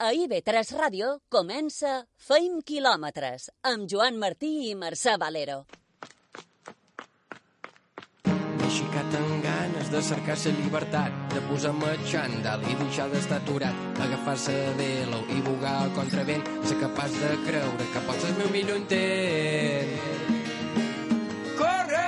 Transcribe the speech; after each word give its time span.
A 0.00 0.14
IB3 0.16 0.70
Ràdio 0.80 1.08
comença 1.28 1.90
Feim 2.26 2.62
quilòmetres 2.64 3.50
amb 3.68 3.84
Joan 3.92 4.16
Martí 4.22 4.48
i 4.70 4.72
Mercè 4.72 5.18
Valero. 5.20 5.58
M'he 8.30 8.70
xicat 8.78 9.18
amb 9.20 9.44
ganes 9.44 9.92
de 9.92 10.02
cercar 10.08 10.38
la 10.46 10.54
llibertat, 10.56 11.20
de 11.34 11.44
posar-me 11.50 11.92
xandall 12.08 12.64
i 12.64 12.78
deixar 12.80 13.10
d'estar 13.12 13.42
aturat, 13.42 13.76
agafar-se 14.08 14.56
de 14.56 14.72
velo 14.80 15.20
i 15.36 15.44
bugar 15.44 15.76
al 15.84 15.94
contravent, 16.00 16.48
ser 16.64 16.80
capaç 16.80 17.20
de 17.20 17.36
creure 17.44 17.92
que 17.92 18.06
pots 18.08 18.24
ser 18.24 18.32
el 18.32 18.36
meu 18.40 18.50
millor 18.56 18.80
intent. 18.80 19.96
Corre! 21.60 22.06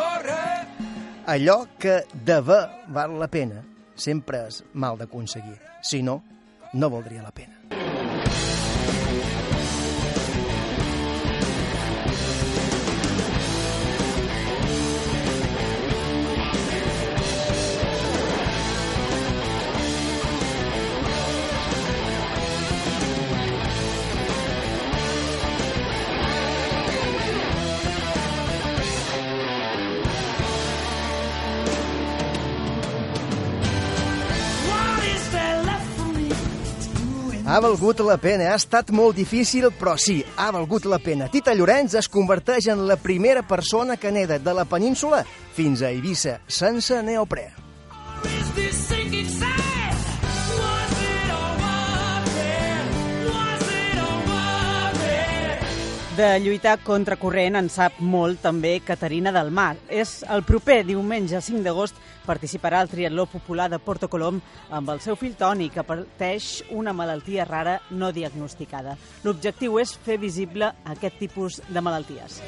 Corre! 0.00 0.44
Allò 1.26 1.64
que 1.76 2.06
de 2.14 2.44
val 2.48 3.20
la 3.20 3.28
pena 3.28 3.68
sempre 3.98 4.46
és 4.48 4.62
mal 4.72 4.98
d'aconseguir. 4.98 5.58
Si 5.82 6.02
no, 6.02 6.22
no 6.74 6.90
valdria 6.90 7.22
la 7.22 7.34
pena. 7.34 7.87
Ha 37.58 37.60
valgut 37.60 37.98
la 38.06 38.14
pena, 38.22 38.52
ha 38.52 38.58
estat 38.60 38.92
molt 38.94 39.16
difícil, 39.18 39.66
però 39.80 39.96
sí, 39.98 40.20
ha 40.38 40.52
valgut 40.54 40.86
la 40.86 41.00
pena. 41.02 41.26
Tita 41.26 41.56
Llorenç 41.58 41.98
es 41.98 42.06
converteix 42.06 42.70
en 42.70 42.86
la 42.86 42.94
primera 43.02 43.42
persona 43.42 43.98
que 43.98 44.14
neda 44.14 44.38
de 44.38 44.54
la 44.54 44.62
península 44.62 45.24
fins 45.58 45.82
a 45.82 45.90
Eivissa, 45.90 46.38
sense 46.46 47.02
neoprè. 47.02 47.67
De 56.18 56.68
contra 56.82 57.14
corrent 57.14 57.54
en 57.54 57.68
sap 57.70 58.00
molt 58.02 58.40
també 58.42 58.80
Caterina 58.82 59.30
del 59.30 59.52
Mar. 59.54 59.76
És 59.86 60.24
el 60.26 60.42
proper 60.42 60.80
diumenge 60.82 61.38
5 61.38 61.62
d'agost 61.62 61.94
participarà 62.26 62.80
al 62.80 62.90
triatló 62.90 63.26
popular 63.30 63.68
de 63.70 63.78
Porto 63.78 64.08
Colom 64.10 64.40
amb 64.68 64.90
el 64.90 64.98
seu 64.98 65.14
fill 65.14 65.36
Toni, 65.38 65.68
que 65.70 65.84
pateix 65.86 66.64
una 66.74 66.92
malaltia 66.92 67.44
rara 67.46 67.76
no 67.90 68.10
diagnosticada. 68.10 68.96
L'objectiu 69.22 69.78
és 69.78 69.94
fer 69.94 70.18
visible 70.18 70.72
aquest 70.90 71.20
tipus 71.22 71.60
de 71.68 71.86
malalties. 71.86 72.42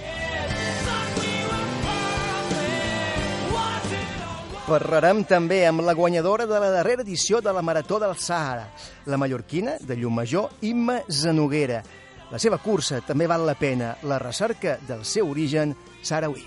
Parlarem 4.66 5.22
també 5.22 5.62
amb 5.70 5.86
la 5.86 5.94
guanyadora 5.94 6.50
de 6.50 6.58
la 6.58 6.74
darrera 6.74 7.06
edició 7.06 7.38
de 7.38 7.54
la 7.54 7.62
Marató 7.62 8.02
del 8.02 8.18
Sàhara, 8.18 8.66
la 9.06 9.16
mallorquina 9.16 9.78
de 9.78 9.94
Llumajor, 9.94 10.58
Imma 10.60 11.04
Zanoguera. 11.06 11.84
La 12.30 12.38
seva 12.38 12.60
cursa 12.62 13.00
també 13.02 13.26
val 13.26 13.42
la 13.46 13.56
pena, 13.58 13.94
la 14.06 14.20
recerca 14.22 14.78
del 14.86 15.04
seu 15.04 15.30
origen 15.30 15.74
sarauí. 16.02 16.46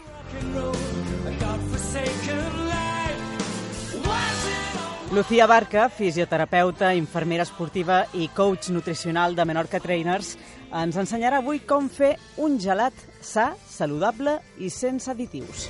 Lucía 5.14 5.46
Barca, 5.46 5.90
fisioterapeuta, 5.90 6.96
infermera 6.98 7.44
esportiva 7.46 8.00
i 8.18 8.32
coach 8.34 8.72
nutricional 8.74 9.36
de 9.36 9.46
Menorca 9.46 9.78
Trainers, 9.84 10.32
ens 10.74 10.98
ensenyarà 10.98 11.44
avui 11.44 11.62
com 11.70 11.86
fer 11.86 12.16
un 12.42 12.58
gelat 12.58 12.98
sa, 13.22 13.52
saludable 13.70 14.40
i 14.58 14.74
sense 14.74 15.12
additius. 15.12 15.68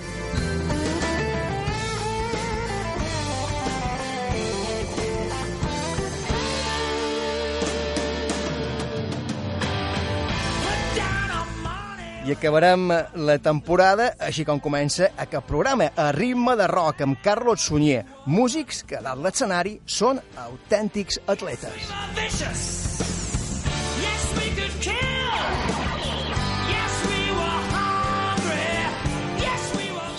I 12.23 12.31
acabarem 12.31 12.87
la 13.19 13.33
temporada 13.43 14.13
així 14.23 14.45
com 14.47 14.61
comença 14.63 15.09
aquest 15.19 15.43
programa, 15.43 15.89
a 15.99 16.13
ritme 16.15 16.55
de 16.55 16.69
rock 16.71 17.03
amb 17.03 17.19
Carlos 17.19 17.65
Sunyer, 17.67 18.05
músics 18.31 18.79
que 18.87 19.01
dalt 19.03 19.19
l'escenari 19.25 19.75
són 19.83 20.21
autèntics 20.45 21.19
atletes. 21.27 21.91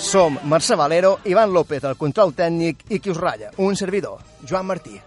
Som 0.05 0.37
Mercè 0.45 0.77
Valero, 0.77 1.17
Ivan 1.25 1.57
López, 1.57 1.89
el 1.89 1.97
control 1.97 2.37
tècnic 2.37 2.85
i 2.93 3.01
qui 3.01 3.17
us 3.17 3.19
ratlla, 3.19 3.55
un 3.65 3.81
servidor, 3.81 4.21
Joan 4.45 4.69
Martí. 4.69 5.01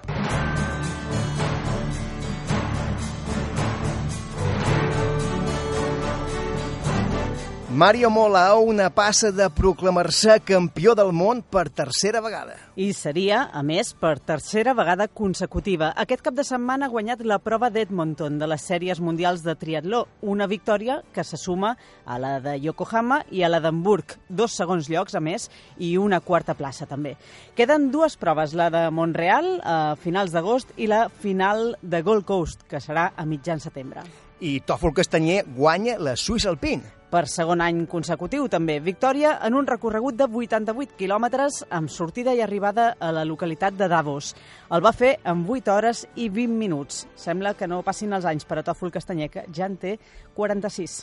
Mario 7.77 8.09
Mola 8.09 8.47
a 8.47 8.55
una 8.57 8.89
passa 8.89 9.29
de 9.31 9.45
proclamar-se 9.53 10.39
campió 10.41 10.95
del 10.97 11.11
món 11.13 11.43
per 11.45 11.67
tercera 11.69 12.23
vegada. 12.25 12.55
I 12.73 12.87
seria, 12.97 13.43
a 13.53 13.61
més, 13.61 13.91
per 13.93 14.15
tercera 14.17 14.73
vegada 14.73 15.05
consecutiva. 15.05 15.91
Aquest 15.93 16.23
cap 16.25 16.33
de 16.33 16.41
setmana 16.47 16.87
ha 16.87 16.89
guanyat 16.89 17.21
la 17.21 17.37
prova 17.37 17.69
d'Edmonton 17.69 18.41
de 18.41 18.49
les 18.49 18.65
sèries 18.65 18.97
mundials 18.97 19.45
de 19.45 19.53
triatló, 19.53 20.07
una 20.25 20.49
victòria 20.49 21.03
que 21.13 21.21
se 21.21 21.37
suma 21.37 21.75
a 22.03 22.17
la 22.17 22.39
de 22.41 22.57
Yokohama 22.65 23.21
i 23.29 23.45
a 23.45 23.53
la 23.53 23.61
d'Hamburg, 23.61 24.17
dos 24.27 24.57
segons 24.57 24.89
llocs, 24.89 25.13
a 25.13 25.21
més, 25.21 25.45
i 25.77 25.93
una 26.01 26.17
quarta 26.17 26.57
plaça, 26.57 26.89
també. 26.89 27.13
Queden 27.53 27.91
dues 27.93 28.17
proves, 28.17 28.57
la 28.57 28.71
de 28.73 28.87
Montreal 28.89 29.59
a 29.61 29.79
finals 30.01 30.33
d'agost 30.33 30.73
i 30.81 30.89
la 30.89 31.11
final 31.21 31.75
de 31.83 32.01
Gold 32.01 32.25
Coast, 32.25 32.65
que 32.65 32.81
serà 32.81 33.11
a 33.13 33.29
mitjan 33.29 33.61
setembre. 33.61 34.01
I 34.41 34.63
Tòfol 34.65 34.97
Castanyer 34.97 35.43
guanya 35.45 36.01
la 36.01 36.17
Suïssa 36.17 36.49
Alpine. 36.49 36.96
Per 37.07 37.21
segon 37.31 37.61
any 37.63 37.85
consecutiu, 37.87 38.49
també, 38.51 38.81
victòria 38.83 39.37
en 39.47 39.55
un 39.55 39.67
recorregut 39.69 40.17
de 40.19 40.25
88 40.27 40.97
quilòmetres 40.99 41.61
amb 41.71 41.87
sortida 41.87 42.33
i 42.35 42.41
arribada 42.43 42.89
a 42.99 43.13
la 43.15 43.23
localitat 43.23 43.77
de 43.79 43.87
Davos. 43.87 44.33
El 44.67 44.81
va 44.83 44.91
fer 44.91 45.13
en 45.23 45.45
8 45.47 45.71
hores 45.71 46.01
i 46.19 46.25
20 46.27 46.57
minuts. 46.59 47.05
Sembla 47.15 47.53
que 47.55 47.69
no 47.71 47.77
passin 47.87 48.11
els 48.11 48.25
anys 48.27 48.43
per 48.43 48.57
a 48.59 48.63
Tòfol 48.67 48.91
Castanyer, 48.91 49.29
que 49.31 49.45
ja 49.55 49.69
en 49.69 49.77
té 49.79 49.93
46. 50.35 50.97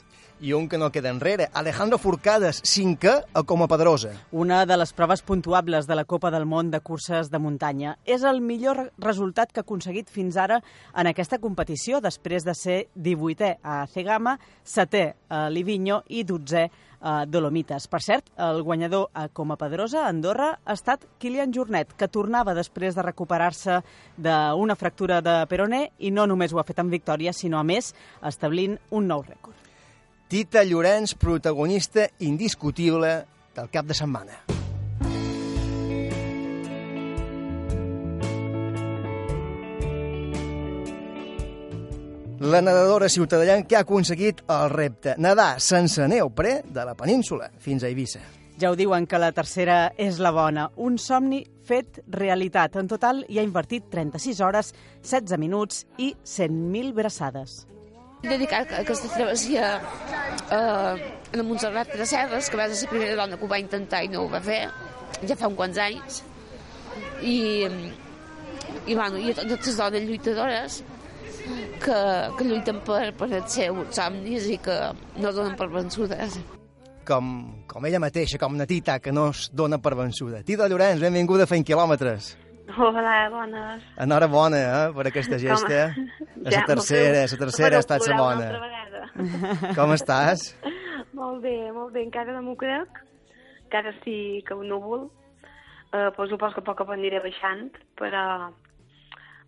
I 0.44 0.52
un 0.52 0.68
que 0.68 0.76
no 0.76 0.90
queda 0.92 1.08
enrere, 1.08 1.46
Alejandro 1.56 1.96
Forcades, 1.96 2.60
cinquè 2.68 3.14
a 3.32 3.42
Coma 3.48 3.64
Pedrosa. 3.72 4.12
Una 4.36 4.66
de 4.68 4.76
les 4.76 4.92
proves 4.92 5.24
puntuables 5.24 5.88
de 5.88 5.96
la 5.96 6.04
Copa 6.04 6.30
del 6.30 6.44
Món 6.44 6.70
de 6.70 6.82
curses 6.84 7.32
de 7.32 7.40
muntanya. 7.40 7.96
És 8.04 8.20
el 8.28 8.42
millor 8.44 8.90
resultat 8.98 9.48
que 9.48 9.62
ha 9.62 9.64
aconseguit 9.64 10.12
fins 10.12 10.36
ara 10.36 10.60
en 10.92 11.08
aquesta 11.08 11.40
competició, 11.40 12.02
després 12.04 12.44
de 12.44 12.52
ser 12.52 12.80
18è 12.92 13.54
a 13.62 13.86
Cegama, 13.88 14.36
7è 14.60 15.06
a 15.32 15.46
Livigno 15.48 16.02
i 16.12 16.26
12è 16.28 16.68
a 17.04 17.26
Dolomites. 17.28 17.86
Per 17.92 18.00
cert, 18.02 18.32
el 18.40 18.62
guanyador 18.64 19.10
a 19.12 19.28
Coma 19.28 19.58
Pedrosa, 19.60 20.06
a 20.06 20.08
Andorra, 20.08 20.54
ha 20.64 20.74
estat 20.74 21.04
Kilian 21.20 21.52
Jornet, 21.54 21.92
que 21.94 22.08
tornava 22.08 22.56
després 22.56 22.96
de 22.96 23.04
recuperar-se 23.04 23.82
d'una 24.16 24.78
fractura 24.80 25.20
de 25.22 25.36
peroné 25.50 25.84
i 26.00 26.10
no 26.10 26.26
només 26.26 26.52
ho 26.52 26.58
ha 26.58 26.66
fet 26.66 26.80
amb 26.80 26.94
victòria, 26.96 27.36
sinó 27.36 27.60
a 27.60 27.68
més 27.68 27.92
establint 28.24 28.80
un 28.90 29.06
nou 29.12 29.22
rècord. 29.22 29.54
Tita 30.32 30.64
Llorenç, 30.64 31.14
protagonista 31.20 32.08
indiscutible 32.24 33.18
del 33.54 33.70
cap 33.70 33.86
de 33.86 33.94
setmana. 33.94 34.63
La 42.44 42.60
nedadora 42.60 43.08
ciutadana 43.08 43.62
que 43.64 43.76
ha 43.78 43.86
aconseguit 43.86 44.42
el 44.52 44.66
repte 44.68 45.14
nedar 45.16 45.62
sense 45.64 46.04
neoprè 46.12 46.58
de 46.68 46.82
la 46.84 46.92
península 46.92 47.46
fins 47.56 47.80
a 47.80 47.88
Eivissa. 47.88 48.20
Ja 48.60 48.68
ho 48.68 48.76
diuen 48.76 49.06
que 49.08 49.16
la 49.16 49.30
tercera 49.32 49.94
és 49.96 50.18
la 50.20 50.28
bona. 50.28 50.66
Un 50.76 50.98
somni 51.00 51.40
fet 51.64 52.02
realitat. 52.04 52.76
En 52.76 52.90
total 52.90 53.24
hi 53.32 53.40
ha 53.40 53.46
invertit 53.46 53.88
36 53.88 54.44
hores, 54.44 54.74
16 55.00 55.40
minuts 55.40 55.86
i 55.96 56.12
100.000 56.20 56.92
braçades. 56.92 57.64
dedicar 58.24 58.66
aquesta 58.82 59.08
travessia 59.08 59.80
eh, 60.50 60.56
a 60.56 61.36
la 61.36 61.42
Montserrat 61.42 61.96
de 61.96 62.04
Serres, 62.04 62.50
que 62.50 62.60
va 62.60 62.68
ser 62.68 62.84
la 62.84 62.90
primera 62.90 63.16
dona 63.22 63.38
que 63.38 63.44
ho 63.44 63.48
va 63.48 63.58
intentar 63.58 64.04
i 64.04 64.08
no 64.12 64.24
ho 64.24 64.28
va 64.28 64.40
fer, 64.44 64.66
ja 65.24 65.36
fa 65.36 65.48
uns 65.48 65.56
quants 65.56 65.80
anys. 65.80 66.22
I, 67.22 67.36
i, 68.84 68.94
bueno, 68.94 69.16
i 69.16 69.32
a 69.32 69.36
totes 69.40 69.66
les 69.72 69.80
dones 69.80 70.04
lluitadores 70.08 70.82
que, 71.82 71.96
que 72.38 72.44
lluiten 72.48 72.80
per, 72.86 73.12
per 73.18 73.28
els 73.32 73.52
seus 73.52 73.94
somnis 73.96 74.46
i 74.50 74.58
que 74.62 74.76
no 75.20 75.32
donen 75.32 75.56
per 75.58 75.68
vençudes. 75.72 76.38
Com, 77.04 77.26
com 77.68 77.84
ella 77.84 78.00
mateixa, 78.00 78.38
com 78.40 78.54
una 78.56 78.64
tita 78.66 78.98
que 79.04 79.12
no 79.12 79.26
es 79.34 79.50
dona 79.52 79.76
per 79.78 79.92
vençuda. 79.98 80.40
Tita 80.42 80.68
Llorenç, 80.70 81.02
benvinguda 81.04 81.44
a 81.44 81.50
Fent 81.50 81.66
Quilòmetres. 81.68 82.30
Hola, 82.80 83.28
bones. 83.28 83.82
Enhorabona, 84.00 84.60
eh, 84.64 84.92
per 84.96 85.04
aquesta 85.10 85.36
gesta. 85.38 85.82
Com- 85.94 86.46
Ja, 86.48 86.60
la 86.60 86.64
tercera, 86.66 87.26
m'ho 87.26 87.32
la 87.36 87.38
tercera 87.38 87.76
ha 87.76 87.80
estat 87.84 88.06
la 88.08 88.16
bona. 88.16 88.48
Com 89.76 89.92
estàs? 89.94 90.54
molt 91.14 91.42
bé, 91.44 91.70
molt 91.72 91.92
bé, 91.94 92.02
encara 92.08 92.32
no 92.34 92.40
m'ho 92.42 92.56
crec. 92.56 92.88
Encara 93.66 93.92
sí 94.02 94.42
que 94.48 94.54
un 94.56 94.68
núvol. 94.72 95.10
Uh, 95.94 96.08
suposo 96.28 96.54
que 96.56 96.60
a 96.60 96.64
poc 96.66 96.80
a 96.80 96.84
poc 96.84 96.94
aniré 96.96 97.20
baixant, 97.22 97.68
però 98.00 98.50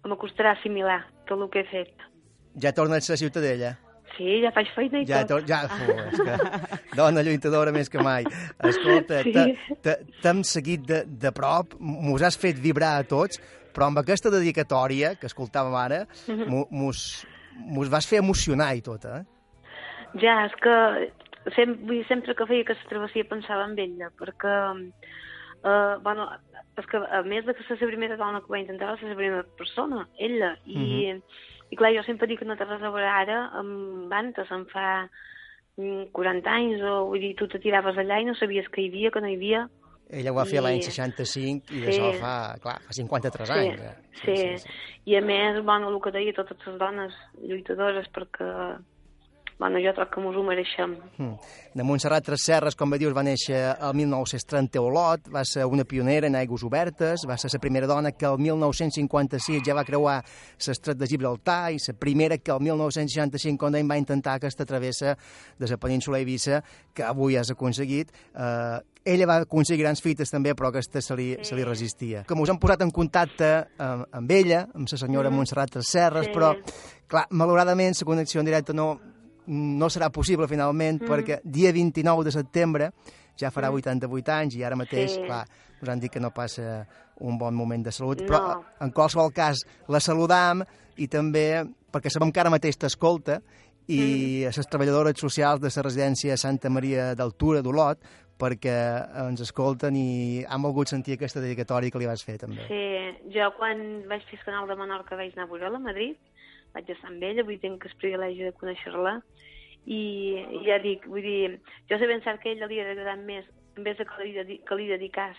em 0.06 0.16
costarà 0.16 0.52
assimilar 0.56 1.00
tot 1.26 1.40
el 1.40 1.50
que 1.50 1.60
he 1.60 1.68
fet. 1.70 1.92
Ja 2.62 2.72
tornes 2.72 3.08
a 3.10 3.12
la 3.12 3.16
Ciutadella? 3.20 3.74
Sí, 4.16 4.38
ja 4.40 4.48
faig 4.54 4.70
feina 4.72 5.02
i 5.02 5.04
Ja, 5.04 5.24
tot. 5.26 5.42
to, 5.44 5.46
ja, 5.46 5.58
oh, 5.68 6.00
és 6.08 6.20
que 6.24 6.96
dona 6.96 7.20
lluitadora 7.22 7.72
més 7.72 7.90
que 7.92 8.00
mai. 8.00 8.24
Escolta, 8.64 9.22
Sí. 9.26 9.58
t'hem 10.22 10.42
seguit 10.42 10.86
de, 10.88 11.02
de 11.04 11.32
prop, 11.36 11.74
mos 11.80 12.22
has 12.24 12.38
fet 12.40 12.56
vibrar 12.56 12.94
a 12.96 13.04
tots, 13.04 13.40
però 13.74 13.90
amb 13.90 13.98
aquesta 14.00 14.30
dedicatòria 14.32 15.16
que 15.20 15.26
escoltàvem 15.28 15.74
ara, 15.76 16.06
Mhm. 16.28 16.48
mo- 16.48 16.68
mos, 16.70 17.26
mos 17.60 17.90
vas 17.92 18.06
fer 18.08 18.18
emocionar 18.22 18.74
i 18.76 18.80
tot, 18.80 19.04
eh? 19.04 19.22
Ja, 20.22 20.46
és 20.46 20.54
que 20.62 21.52
sempre, 21.54 22.02
sempre 22.08 22.34
que 22.34 22.46
feia 22.46 22.62
aquesta 22.64 22.88
travessia 22.88 23.24
pensava 23.28 23.66
en 23.68 23.76
ella, 23.78 24.08
perquè, 24.16 24.54
uh, 25.64 25.98
bueno, 26.02 26.28
és 26.76 26.86
que 26.86 26.96
a 26.98 27.22
més 27.22 27.44
de 27.46 27.54
que 27.54 27.62
ser 27.64 27.78
la 27.80 27.86
primera 27.88 28.16
dona 28.16 28.40
que 28.40 28.52
va 28.52 28.58
intentar, 28.60 28.90
va 28.92 28.98
ser 29.00 29.08
la 29.08 29.16
primera 29.16 29.44
persona, 29.56 30.08
ella, 30.18 30.56
i, 30.66 31.14
i 31.70 31.76
clar, 31.76 31.94
jo 31.96 32.02
sempre 32.04 32.26
dic 32.28 32.40
que 32.40 32.44
no 32.48 32.56
té 32.56 32.64
res 32.68 32.82
a 32.82 32.90
veure 32.90 33.08
ara 33.08 33.38
amb 33.56 34.12
antes, 34.12 34.50
em 34.52 34.66
fa 34.66 35.08
mm, 35.78 36.10
40 36.12 36.50
anys, 36.52 36.82
o 36.84 37.06
vull 37.08 37.20
dir, 37.20 37.34
tu 37.36 37.48
te 37.48 37.58
tiraves 37.58 37.96
allà 37.96 38.20
i 38.20 38.28
no 38.28 38.34
sabies 38.34 38.68
que 38.68 38.82
hi 38.84 38.88
havia, 38.90 39.10
que 39.10 39.20
no 39.24 39.28
hi 39.32 39.36
havia, 39.40 39.68
Ella 40.08 40.30
ho 40.30 40.36
va 40.36 40.44
fer 40.46 40.60
I- 40.60 40.62
l'any 40.62 40.82
65 40.86 41.72
i 41.74 41.80
Sí. 41.80 41.80
d'això 41.82 42.12
fa, 42.20 42.34
clar, 42.62 42.76
fa 42.86 42.92
53 42.94 43.48
Sí, 43.48 43.54
anys. 43.58 43.80
eh? 43.80 43.96
sí, 44.22 44.76
i 45.10 45.16
a 45.16 45.20
més, 45.20 45.58
bueno, 45.64 45.88
el 45.90 46.00
que 46.00 46.12
deia 46.14 46.32
totes 46.32 46.60
les 46.64 46.78
dones 46.78 47.12
lluitadores, 47.42 48.06
perquè, 48.14 48.78
bueno, 49.58 49.78
jo 49.80 49.92
troc 49.96 50.10
que 50.14 50.20
mos 50.20 50.36
ho 50.36 50.42
mereixem. 50.44 50.96
Mm. 51.16 51.34
De 51.76 51.84
Montserrat 51.84 52.24
Tresserres, 52.24 52.74
com 52.76 52.90
bé 52.92 52.98
dius, 53.00 53.14
va 53.16 53.22
néixer 53.24 53.56
el 53.80 53.94
1930 53.96 54.78
a 54.78 54.82
Olot, 54.84 55.30
va 55.32 55.44
ser 55.48 55.64
una 55.64 55.84
pionera 55.84 56.28
en 56.28 56.36
aigües 56.36 56.62
obertes, 56.64 57.24
va 57.28 57.36
ser 57.40 57.50
la 57.54 57.60
primera 57.60 57.86
dona 57.88 58.12
que 58.12 58.26
el 58.28 58.38
1956 58.38 59.62
ja 59.64 59.74
va 59.76 59.84
creuar 59.84 60.18
l'estret 60.66 60.98
de 61.00 61.08
Gibraltar 61.08 61.72
i 61.72 61.80
la 61.80 61.94
primera 61.98 62.38
que 62.38 62.52
el 62.52 62.60
1965, 62.60 63.58
com 63.60 63.72
dèiem, 63.72 63.88
va 63.88 63.96
intentar 64.00 64.36
aquesta 64.36 64.64
travessa 64.68 65.16
de 65.58 65.70
la 65.70 65.76
península 65.80 66.18
Eivissa, 66.20 66.62
que 66.94 67.02
avui 67.04 67.36
has 67.36 67.50
aconseguit. 67.50 68.12
Eh, 68.34 68.78
ella 69.06 69.26
va 69.26 69.36
aconseguir 69.44 69.84
grans 69.84 70.02
fites 70.02 70.32
també, 70.32 70.52
però 70.58 70.68
aquesta 70.72 71.00
se 71.00 71.14
li, 71.16 71.28
se 71.46 71.54
li 71.54 71.64
resistia. 71.64 72.24
Com 72.26 72.40
us 72.42 72.50
hem 72.50 72.58
posat 72.58 72.82
en 72.82 72.90
contacte 72.90 73.50
amb, 73.78 74.06
amb 74.10 74.30
ella, 74.34 74.64
amb 74.74 74.88
la 74.90 74.98
senyora 74.98 75.30
Montserrat 75.30 75.70
Tresserres, 75.76 76.26
Sí. 76.26 76.32
però, 76.34 76.56
clar, 77.06 77.26
malauradament, 77.30 77.94
la 78.00 78.04
connexió 78.08 78.40
en 78.40 78.46
directe 78.46 78.74
no, 78.74 78.98
no 79.46 79.86
serà 79.88 80.10
possible 80.10 80.48
finalment 80.48 81.02
Mm. 81.02 81.06
perquè 81.08 81.40
dia 81.44 81.72
29 81.72 82.24
de 82.24 82.32
setembre 82.32 82.90
ja 83.36 83.50
farà 83.50 83.70
88 83.70 84.28
anys 84.32 84.56
i 84.56 84.62
ara 84.64 84.76
mateix, 84.76 85.12
Sí. 85.14 85.22
clar, 85.26 85.46
us 85.82 85.88
han 85.88 86.00
dit 86.00 86.10
que 86.10 86.20
no 86.20 86.30
passa 86.32 86.86
un 87.20 87.36
bon 87.38 87.54
moment 87.54 87.84
de 87.84 87.92
salut, 87.92 88.20
No. 88.20 88.26
però 88.26 88.62
en 88.80 88.90
qualsevol 88.92 89.32
cas 89.32 89.64
la 89.88 90.00
saludam 90.00 90.64
i 90.96 91.06
també 91.08 91.64
perquè 91.92 92.10
sabem 92.10 92.32
que 92.32 92.40
ara 92.40 92.50
mateix 92.50 92.76
t'escolta 92.78 93.40
i 93.88 94.42
Mm. 94.44 94.48
a 94.48 94.56
les 94.56 94.66
treballadores 94.68 95.14
socials 95.18 95.60
de 95.60 95.68
la 95.74 95.82
residència 95.82 96.36
Santa 96.36 96.68
Maria 96.70 97.14
d'Altura 97.14 97.62
d'Olot 97.62 97.98
perquè 98.38 99.28
ens 99.28 99.40
escolten 99.40 99.96
i 99.96 100.44
han 100.46 100.60
volgut 100.60 100.88
sentir 100.88 101.14
aquesta 101.14 101.40
dedicatòria 101.40 101.90
que 101.90 101.98
li 101.98 102.06
vas 102.06 102.22
fer 102.22 102.36
també. 102.38 102.66
Sí, 102.68 103.30
jo 103.32 103.48
quan 103.56 104.06
vaig 104.08 104.22
fer 104.28 104.38
el 104.38 104.44
canal 104.44 104.68
de 104.68 104.76
Menorca 104.76 105.16
vaig 105.16 105.32
anar 105.32 105.44
a 105.46 105.50
veure-la 105.50 105.76
a 105.76 105.80
Madrid, 105.80 106.16
vaig 106.76 106.92
estar 106.92 107.10
amb 107.10 107.24
ella, 107.24 107.44
vull 107.44 107.56
dir, 107.56 107.62
tinc 107.64 107.84
el 107.88 107.96
privilegi 108.00 108.46
de 108.46 108.52
conèixer-la, 108.60 109.16
i, 109.86 110.00
i 110.58 110.62
ja 110.66 110.78
dic, 110.82 111.04
vull 111.10 111.24
dir, 111.24 111.58
jo 111.90 111.98
sé 111.98 112.08
cert 112.24 112.42
que 112.42 112.52
ella 112.52 112.68
li 112.70 112.80
ha 112.82 112.88
agradat 112.90 113.22
més, 113.24 113.46
en 113.76 113.84
vez 113.86 113.98
de 113.98 114.06
que 114.08 114.22
li, 114.24 114.32
dedi- 114.34 114.60
que 114.66 114.78
li 114.78 114.88
dedicàs 114.90 115.38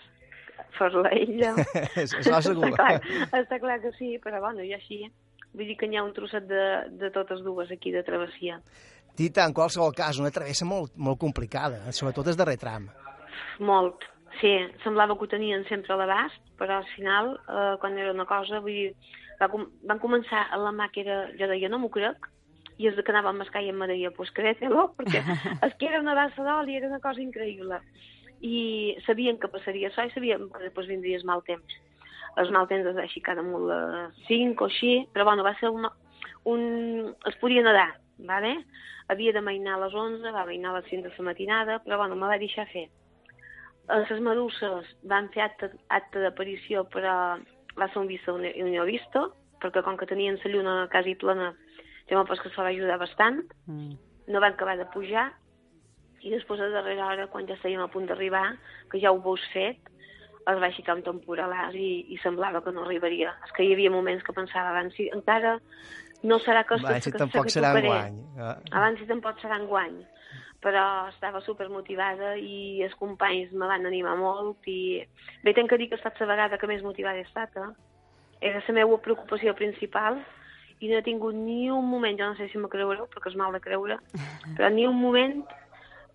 fer-la 0.77 1.09
a 1.11 1.15
ella. 1.15 1.53
Això 2.01 2.41
segur. 2.45 2.69
està, 2.71 2.75
clar, 2.77 3.41
està 3.41 3.59
clar 3.61 3.79
que 3.83 3.91
sí, 3.97 4.15
però 4.23 4.39
bueno, 4.43 4.63
i 4.65 4.73
així, 4.77 5.03
vull 5.53 5.67
dir 5.69 5.77
que 5.79 5.89
n'hi 5.89 5.99
ha 5.99 6.05
un 6.05 6.13
trosset 6.15 6.47
de, 6.49 6.63
de 7.01 7.11
totes 7.15 7.43
dues 7.45 7.71
aquí 7.73 7.91
de 7.93 8.03
travessia. 8.07 8.59
Tita, 9.17 9.45
en 9.49 9.55
qualsevol 9.57 9.95
cas, 9.97 10.19
una 10.21 10.31
travessa 10.33 10.65
molt, 10.69 10.93
molt 10.95 11.17
complicada, 11.19 11.81
eh? 11.89 11.93
sobretot 11.95 12.27
el 12.29 12.37
darrer 12.37 12.57
tram. 12.61 12.85
Molt, 13.65 14.05
sí, 14.39 14.51
semblava 14.83 15.17
que 15.17 15.25
ho 15.25 15.31
tenien 15.31 15.63
sempre 15.69 15.95
a 15.95 15.97
l'abast, 15.97 16.37
però 16.59 16.77
al 16.79 16.89
final, 16.95 17.33
eh, 17.49 17.71
quan 17.81 17.97
era 17.97 18.13
una 18.13 18.27
cosa, 18.29 18.61
vull 18.61 18.77
dir, 18.77 18.91
va 19.39 19.49
van 19.89 20.01
començar 20.03 20.47
a 20.51 20.59
la 20.61 20.73
mà 20.75 20.89
que 20.93 21.03
era, 21.05 21.27
jo 21.39 21.49
deia, 21.49 21.69
no 21.69 21.79
m'ho 21.81 21.91
crec, 21.93 22.29
i 22.77 22.87
els 22.89 22.97
de 22.97 23.03
que 23.03 23.13
anàvem 23.13 23.35
a 23.35 23.39
Mascai 23.41 23.69
em 23.71 23.83
deia, 23.89 24.11
pues 24.13 24.31
créetelo, 24.37 24.91
perquè 24.97 25.23
és 25.65 25.75
que 25.79 25.89
era 25.89 26.01
una 26.03 26.15
bassa 26.17 26.45
d'oli, 26.45 26.77
era 26.77 26.89
una 26.91 27.01
cosa 27.03 27.23
increïble. 27.23 27.81
I 28.45 28.97
sabien 29.05 29.39
que 29.41 29.49
passaria 29.49 29.89
això 29.89 30.05
i 30.05 30.13
sabien 30.13 30.49
que 30.53 30.65
després 30.65 30.89
vindria 30.89 31.17
el 31.17 31.25
mal 31.25 31.41
temps. 31.47 31.79
El 32.37 32.51
mal 32.53 32.67
temps 32.69 32.85
es 32.85 32.97
va 32.97 33.07
així 33.07 33.23
cada 33.25 33.41
molt 33.41 33.71
a 33.73 34.11
5 34.27 34.61
o 34.61 34.67
així, 34.69 34.91
però 35.13 35.25
bueno, 35.25 35.45
va 35.45 35.55
ser 35.57 35.71
una, 35.73 35.89
un... 36.45 37.15
es 37.25 37.39
podia 37.41 37.65
nedar, 37.65 37.95
vale? 38.19 38.59
havia 39.07 39.31
de 39.31 39.41
mainar 39.41 39.77
a 39.77 39.85
les 39.85 39.93
11, 39.95 40.31
va 40.35 40.45
mainar 40.45 40.71
a 40.73 40.79
les 40.79 40.89
5 40.91 41.07
de 41.07 41.13
la 41.15 41.25
matinada, 41.29 41.79
però 41.83 41.97
bueno, 41.97 42.15
me 42.15 42.27
va 42.27 42.37
deixar 42.37 42.67
fer. 42.71 42.87
Eh, 43.87 44.03
Les 44.09 44.19
meduses 44.21 44.89
van 45.03 45.29
fer 45.33 45.43
acte, 45.45 45.71
acte 45.87 46.19
d'aparició, 46.19 46.83
però 46.91 47.39
va 47.79 47.87
ser 47.91 48.01
un 48.01 48.07
vista 48.07 48.33
un, 48.33 48.45
un 48.45 48.71
no 48.73 48.85
visto, 48.85 49.33
perquè 49.61 49.83
com 49.85 49.97
que 49.97 50.07
tenien 50.09 50.39
la 50.43 50.51
lluna 50.51 50.75
quasi 50.91 51.15
plena, 51.15 51.53
jo 52.09 52.17
me 52.17 52.37
que 52.37 52.49
se 52.49 52.61
va 52.61 52.69
ajudar 52.69 52.97
bastant, 52.99 53.43
Mm. 53.67 53.97
no 54.27 54.39
van 54.39 54.53
acabar 54.53 54.77
de 54.77 54.85
pujar, 54.85 55.33
i 56.21 56.31
després 56.31 56.59
a 56.59 56.69
darrera 56.69 57.07
hora, 57.07 57.27
quan 57.27 57.47
ja 57.47 57.55
estàvem 57.55 57.81
a 57.81 57.87
punt 57.87 58.07
d'arribar, 58.07 58.57
que 58.91 58.99
ja 58.99 59.11
ho 59.11 59.21
veus 59.21 59.43
fet, 59.53 59.77
es 60.47 60.59
va 60.59 60.67
aixecar 60.69 60.95
un 60.95 61.03
temporalàs 61.03 61.75
i, 61.75 62.05
i 62.13 62.17
semblava 62.23 62.61
que 62.63 62.71
no 62.71 62.85
arribaria. 62.85 63.33
És 63.45 63.51
que 63.55 63.65
hi 63.65 63.73
havia 63.73 63.91
moments 63.91 64.23
que 64.23 64.35
pensava, 64.35 64.71
abans 64.71 64.95
si 64.95 65.09
encara 65.13 65.57
no 66.23 66.39
serà 66.39 66.63
que, 66.65 66.79
Va, 66.83 66.99
si 67.03 67.11
tampoc 67.11 67.51
serà 67.53 67.73
enguany. 67.77 68.21
Abans 68.71 69.01
si 69.01 69.07
tampoc 69.09 69.41
serà 69.43 69.59
enguany. 69.61 69.99
Però 70.63 70.83
estava 71.11 71.41
super 71.45 71.67
motivada 71.69 72.33
i 72.41 72.81
els 72.81 72.95
companys 72.97 73.51
me 73.53 73.67
van 73.69 73.85
animar 73.85 74.15
molt 74.17 74.65
i 74.65 75.03
bé, 75.43 75.53
tenc 75.53 75.69
que 75.69 75.77
dir 75.77 75.89
que 75.91 75.97
ha 75.97 76.01
estat 76.01 76.17
la 76.23 76.31
vegada 76.31 76.57
que 76.57 76.69
més 76.69 76.81
motivada 76.85 77.21
he 77.21 77.27
estat, 77.27 77.53
eh? 77.61 77.69
Era 78.41 78.63
la 78.65 78.73
meva 78.73 78.97
preocupació 79.01 79.53
principal 79.57 80.17
i 80.79 80.89
no 80.89 80.97
he 80.97 81.05
tingut 81.05 81.37
ni 81.37 81.69
un 81.73 81.85
moment, 81.89 82.17
jo 82.17 82.31
no 82.31 82.37
sé 82.37 82.49
si 82.51 82.59
me 82.61 82.69
creureu, 82.69 83.07
perquè 83.13 83.31
és 83.31 83.37
mal 83.37 83.53
de 83.53 83.61
creure, 83.61 83.97
però 84.57 84.69
ni 84.73 84.85
un 84.89 84.97
moment 84.97 85.41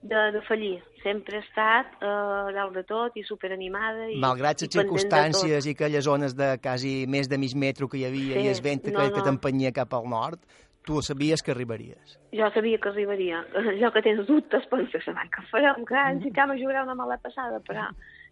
de, 0.03 0.33
de 0.35 0.43
fallir. 0.47 0.83
Sempre 1.03 1.39
he 1.39 1.43
estat 1.43 1.97
eh, 2.03 2.53
dalt 2.55 2.77
de 2.77 2.83
tot 2.87 3.17
i 3.19 3.25
superanimada. 3.27 4.09
I, 4.11 4.19
Malgrat 4.23 4.63
les 4.63 4.75
circumstàncies 4.75 5.67
i 5.67 5.75
aquelles 5.77 6.07
zones 6.07 6.37
de 6.39 6.55
quasi 6.63 6.95
més 7.11 7.31
de 7.31 7.39
mig 7.43 7.57
metro 7.59 7.89
que 7.91 7.99
hi 7.99 8.07
havia 8.11 8.39
Sí, 8.39 8.45
i 8.47 8.53
el 8.53 8.63
vent 8.63 8.87
no, 8.91 8.99
que, 8.99 9.09
que 9.17 9.23
no. 9.23 9.27
t'empenyia 9.31 9.75
cap 9.75 9.95
al 9.99 10.07
nord, 10.11 10.43
tu 10.85 11.01
sabies 11.03 11.43
que 11.43 11.53
arribaries. 11.53 12.19
Jo 12.35 12.51
sabia 12.55 12.79
que 12.79 12.89
arribaria. 12.89 13.45
Jo 13.81 13.93
que 13.93 14.03
tens 14.03 14.27
dubtes, 14.27 14.67
penses, 14.71 15.07
"Home, 15.09 15.29
què 15.31 15.45
farem? 15.51 15.85
Que 15.89 15.95
ens 16.11 16.25
que 16.35 16.47
me 16.47 16.59
jugarà 16.61 16.83
una 16.83 16.95
mala 16.99 17.19
passada, 17.19 17.61
però 17.61 17.89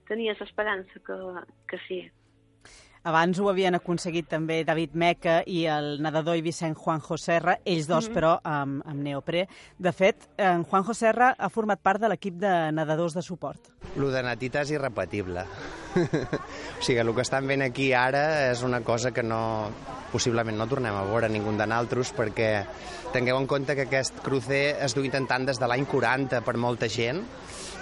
tenia 0.08 0.34
l'esperança 0.38 0.98
que, 1.06 1.18
que 1.70 1.78
sí. 1.86 2.00
Abans 3.00 3.38
ho 3.40 3.46
havien 3.48 3.72
aconseguit 3.78 4.26
també 4.28 4.58
David 4.68 4.92
Meca 4.92 5.38
i 5.48 5.62
el 5.72 6.02
nedador 6.04 6.36
i 6.36 6.42
Vicent 6.44 6.74
Juanjo 6.76 7.16
Serra, 7.16 7.54
ells 7.64 7.86
dos, 7.88 8.10
però, 8.12 8.34
amb, 8.44 8.82
amb 8.84 9.00
neoprè. 9.00 9.46
De 9.80 9.92
fet, 9.96 10.26
en 10.36 10.66
Juanjo 10.68 10.92
Serra 10.92 11.30
ha 11.32 11.48
format 11.48 11.80
part 11.80 12.02
de 12.02 12.10
l'equip 12.12 12.36
de 12.42 12.52
nedadors 12.76 13.16
de 13.16 13.24
suport. 13.24 13.72
Lo 13.96 14.10
de 14.12 14.20
Natita 14.22 14.66
és 14.66 14.74
irrepetible. 14.76 15.46
o 15.96 16.82
sigui, 16.84 17.00
el 17.00 17.14
que 17.16 17.24
estan 17.24 17.48
fent 17.48 17.64
aquí 17.64 17.94
ara 17.96 18.50
és 18.50 18.60
una 18.68 18.82
cosa 18.84 19.14
que 19.16 19.24
no, 19.24 19.40
possiblement 20.12 20.60
no 20.60 20.68
tornem 20.68 20.94
a 20.94 21.06
veure 21.08 21.30
ningú 21.32 21.54
de 21.56 21.66
naltros 21.70 22.12
perquè 22.12 22.50
tingueu 23.14 23.40
en 23.40 23.48
compte 23.48 23.74
que 23.78 23.88
aquest 23.88 24.20
crucer 24.22 24.76
es 24.84 24.94
du 24.94 25.06
intentant 25.06 25.48
des 25.48 25.58
de 25.58 25.66
l'any 25.70 25.88
40 25.88 26.44
per 26.44 26.56
molta 26.60 26.90
gent 26.90 27.24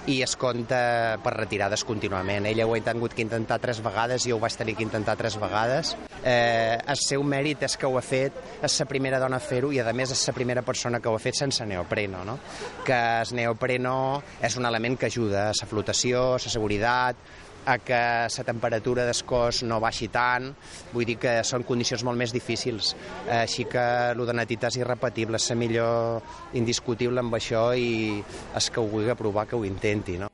i 0.09 0.23
es 0.25 0.35
compta 0.41 1.19
per 1.23 1.35
retirades 1.37 1.85
contínuament. 1.85 2.47
Ella 2.49 2.67
ho 2.67 2.75
ha 2.75 2.81
tingut 2.85 3.15
que 3.15 3.25
intentar 3.25 3.59
tres 3.61 3.83
vegades 3.85 4.25
i 4.27 4.33
ho 4.33 4.39
vaig 4.41 4.57
tenir 4.57 4.75
que 4.79 4.87
intentar 4.87 5.17
tres 5.21 5.37
vegades. 5.41 5.95
Eh, 6.25 6.79
el 6.81 7.01
seu 7.01 7.23
mèrit 7.23 7.63
és 7.69 7.77
que 7.77 7.87
ho 7.87 7.99
ha 7.99 8.05
fet, 8.05 8.39
és 8.65 8.79
la 8.81 8.89
primera 8.89 9.21
dona 9.21 9.37
a 9.37 9.45
fer-ho 9.45 9.73
i 9.75 9.81
a 9.83 9.93
més 9.93 10.15
és 10.15 10.25
la 10.31 10.35
primera 10.37 10.63
persona 10.65 11.01
que 11.01 11.11
ho 11.11 11.17
ha 11.17 11.23
fet 11.23 11.37
sense 11.37 11.67
neopreno, 11.67 12.25
no? 12.25 12.39
que 12.87 12.99
el 13.21 13.35
neopreno 13.37 14.23
és 14.41 14.57
un 14.57 14.67
element 14.67 14.97
que 14.99 15.13
ajuda 15.13 15.49
a 15.51 15.57
la 15.61 15.69
flotació, 15.69 16.25
a 16.35 16.41
la 16.41 16.55
seguretat, 16.57 17.21
a 17.69 17.77
que 17.79 18.01
la 18.33 18.45
temperatura 18.45 19.05
del 19.05 19.21
cos 19.29 19.63
no 19.63 19.77
baixi 19.81 20.09
tant, 20.09 20.49
vull 20.95 21.05
dir 21.09 21.19
que 21.21 21.35
són 21.45 21.67
condicions 21.69 22.05
molt 22.07 22.17
més 22.17 22.33
difícils. 22.33 22.95
Així 23.29 23.67
que 23.69 23.85
el 24.15 24.25
de 24.25 24.37
Natita 24.37 24.73
és 24.73 24.81
irrepetible, 24.81 25.37
és 25.37 25.53
millor 25.59 26.25
indiscutible 26.57 27.21
amb 27.21 27.37
això 27.37 27.69
i 27.77 28.23
és 28.57 28.71
que 28.73 28.81
ho 28.81 28.89
vulgui 28.89 29.17
provar, 29.19 29.47
que 29.51 29.57
ho 29.59 29.67
intenti. 29.69 30.17
No? 30.17 30.33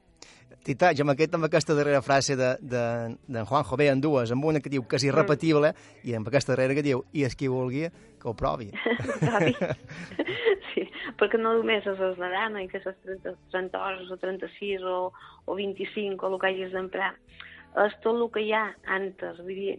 Tita, 0.64 0.94
jo 0.96 1.04
m'he 1.04 1.12
quedat 1.18 1.34
amb 1.36 1.44
aquesta 1.44 1.74
darrera 1.76 2.00
frase 2.00 2.38
de, 2.40 2.54
de, 2.62 2.84
de 3.28 3.42
Juanjo, 3.44 3.76
bé, 3.76 3.90
en 3.92 4.00
dues, 4.00 4.30
amb 4.32 4.46
una 4.48 4.62
que 4.64 4.70
diu 4.72 4.86
que 4.88 4.96
és 4.96 5.04
irrepetible 5.04 5.74
i 6.08 6.14
amb 6.16 6.30
aquesta 6.30 6.54
darrera 6.54 6.78
que 6.78 6.86
diu 6.86 7.02
i 7.12 7.26
és 7.26 7.34
qui 7.36 7.50
vulgui 7.52 7.90
que 8.24 8.32
ho 8.32 8.36
provi. 8.40 8.70
Sí, 10.74 10.82
perquè 11.20 11.38
no 11.38 11.52
només 11.54 11.84
és 11.86 12.00
el 12.02 12.16
Nadal, 12.18 12.56
i 12.58 12.66
que 12.70 12.80
és 12.80 12.86
30, 13.06 13.34
30 13.52 13.78
hores 13.78 14.08
o 14.10 14.16
36 14.18 14.82
o, 14.90 14.96
o 15.46 15.54
25 15.54 16.26
o 16.26 16.30
el 16.32 16.40
que 16.40 16.48
hagis 16.50 16.72
d'emprar. 16.74 17.12
És 17.84 17.94
tot 18.02 18.16
el 18.16 18.26
que 18.34 18.42
hi 18.42 18.50
ha 18.56 18.64
antes, 18.96 19.38
vull 19.38 19.60
dir, 19.60 19.76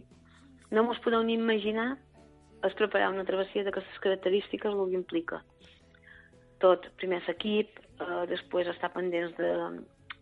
no 0.72 0.86
mos 0.86 1.00
podeu 1.04 1.20
ni 1.24 1.36
imaginar 1.36 1.90
és 2.64 2.78
preparar 2.78 3.12
una 3.12 3.26
travessia 3.28 3.66
d'aquestes 3.66 4.00
característiques 4.04 4.72
el 4.72 4.88
que 4.88 5.00
implica. 5.02 5.42
Tot, 6.64 6.88
primer 7.00 7.20
l'equip, 7.26 7.76
eh, 8.00 8.24
després 8.32 8.72
estar 8.72 8.94
pendents 8.94 9.36
de, 9.36 9.52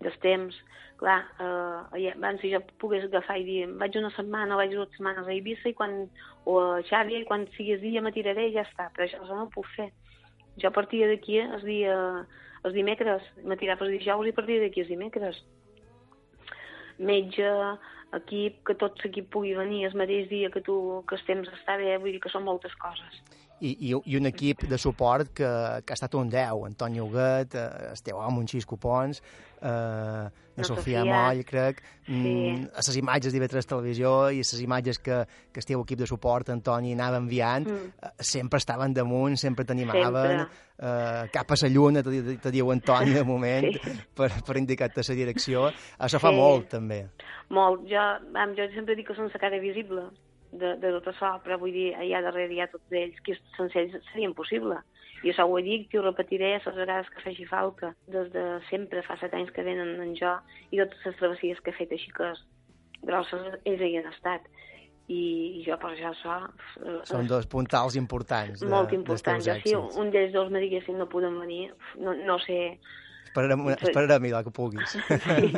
dels 0.05 0.21
temps. 0.23 0.57
Clar, 1.01 1.19
eh, 1.43 2.13
abans 2.13 2.41
si 2.41 2.53
jo 2.53 2.61
pogués 2.79 3.09
agafar 3.09 3.41
i 3.41 3.47
dir 3.49 3.65
vaig 3.81 3.97
una 3.99 4.13
setmana 4.15 4.55
o 4.55 4.61
vaig 4.61 4.77
dues 4.77 4.93
setmanes 4.95 5.27
a 5.27 5.35
Eivissa 5.35 5.73
i 5.73 5.75
quan, 5.75 6.05
o 6.47 6.59
a 6.61 6.83
Xàbia 6.87 7.21
i 7.21 7.29
quan 7.29 7.49
siguis 7.57 7.83
dia 7.83 8.03
me 8.05 8.15
tiraré 8.15 8.49
i 8.49 8.55
ja 8.55 8.63
està, 8.69 8.91
però 8.95 9.09
això 9.09 9.25
no 9.27 9.49
ho 9.49 9.53
puc 9.55 9.67
fer. 9.75 9.91
Jo 10.63 10.71
a 10.71 10.77
partir 10.77 11.03
d'aquí, 11.11 11.41
el 11.43 11.65
dia, 11.67 11.97
els 12.63 12.77
dimecres, 12.77 13.27
me 13.43 13.59
tirar 13.59 13.77
per 13.81 13.91
dijous 13.91 14.29
i 14.29 14.37
partir 14.37 14.61
d'aquí 14.63 14.85
els 14.85 14.93
dimecres. 14.93 15.41
Metge, 16.99 17.51
equip, 18.15 18.61
que 18.67 18.77
tot 18.79 19.01
l'equip 19.03 19.27
pugui 19.35 19.55
venir 19.59 19.85
el 19.89 19.97
mateix 19.99 20.29
dia 20.31 20.51
que 20.55 20.63
tu, 20.63 20.77
que 21.09 21.19
el 21.19 21.25
temps 21.27 21.51
està 21.57 21.77
bé, 21.81 21.97
vull 21.99 22.15
dir 22.15 22.23
que 22.23 22.31
són 22.31 22.47
moltes 22.47 22.75
coses. 22.79 23.19
I, 23.65 23.73
i, 23.89 23.95
i 23.97 24.19
un 24.19 24.29
equip 24.29 24.67
de 24.69 24.79
suport 24.79 25.33
que, 25.33 25.49
que 25.85 25.95
ha 25.95 25.97
estat 25.97 26.15
un 26.21 26.31
10, 26.33 26.65
Antoni 26.69 27.01
Huguet, 27.01 27.57
eh, 27.57 27.91
el 27.95 28.03
teu 28.05 28.21
home, 28.21 28.43
un 28.43 28.49
Xisco 28.51 28.77
Pons, 28.81 29.23
eh, 29.65 30.25
la 30.57 30.63
Sofia, 30.63 31.01
Sofia 31.01 31.05
Moll, 31.09 31.41
crec, 31.49 31.81
sí. 32.07 32.13
mm, 32.13 32.67
a 32.77 32.83
les 32.85 32.99
imatges 33.01 33.35
d'IV3 33.35 33.71
Televisió 33.71 34.11
i 34.31 34.43
les 34.43 34.61
imatges 34.63 35.01
que, 35.03 35.23
que 35.51 35.63
el 35.63 35.69
teu 35.71 35.83
equip 35.83 36.03
de 36.03 36.09
suport, 36.11 36.53
Antoni, 36.55 36.93
anava 36.95 37.19
enviant, 37.23 37.67
mm. 37.67 37.95
eh, 38.05 38.13
sempre 38.35 38.61
estaven 38.63 38.95
damunt, 38.95 39.39
sempre 39.41 39.67
t'animaven, 39.67 40.45
eh, 40.45 41.25
cap 41.35 41.57
a 41.57 41.59
la 41.63 41.73
lluna, 41.73 42.05
te, 42.07 42.37
te 42.45 42.53
diu 42.55 42.71
Antoni 42.75 43.17
de 43.17 43.25
moment, 43.33 43.71
sí. 43.73 43.97
per, 44.15 44.31
per 44.47 44.59
indicar-te 44.61 45.07
la 45.09 45.19
direcció. 45.23 45.71
Això 45.99 46.21
sí. 46.21 46.27
fa 46.27 46.35
molt, 46.37 46.69
també. 46.77 47.07
Molt. 47.49 47.89
Jo, 47.91 48.05
jo 48.59 48.69
sempre 48.77 48.99
dic 48.99 49.09
que 49.11 49.19
són 49.19 49.33
la 49.33 49.43
cara 49.43 49.63
visible 49.63 50.11
de, 50.61 50.75
de 50.83 50.91
tot 50.99 51.11
això, 51.13 51.35
però 51.45 51.59
vull 51.61 51.75
dir, 51.75 51.89
allà 51.99 52.23
darrere 52.25 52.55
hi 52.55 52.61
ha 52.63 52.71
tots 52.73 52.99
ells, 53.03 53.21
que 53.27 53.37
sense 53.57 53.79
ells 53.81 53.97
seria 54.11 54.31
impossible. 54.31 54.81
I 55.25 55.33
això 55.33 55.47
ho 55.49 55.57
he 55.59 55.65
dit 55.65 55.95
i 55.95 55.99
ho 55.99 56.03
repetiré 56.05 56.51
les 56.59 56.67
vegades 56.77 57.09
que 57.13 57.23
faci 57.25 57.47
falta. 57.49 57.95
Des 58.13 58.29
de 58.35 58.45
sempre, 58.69 59.03
fa 59.07 59.17
set 59.21 59.33
anys 59.37 59.53
que 59.57 59.65
venen 59.65 59.95
en 60.05 60.13
jo, 60.19 60.35
i 60.71 60.83
totes 60.83 61.07
les 61.09 61.17
travessies 61.21 61.63
que 61.65 61.73
he 61.73 61.79
fet 61.79 61.95
així 61.97 62.13
que 62.17 62.35
grosses, 63.09 63.57
ells 63.65 63.87
hi 63.87 63.97
han 64.01 64.11
estat. 64.13 64.51
I, 65.05 65.21
i 65.61 65.63
jo 65.67 65.77
per 65.81 65.91
això 65.93 66.11
això... 66.15 66.37
Són 67.09 67.27
dos 67.29 67.49
puntals 67.53 67.97
importants. 68.01 68.63
De, 68.63 68.69
molt 68.73 68.93
importants. 68.97 69.45
Jo, 69.45 69.57
si 69.61 70.01
un 70.01 70.13
d'ells 70.13 70.33
dos 70.33 70.53
me 70.53 70.63
diguessin 70.65 70.97
no 71.01 71.09
podem 71.13 71.37
venir, 71.43 71.67
no, 72.01 72.17
no 72.25 72.39
sé... 72.45 72.79
Esperarem, 73.27 73.67
esperarem 73.75 74.29
que 74.47 74.53
puguis. 74.55 74.95
Sí, 74.95 75.51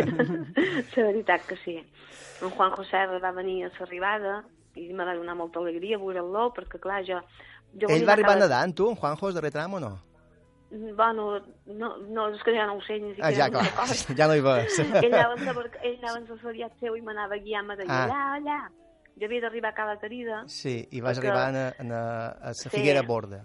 la 0.97 1.09
veritat 1.11 1.47
que 1.47 1.59
sí. 1.63 1.77
En 2.43 2.51
Juan 2.51 2.73
José 2.73 3.05
va 3.23 3.33
venir 3.37 3.67
a 3.67 3.71
l'arribada, 3.79 4.41
i 4.77 4.93
me 4.93 5.05
va 5.05 5.15
donar 5.17 5.37
molta 5.39 5.63
alegria 5.63 5.99
veure-lo, 5.99 6.51
perquè 6.57 6.81
clar, 6.83 7.03
jo... 7.09 7.23
jo 7.75 7.89
Ell 7.89 8.07
va 8.07 8.15
arribar 8.17 8.37
cada... 8.37 8.47
nedant, 8.47 8.77
tu, 8.77 8.91
en 8.93 9.01
Juanjo, 9.01 9.33
de 9.33 9.45
retram 9.45 9.79
o 9.79 9.83
no? 9.83 9.95
Bueno, 10.71 11.41
no, 11.67 11.97
no, 12.11 12.29
és 12.35 12.43
que 12.43 12.53
ja 12.57 12.67
no 12.67 12.75
ho 12.77 12.81
sé, 12.83 12.99
ni 12.99 13.15
siquiera. 13.15 13.29
Ah, 13.29 13.35
ja, 13.39 13.47
clar, 13.51 14.17
ja 14.19 14.27
no 14.27 14.35
hi 14.35 14.43
vas. 14.43 14.79
ell 15.05 15.15
anava 15.15 15.37
en 15.39 15.47
ell 15.47 16.01
anava 16.03 16.19
en 16.19 16.59
la 16.59 16.71
seu 16.81 16.97
i 16.97 17.05
m'anava 17.07 17.39
guiant-me 17.39 17.77
d'allà, 17.79 18.01
ah. 18.03 18.09
allà, 18.11 18.25
allà. 18.41 18.87
Jo 19.17 19.29
havia 19.31 19.47
d'arribar 19.47 19.71
a 19.71 19.77
Cala 19.77 19.97
Tarida. 19.97 20.43
Sí, 20.53 20.83
i 20.91 21.01
vas 21.01 21.17
perquè... 21.17 21.31
arribar 21.31 21.45
a, 21.49 21.69
a, 21.69 21.85
a, 21.87 22.01
a 22.51 22.53
la 22.53 22.73
Figuera 22.73 23.01
sí. 23.01 23.07
Borda. 23.07 23.45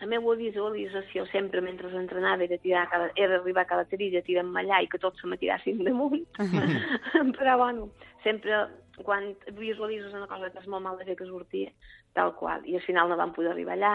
La 0.00 0.08
meva 0.10 0.32
visualització 0.34 1.28
sempre 1.30 1.60
mentre 1.62 1.92
entrenava 1.94 2.42
era, 2.42 2.56
tirar 2.58 2.88
cada, 2.90 3.12
era 3.14 3.36
arribar 3.38 3.62
a 3.62 3.70
Cala 3.70 3.84
Tarida, 3.86 4.24
tirar-me 4.26 4.64
allà 4.64 4.80
i 4.82 4.88
que 4.90 4.98
tots 4.98 5.20
se 5.22 5.30
me 5.30 5.38
tirassin 5.38 5.84
damunt. 5.86 6.24
Però, 7.38 7.58
bueno, 7.60 7.92
sempre 8.22 8.64
quan 9.02 9.32
visualitzes 9.58 10.14
una 10.14 10.28
cosa 10.30 10.50
que 10.52 10.60
és 10.62 10.70
molt 10.70 10.84
mal 10.84 10.98
de 10.98 11.06
fer 11.08 11.16
que 11.18 11.28
sortia, 11.28 11.72
tal 12.16 12.34
qual. 12.38 12.64
I 12.68 12.76
al 12.78 12.86
final 12.86 13.08
no 13.08 13.18
vam 13.20 13.34
poder 13.36 13.52
arribar 13.52 13.76
allà, 13.78 13.94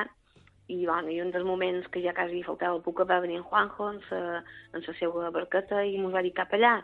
i, 0.67 0.85
bueno, 0.85 1.09
i 1.09 1.21
un 1.23 1.31
dels 1.31 1.47
moments 1.47 1.87
que 1.93 2.01
ja 2.03 2.13
quasi 2.15 2.43
faltava 2.43 2.75
el 2.75 2.83
puc 2.83 2.99
va 3.07 3.21
venir 3.23 3.39
en 3.39 3.47
Juanjo 3.47 3.89
en 3.93 4.01
sa, 4.09 4.21
en 4.75 4.83
sa 4.83 4.95
seva 4.99 5.29
barqueta 5.31 5.83
i 5.85 5.95
mos 6.01 6.15
va 6.15 6.23
dir 6.25 6.33
cap 6.35 6.51
allà 6.53 6.81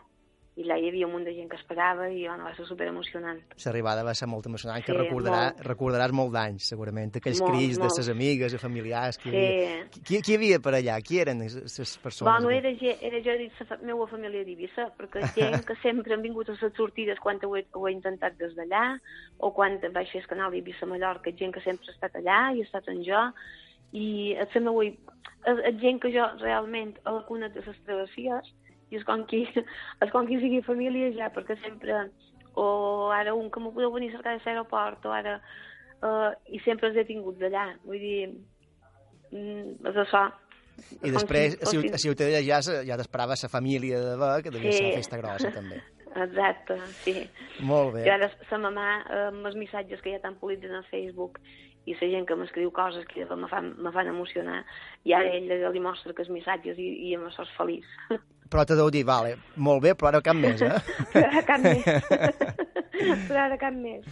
i 0.54 0.62
allà 0.62 0.76
hi 0.78 0.86
havia 0.86 1.06
un 1.08 1.14
munt 1.16 1.24
de 1.26 1.32
gent 1.34 1.48
que 1.50 1.56
esperava 1.58 2.06
i 2.06 2.20
bueno, 2.28 2.44
va 2.46 2.52
ser 2.54 2.64
super 2.68 2.86
emocionant. 2.86 3.40
L'arribada 3.64 4.04
va 4.06 4.12
ser 4.14 4.28
molt 4.30 4.46
emocionant, 4.46 4.78
sí, 4.78 4.86
que 4.86 4.94
recordarà, 4.94 5.48
molt. 5.48 5.64
recordaràs 5.66 6.14
molt 6.14 6.30
d'anys, 6.36 6.68
segurament, 6.70 7.10
aquells 7.18 7.40
molt, 7.42 7.56
crits 7.56 7.80
molt. 7.80 7.88
de 7.88 7.96
ses 7.96 8.10
amigues 8.12 8.54
i 8.54 8.60
familiars. 8.62 9.18
Que 9.18 9.32
sí. 9.32 9.40
havia. 9.40 9.80
Qui, 9.96 10.20
qui 10.20 10.34
hi 10.34 10.38
havia 10.38 10.60
per 10.62 10.76
allà? 10.78 11.00
Qui 11.02 11.18
eren 11.24 11.42
les 11.42 11.96
persones? 12.04 12.28
Bueno, 12.28 12.54
era, 12.54 12.70
era 13.10 13.22
jo 13.26 13.36
dit 13.42 13.64
la 13.66 13.80
meva 13.82 14.06
família 14.12 14.46
d'Ibissa, 14.46 14.86
perquè 15.00 15.26
gent 15.34 15.66
que 15.66 15.78
sempre 15.82 16.14
han 16.14 16.22
vingut 16.22 16.52
a 16.52 16.54
les 16.54 16.78
sortides 16.78 17.18
quan 17.24 17.42
ho 17.42 17.56
he, 17.58 17.66
ho 17.74 17.86
he 17.88 17.96
intentat 17.96 18.38
des 18.38 18.54
d'allà, 18.54 18.86
o 19.42 19.50
quan 19.56 19.80
vaig 19.82 20.12
fer 20.12 20.22
el 20.22 20.30
canal 20.30 20.54
d'Ibissa 20.54 20.86
Mallorca, 20.86 21.34
gent 21.34 21.56
que 21.56 21.66
sempre 21.66 21.90
ha 21.90 21.98
estat 21.98 22.22
allà 22.22 22.40
i 22.54 22.62
ha 22.62 22.68
estat 22.70 22.94
en 22.94 23.02
jo, 23.02 23.26
i 23.94 24.06
la 24.38 24.62
meva, 24.62 24.86
gent 25.82 25.98
que 26.02 26.14
jo 26.14 26.30
realment 26.38 26.94
a 27.02 27.18
la 27.18 27.26
cuna 27.26 27.50
de 27.50 27.62
les 27.66 27.82
travessies, 27.86 28.54
i 28.94 29.00
és 29.00 29.06
com 29.08 29.24
qui, 29.30 29.42
és 30.04 30.14
com 30.14 30.28
qui 30.28 30.38
sigui 30.42 30.62
família 30.66 31.10
ja, 31.16 31.30
perquè 31.34 31.58
sempre, 31.64 32.06
o 32.54 33.10
ara 33.14 33.34
un 33.34 33.50
que 33.50 33.62
m'ho 33.62 33.74
podeu 33.74 33.92
venir 33.94 34.12
a 34.12 34.16
cercar 34.18 34.36
a 34.36 34.42
l'aeroport, 34.44 35.08
o 35.10 35.14
ara, 35.14 35.40
uh, 36.00 36.30
i 36.46 36.62
sempre 36.66 36.90
els 36.90 37.00
he 37.00 37.06
tingut 37.08 37.40
d'allà, 37.42 37.66
vull 37.84 37.98
dir, 38.00 38.30
mm, 39.32 39.90
és 39.90 40.00
això. 40.06 40.28
I 41.06 41.10
després, 41.14 41.58
si, 41.70 41.82
a 41.86 42.00
Ciutadella 42.02 42.40
ja, 42.42 42.60
ja 42.86 42.96
t'esperava 42.98 43.36
la 43.38 43.50
família 43.50 44.00
de 44.02 44.14
Bé, 44.18 44.30
que 44.42 44.54
devia 44.54 44.72
sí. 44.72 44.80
ser 44.80 44.96
festa 45.02 45.20
grossa, 45.20 45.52
també. 45.54 45.82
Exacte, 46.24 46.78
sí. 47.02 47.14
Molt 47.66 47.96
bé. 47.96 48.04
I 48.06 48.10
ara 48.14 48.30
la 48.30 48.58
mamà, 48.62 48.88
eh, 49.02 49.22
amb 49.32 49.46
els 49.50 49.56
missatges 49.58 50.02
que 50.02 50.14
ja 50.14 50.20
t'han 50.22 50.38
polit 50.38 50.62
a 50.66 50.82
Facebook, 50.90 51.40
i 51.84 51.94
la 51.98 52.08
gent 52.08 52.26
que 52.26 52.36
m'escriu 52.38 52.70
coses 52.72 53.04
que 53.10 53.26
me 53.36 53.48
fan, 53.50 53.74
me 53.76 53.92
fan 53.92 54.08
emocionar, 54.08 54.62
i 55.04 55.12
ara 55.12 55.34
ell 55.36 55.50
li 55.74 55.82
mostra 55.84 56.14
que 56.14 56.24
els 56.24 56.32
missatges 56.32 56.78
i, 56.80 56.86
i 57.10 57.14
amb 57.18 57.28
això 57.28 57.44
és 57.44 57.52
feliç. 57.58 57.90
Però 58.50 58.64
te 58.68 58.76
deu 58.78 58.90
dir, 58.92 59.04
vale, 59.08 59.36
molt 59.56 59.82
bé, 59.82 59.94
però 59.98 60.12
ara 60.12 60.20
cap 60.24 60.36
més, 60.36 60.60
eh? 60.62 60.76
però 61.12 61.24
ara 61.30 61.42
cap 61.48 61.62
més. 61.64 61.86
però 63.28 63.44
ara 63.46 63.56
cap 63.60 63.76
més. 63.76 64.04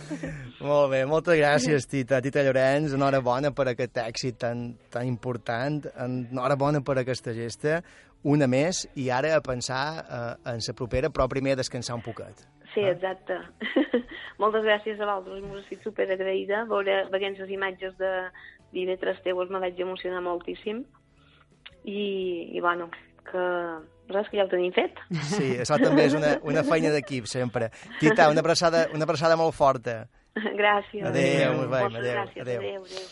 Molt 0.61 0.91
bé, 0.95 1.03
moltes 1.09 1.39
gràcies, 1.39 1.87
Tita. 1.91 2.23
Tita 2.25 2.45
Llorenç, 2.47 2.97
enhorabona 2.97 3.53
per 3.55 3.69
aquest 3.73 4.01
èxit 4.03 4.41
tan, 4.43 4.65
tan 4.93 5.07
important, 5.07 5.83
enhorabona 6.07 6.83
per 6.87 6.99
aquesta 7.03 7.35
gesta, 7.37 7.83
una 8.23 8.47
més, 8.47 8.85
i 8.99 9.09
ara 9.11 9.35
a 9.37 9.43
pensar 9.45 9.85
eh, 10.03 10.25
en 10.55 10.65
la 10.65 10.75
propera, 10.79 11.11
però 11.11 11.29
primer 11.31 11.57
a 11.57 11.63
descansar 11.63 11.99
un 11.99 12.05
poquet. 12.07 12.45
Sí, 12.73 12.81
eh? 12.81 12.93
exacte. 12.95 13.39
Moltes 14.43 14.65
gràcies 14.65 15.01
a 15.01 15.07
vosaltres, 15.07 15.45
m'ho 15.45 15.61
estic 15.61 15.83
superagraïda. 15.85 16.65
Veure, 16.71 17.03
veient 17.13 17.39
les 17.41 17.51
imatges 17.53 17.97
de 18.01 18.13
divendres 18.73 19.21
teues 19.27 19.51
me 19.53 19.61
vaig 19.63 19.81
emocionar 19.81 20.23
moltíssim. 20.25 20.85
I, 21.85 22.03
i 22.55 22.61
bueno, 22.63 22.89
que 23.27 23.43
res, 24.11 24.29
que 24.31 24.39
ja 24.41 24.47
ho 24.47 24.51
tenim 24.51 24.73
fet. 24.77 24.99
Sí, 25.33 25.55
això 25.63 25.79
també 25.81 26.07
és 26.11 26.17
una, 26.19 26.37
una 26.49 26.65
feina 26.67 26.93
d'equip, 26.95 27.27
sempre. 27.31 27.71
Tita, 28.01 28.29
una 28.33 28.43
abraçada, 28.45 28.87
una 28.95 29.09
abraçada 29.09 29.39
molt 29.41 29.55
forta. 29.57 30.07
Gràcies. 30.63 31.05
Adéu, 31.05 31.61
adéu. 31.61 31.67
adéu. 31.67 31.87
adéu. 31.87 32.15
Gràcies, 32.15 32.41
adéu. 32.47 32.61
adéu, 32.61 32.87
adéu. 32.87 33.11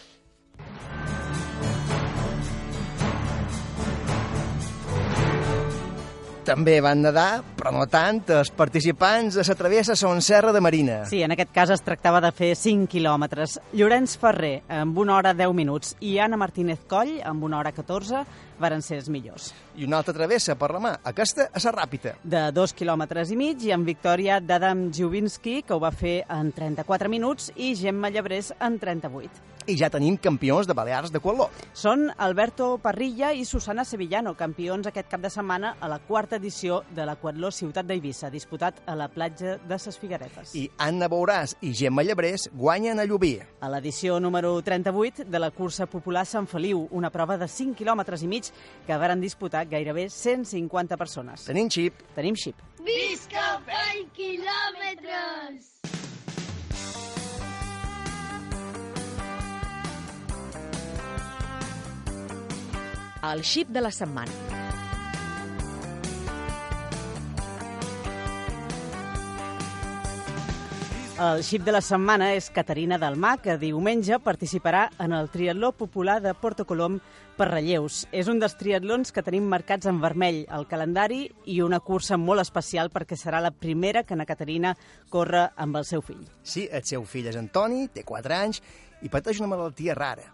També 6.51 6.81
van 6.83 7.03
nedar, 7.05 7.43
però 7.55 7.71
no 7.71 7.85
tant, 7.87 8.23
els 8.33 8.49
participants 8.57 9.37
de 9.37 9.43
la 9.47 9.55
travessa 9.55 9.95
Son 9.95 10.19
Serra 10.25 10.51
de 10.57 10.63
Marina. 10.65 11.03
Sí, 11.07 11.21
en 11.23 11.31
aquest 11.31 11.53
cas 11.55 11.71
es 11.71 11.85
tractava 11.85 12.19
de 12.25 12.33
fer 12.33 12.55
5 12.59 12.89
quilòmetres. 12.91 13.59
Llorenç 13.77 14.17
Ferrer, 14.19 14.63
amb 14.81 14.99
una 14.99 15.19
hora 15.19 15.35
10 15.37 15.53
minuts, 15.55 15.93
i 16.01 16.17
Anna 16.19 16.41
Martínez 16.41 16.81
Coll, 16.89 17.21
amb 17.23 17.45
una 17.45 17.61
hora 17.61 17.71
14, 17.77 18.25
varen 18.61 18.83
ser 18.85 19.01
els 19.01 19.11
millors. 19.13 19.51
I 19.77 19.89
una 19.89 20.01
altra 20.01 20.15
travessa 20.17 20.57
per 20.61 20.71
la 20.75 20.83
mà, 20.83 20.95
aquesta 21.13 21.49
a 21.51 21.65
la 21.65 21.75
ràpida. 21.81 22.17
De 22.23 22.47
2 22.55 22.77
quilòmetres 22.79 23.33
i 23.33 23.39
mig, 23.41 23.65
i 23.65 23.75
amb 23.77 23.89
victòria 23.89 24.41
d'Adam 24.41 24.91
Jubinski, 24.95 25.63
que 25.67 25.75
ho 25.75 25.81
va 25.83 25.91
fer 25.91 26.21
en 26.29 26.53
34 26.53 27.09
minuts, 27.09 27.53
i 27.57 27.75
Gemma 27.75 28.13
Llebrés 28.13 28.55
en 28.61 28.79
38 28.79 29.51
i 29.71 29.77
ja 29.79 29.91
tenim 29.93 30.17
campions 30.19 30.67
de 30.67 30.75
Balears 30.75 31.13
de 31.13 31.21
quadló. 31.23 31.49
Són 31.77 32.09
Alberto 32.19 32.73
Parrilla 32.83 33.31
i 33.37 33.45
Susana 33.45 33.85
Sevillano, 33.85 34.33
campions 34.39 34.89
aquest 34.89 35.11
cap 35.11 35.23
de 35.23 35.31
setmana 35.31 35.75
a 35.81 35.89
la 35.91 36.01
quarta 36.01 36.41
edició 36.41 36.81
de 36.97 37.07
l'Aquatló 37.07 37.51
Ciutat 37.55 37.87
d'Eivissa, 37.87 38.31
disputat 38.33 38.81
a 38.87 38.97
la 38.99 39.09
platja 39.13 39.59
de 39.69 39.79
Ses 39.79 39.99
Figueretes. 40.01 40.55
I 40.59 40.67
Anna 40.79 41.11
Beuràs 41.13 41.57
i 41.63 41.73
Gemma 41.77 42.05
Llebrés 42.07 42.49
guanyen 42.55 43.01
a 43.01 43.07
Llubí. 43.07 43.37
A 43.61 43.71
l'edició 43.71 44.19
número 44.21 44.55
38 44.63 45.29
de 45.31 45.43
la 45.43 45.51
cursa 45.55 45.87
popular 45.87 46.27
Sant 46.27 46.49
Feliu, 46.51 46.87
una 46.91 47.13
prova 47.15 47.39
de 47.39 47.49
5 47.49 47.79
quilòmetres 47.79 48.25
i 48.25 48.31
mig 48.31 48.50
que 48.87 48.97
varen 48.97 49.21
disputar 49.21 49.67
gairebé 49.69 50.09
150 50.11 50.97
persones. 50.97 51.45
Tenim 51.45 51.71
xip. 51.71 52.01
Tenim 52.17 52.37
xip. 52.37 52.57
Visca 52.85 53.61
Fai 53.67 54.07
quilòmetres! 54.17 55.77
El 63.31 63.45
xip 63.45 63.69
de 63.69 63.83
la 63.85 63.91
setmana. 63.93 64.70
El 71.21 71.43
xip 71.45 71.67
de 71.67 71.73
la 71.75 71.83
setmana 71.85 72.31
és 72.33 72.47
Caterina 72.49 72.97
Dalmà, 72.97 73.35
que 73.45 73.59
diumenge 73.61 74.17
participarà 74.25 74.87
en 75.05 75.13
el 75.13 75.27
triatló 75.29 75.69
popular 75.77 76.15
de 76.25 76.31
Porto 76.33 76.65
Colom 76.65 76.95
per 77.37 77.51
relleus. 77.51 78.07
És 78.09 78.31
un 78.33 78.41
dels 78.41 78.55
triatlons 78.57 79.13
que 79.13 79.21
tenim 79.27 79.45
marcats 79.53 79.91
en 79.91 79.99
vermell 80.01 80.47
al 80.49 80.65
calendari 80.71 81.27
i 81.45 81.59
una 81.61 81.83
cursa 81.85 82.17
molt 82.17 82.41
especial 82.41 82.89
perquè 82.89 83.19
serà 83.21 83.43
la 83.45 83.53
primera 83.53 84.07
que 84.09 84.17
na 84.17 84.25
Caterina 84.25 84.73
corre 85.13 85.51
amb 85.61 85.77
el 85.77 85.85
seu 85.85 86.01
fill. 86.01 86.25
Sí, 86.41 86.65
el 86.73 86.89
seu 86.89 87.05
fill 87.05 87.29
és 87.29 87.37
Antoni, 87.37 87.91
té 87.93 88.01
4 88.09 88.39
anys 88.39 88.63
i 89.05 89.13
pateix 89.13 89.45
una 89.45 89.53
malaltia 89.53 89.99
rara. 90.01 90.25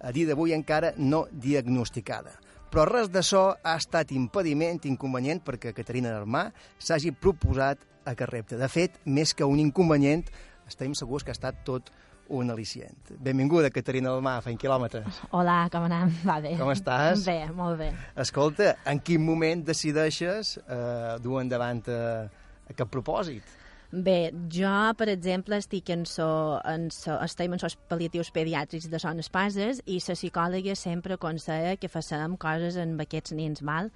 A 0.00 0.08
dia 0.08 0.32
d'avui 0.32 0.56
encara 0.56 0.94
no 0.96 1.26
diagnosticada. 1.30 2.32
Però 2.72 2.88
res 2.88 3.12
de 3.12 3.20
so 3.26 3.44
ha 3.60 3.76
estat 3.76 4.16
impediment, 4.16 4.80
inconvenient, 4.88 5.44
perquè 5.44 5.76
Caterina 5.76 6.16
Dalmà 6.16 6.46
s'hagi 6.78 7.12
proposat 7.12 7.89
aquest 8.04 8.30
repte. 8.32 8.58
De 8.60 8.68
fet, 8.68 9.00
més 9.04 9.34
que 9.36 9.46
un 9.48 9.60
inconvenient, 9.62 10.24
estem 10.68 10.94
segurs 10.98 11.24
que 11.24 11.34
ha 11.34 11.36
estat 11.36 11.64
tot 11.66 11.90
un 12.30 12.50
al·licient. 12.52 13.10
Benvinguda, 13.18 13.72
Caterina 13.74 14.12
Dalmà, 14.14 14.36
fent 14.44 14.58
quilòmetres. 14.60 15.20
Hola, 15.36 15.64
com 15.72 15.86
anem? 15.88 16.12
Va 16.28 16.38
bé. 16.42 16.54
Com 16.60 16.70
estàs? 16.72 17.24
Bé, 17.26 17.40
molt 17.56 17.80
bé. 17.80 17.90
Escolta, 18.22 18.76
en 18.90 19.02
quin 19.02 19.24
moment 19.24 19.64
decideixes 19.66 20.56
eh, 20.62 21.16
dur 21.24 21.40
endavant 21.42 21.82
eh, 21.90 22.28
aquest 22.70 22.92
propòsit? 22.92 23.56
Bé, 23.92 24.30
jo, 24.54 24.70
per 24.94 25.08
exemple, 25.10 25.56
estic 25.58 25.88
en 25.90 26.04
so, 26.06 26.60
en 26.62 26.84
so, 26.94 27.16
estem 27.24 27.56
en 27.56 27.58
sos 27.58 27.74
pal·liatius 27.90 28.28
pediàtrics 28.30 28.86
de 28.86 29.00
Son 29.02 29.18
Espases 29.18 29.80
i 29.90 29.96
la 29.98 30.14
psicòloga 30.14 30.76
sempre 30.78 31.16
aconsella 31.16 31.72
que 31.74 31.90
facem 31.90 32.36
coses 32.38 32.76
amb 32.78 33.02
aquests 33.02 33.34
nens, 33.34 33.64
val? 33.66 33.90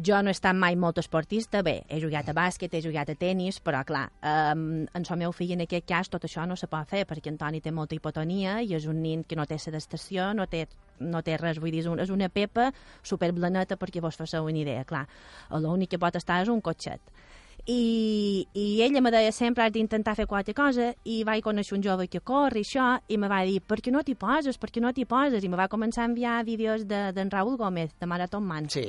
Jo 0.00 0.22
no 0.22 0.32
he 0.32 0.34
estat 0.34 0.56
mai 0.56 0.78
molt 0.80 0.96
esportista, 1.02 1.60
bé, 1.60 1.82
he 1.92 2.00
jugat 2.00 2.30
a 2.32 2.34
bàsquet, 2.38 2.72
he 2.72 2.80
jugat 2.80 3.12
a 3.12 3.18
tennis, 3.20 3.60
però, 3.60 3.84
clar, 3.84 4.06
um, 4.24 4.86
en 4.88 5.04
el 5.04 5.20
meu 5.20 5.36
fill, 5.36 5.52
en 5.52 5.66
aquest 5.66 5.84
cas, 5.92 6.08
tot 6.08 6.24
això 6.24 6.48
no 6.48 6.56
se 6.56 6.70
pot 6.72 6.88
fer, 6.88 7.04
perquè 7.04 7.28
Antoni 7.28 7.60
té 7.60 7.70
molta 7.70 7.94
hipotonia 7.94 8.62
i 8.64 8.72
és 8.72 8.88
un 8.88 9.02
nen 9.04 9.26
que 9.28 9.36
no 9.36 9.44
té 9.44 9.60
sedestació, 9.60 10.32
no 10.32 10.48
té 10.48 10.64
no 11.04 11.20
té 11.26 11.36
res, 11.36 11.58
vull 11.58 11.74
dir, 11.74 11.82
és, 11.82 11.88
és 12.06 12.10
una 12.14 12.28
pepa 12.30 12.68
superblaneta 13.02 13.76
perquè 13.76 14.00
vos 14.00 14.16
faceu 14.16 14.46
una 14.46 14.60
idea, 14.60 14.84
clar. 14.86 15.04
L'únic 15.50 15.90
que 15.90 15.98
pot 15.98 16.16
estar 16.16 16.40
és 16.40 16.48
un 16.48 16.62
cotxet 16.62 17.02
i, 17.66 18.46
i 18.52 18.82
ella 18.84 19.00
me 19.00 19.08
deia 19.08 19.32
sempre 19.32 19.64
has 19.64 19.72
d'intentar 19.72 20.12
fer 20.18 20.26
qualque 20.28 20.52
cosa 20.52 20.90
i 21.08 21.22
vaig 21.24 21.40
conèixer 21.46 21.78
un 21.78 21.84
jove 21.84 22.06
que 22.12 22.20
corre 22.20 22.60
i 22.60 22.66
això 22.66 22.88
i 23.08 23.16
me 23.16 23.30
va 23.30 23.38
dir 23.48 23.62
per 23.64 23.78
què 23.80 23.92
no 23.94 24.02
t'hi 24.04 24.16
poses, 24.20 24.58
per 24.60 24.68
què 24.68 24.82
no 24.84 24.92
t'hi 24.92 25.06
poses? 25.08 25.44
I 25.44 25.48
me 25.48 25.56
va 25.56 25.68
començar 25.72 26.04
a 26.04 26.10
enviar 26.10 26.42
vídeos 26.44 26.84
d'en 26.84 27.14
de, 27.16 27.26
Raúl 27.32 27.56
Gómez 27.56 27.96
de 28.00 28.10
Marathon 28.10 28.44
Man. 28.44 28.68
Sí, 28.68 28.84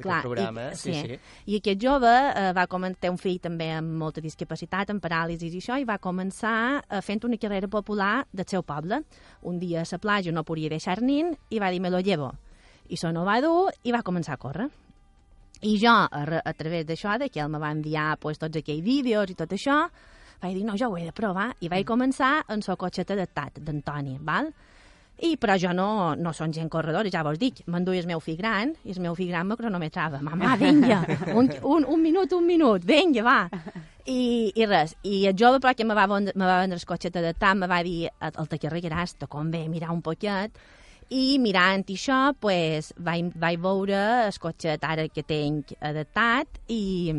Clar, 0.00 0.22
programa, 0.24 0.70
i, 0.72 0.80
sí, 0.80 0.94
sí. 0.96 1.14
sí. 1.14 1.20
i 1.52 1.60
aquest 1.60 1.82
jove 1.82 2.10
eh, 2.10 2.50
va 2.56 2.66
començar 2.66 3.12
un 3.12 3.18
fill 3.20 3.38
també 3.38 3.70
amb 3.76 3.94
molta 4.00 4.22
discapacitat, 4.24 4.90
amb 4.90 5.02
paràlisis 5.04 5.54
i 5.54 5.62
això 5.62 5.78
i 5.78 5.86
va 5.86 6.00
començar 6.02 6.80
eh, 6.80 7.02
fent 7.04 7.22
una 7.28 7.38
carrera 7.38 7.68
popular 7.68 8.24
del 8.32 8.48
seu 8.48 8.64
poble. 8.66 9.04
Un 9.46 9.62
dia 9.62 9.84
a 9.84 9.88
la 9.90 10.02
platja 10.02 10.32
no 10.32 10.42
podia 10.42 10.72
deixar 10.72 11.02
nin 11.02 11.34
i 11.50 11.60
va 11.60 11.70
dir 11.70 11.80
me 11.80 11.90
lo 11.90 12.00
llevo 12.00 12.32
i 12.90 12.98
això 12.98 13.12
no 13.14 13.24
va 13.26 13.38
dur 13.42 13.70
i 13.86 13.92
va 13.94 14.02
començar 14.02 14.34
a 14.34 14.42
córrer 14.42 14.66
i 15.60 15.76
jo, 15.80 15.92
a, 15.92 16.40
a 16.40 16.54
través 16.56 16.86
d'això, 16.88 17.18
de 17.20 17.28
que 17.28 17.42
ell 17.42 17.52
me 17.52 17.60
va 17.60 17.72
enviar 17.74 18.14
pues, 18.20 18.40
tots 18.40 18.56
aquells 18.56 18.84
vídeos 18.84 19.30
i 19.30 19.36
tot 19.36 19.52
això, 19.52 19.82
vaig 20.40 20.56
dir, 20.56 20.64
no, 20.64 20.76
jo 20.80 20.88
ho 20.88 20.96
he 20.96 21.04
de 21.04 21.12
provar. 21.16 21.50
I 21.60 21.68
vaig 21.68 21.86
començar 21.88 22.40
en 22.48 22.64
el 22.64 22.78
cotxet 22.80 23.12
adaptat 23.12 23.60
d'Antoni, 23.60 24.16
val? 24.24 24.48
I, 25.20 25.34
però 25.36 25.58
jo 25.60 25.74
no, 25.76 26.14
no 26.16 26.32
són 26.32 26.54
gent 26.56 26.70
corredora, 26.72 27.10
ja 27.12 27.20
vos 27.26 27.36
dic, 27.36 27.60
m'enduia 27.68 28.00
el 28.00 28.08
meu 28.08 28.22
fill 28.24 28.38
gran, 28.38 28.72
i 28.88 28.94
el 28.94 29.02
meu 29.04 29.12
fill 29.18 29.28
gran 29.28 29.50
me 29.50 29.58
cronometrava. 29.60 30.22
Mamà, 30.24 30.54
vinga, 30.56 31.02
un, 31.36 31.50
un, 31.60 31.84
un 31.84 32.00
minut, 32.00 32.32
un 32.32 32.46
minut, 32.48 32.86
vinga, 32.88 33.26
va. 33.26 33.38
I, 34.08 34.48
i 34.56 34.64
res, 34.64 34.96
i 35.04 35.26
el 35.28 35.36
jove 35.36 35.60
però 35.60 35.74
que 35.76 35.84
me 35.84 35.94
va, 35.98 36.08
vendre, 36.08 36.32
me 36.40 36.48
va 36.48 36.62
vendre 36.62 36.80
el 36.80 36.88
cotxet 36.88 37.20
adaptat, 37.20 37.60
me 37.60 37.68
va 37.68 37.82
dir, 37.84 38.08
el 38.32 38.48
te 38.48 38.56
carregaràs, 38.62 39.18
te 39.20 39.28
convé 39.28 39.66
mirar 39.68 39.92
un 39.92 40.00
poquet, 40.00 40.56
i 41.10 41.38
mirant 41.42 41.82
això, 41.90 42.32
pues, 42.38 42.92
vaig, 42.96 43.32
vaig 43.34 43.58
veure 43.60 44.00
el 44.28 44.36
cotxet 44.38 44.84
ara 44.86 45.08
que 45.10 45.24
tinc 45.26 45.72
adaptat 45.82 46.60
i, 46.70 47.10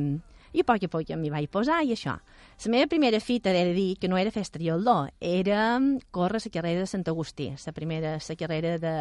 i 0.55 0.63
a 0.63 0.67
poc 0.67 0.85
a 0.87 0.91
poc 0.91 1.11
m'hi 1.11 1.31
vaig 1.33 1.49
posar 1.51 1.81
i 1.83 1.91
això. 1.95 2.15
La 2.63 2.71
meva 2.71 2.87
primera 2.87 3.19
fita, 3.19 3.51
de 3.51 3.73
dir, 3.75 3.97
que 3.99 4.07
no 4.07 4.17
era 4.17 4.31
fer 4.31 4.45
estrioló, 4.45 5.09
era 5.19 5.79
córrer 6.11 6.39
la 6.45 6.51
carrera 6.53 6.79
de 6.85 6.87
Sant 6.87 7.03
Agustí, 7.07 7.49
la 7.65 7.73
primera, 7.73 8.17
la 8.17 8.35
carrera 8.35 8.77
de, 8.77 8.95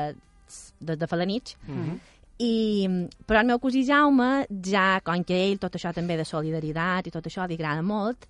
de, 0.81 0.96
de 0.96 1.07
Falanich. 1.07 1.57
Mm 1.68 1.85
-hmm. 1.85 1.98
I, 2.40 2.88
però 3.26 3.40
el 3.40 3.46
meu 3.46 3.59
cosí 3.61 3.85
Jaume, 3.85 4.46
ja, 4.64 5.00
com 5.05 5.22
que 5.22 5.37
ell 5.37 5.59
tot 5.59 5.74
això 5.76 5.92
també 5.92 6.16
de 6.16 6.24
solidaritat 6.24 7.07
i 7.07 7.11
tot 7.11 7.26
això 7.26 7.46
li 7.46 7.55
agrada 7.55 7.83
molt, 7.83 8.26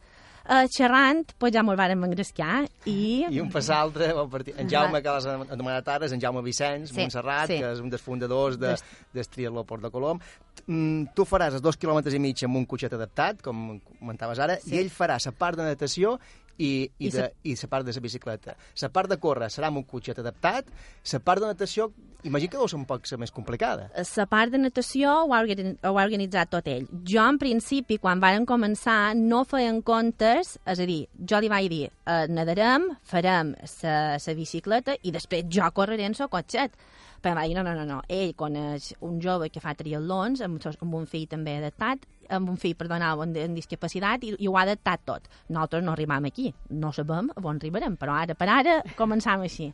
uh, 0.48 0.66
xerrant, 0.72 1.24
pues 1.38 1.54
ja 1.54 1.64
mos 1.66 1.78
vàrem 1.78 2.04
engrescar 2.06 2.64
i... 2.88 3.26
I 3.28 3.40
un 3.42 3.50
pas 3.52 3.70
altre, 3.74 4.10
bon 4.16 4.30
partir. 4.32 4.54
En 4.60 4.70
Jaume, 4.70 5.02
que 5.02 5.14
l'has 5.14 5.28
anomenat 5.30 5.88
ara, 5.88 6.08
és 6.08 6.14
en 6.16 6.22
Jaume 6.22 6.42
Vicenç, 6.46 6.92
sí, 6.92 7.00
Montserrat, 7.00 7.50
sí. 7.50 7.60
que 7.62 7.72
és 7.74 7.82
un 7.84 7.92
dels 7.92 8.04
fundadors 8.04 8.58
de, 8.60 8.74
del 9.16 9.30
Triatló 9.34 9.66
Port 9.68 9.86
de 9.86 9.92
Colom. 9.94 10.22
Mm, 10.66 11.10
tu 11.16 11.26
faràs 11.28 11.56
els 11.58 11.64
dos 11.64 11.78
quilòmetres 11.80 12.14
i 12.16 12.22
mig 12.22 12.42
amb 12.46 12.60
un 12.60 12.66
cotxet 12.68 12.94
adaptat, 12.96 13.40
com 13.44 13.80
comentaves 13.98 14.42
ara, 14.42 14.58
sí. 14.62 14.74
i 14.74 14.82
ell 14.82 14.92
farà 14.92 15.18
la 15.20 15.34
part 15.36 15.58
de 15.58 15.66
natació 15.66 16.18
i, 16.60 16.90
i, 16.98 17.08
I, 17.08 17.10
de, 17.14 17.26
i 17.48 17.56
la 17.56 17.68
part 17.72 17.88
de 17.88 17.94
la 17.96 18.04
bicicleta. 18.04 18.54
La 18.82 18.92
part 18.92 19.10
de 19.10 19.18
córrer 19.20 19.48
serà 19.52 19.70
amb 19.70 19.80
un 19.80 19.86
cotxet 19.88 20.20
adaptat, 20.20 20.68
la 21.12 21.20
part 21.24 21.40
de 21.40 21.48
natació, 21.48 21.88
imagino 22.22 22.52
que 22.52 22.60
deu 22.60 22.68
ser 22.68 22.78
un 22.78 22.86
poc 22.88 23.08
més 23.18 23.32
complicada. 23.32 23.88
La 23.96 24.26
part 24.28 24.52
de 24.52 24.60
natació 24.60 25.14
ho 25.24 25.34
ha, 25.34 25.40
ho 25.40 25.94
ha 25.96 26.04
organitzat 26.04 26.52
tot 26.52 26.68
ell. 26.68 26.86
Jo, 27.08 27.24
en 27.24 27.40
principi, 27.40 27.98
quan 28.02 28.20
varen 28.20 28.46
començar, 28.48 29.14
no 29.16 29.42
feien 29.48 29.80
comptes, 29.82 30.56
és 30.60 30.84
a 30.84 30.88
dir, 30.88 31.02
jo 31.16 31.40
li 31.40 31.52
vaig 31.52 31.70
dir, 31.72 31.84
eh, 31.88 32.24
nadarem, 32.28 32.90
farem 33.08 33.54
la 33.80 34.36
bicicleta 34.36 34.96
i 35.02 35.14
després 35.16 35.48
jo 35.48 35.68
correré 35.74 36.08
en 36.08 36.18
el 36.18 36.32
cotxet. 36.32 36.76
Però 37.20 37.34
va 37.36 37.44
dir, 37.44 37.52
no, 37.52 37.60
no, 37.60 37.74
no, 37.76 37.84
no. 37.84 37.98
Ell 38.08 38.32
coneix 38.32 38.94
un 39.04 39.18
jove 39.20 39.50
que 39.52 39.60
fa 39.60 39.74
triatlons, 39.76 40.40
amb, 40.40 40.56
amb 40.70 40.94
un 40.96 41.04
fill 41.08 41.26
també 41.28 41.58
adaptat, 41.58 42.06
amb 42.30 42.50
un 42.52 42.58
fill, 42.60 42.76
perdona, 42.78 43.12
amb, 43.14 43.36
amb 43.36 43.58
discapacitat, 43.58 44.24
i, 44.26 44.34
i 44.38 44.48
ho 44.48 44.56
ha 44.56 44.66
adaptat 44.66 45.02
tot. 45.08 45.26
Nosaltres 45.48 45.84
no 45.86 45.94
arribam 45.94 46.28
aquí, 46.30 46.50
no 46.70 46.92
sabem 46.96 47.32
on 47.42 47.58
arribarem, 47.58 47.96
però 48.00 48.16
ara 48.20 48.36
per 48.38 48.48
ara 48.48 48.78
començam 49.00 49.44
així. 49.46 49.70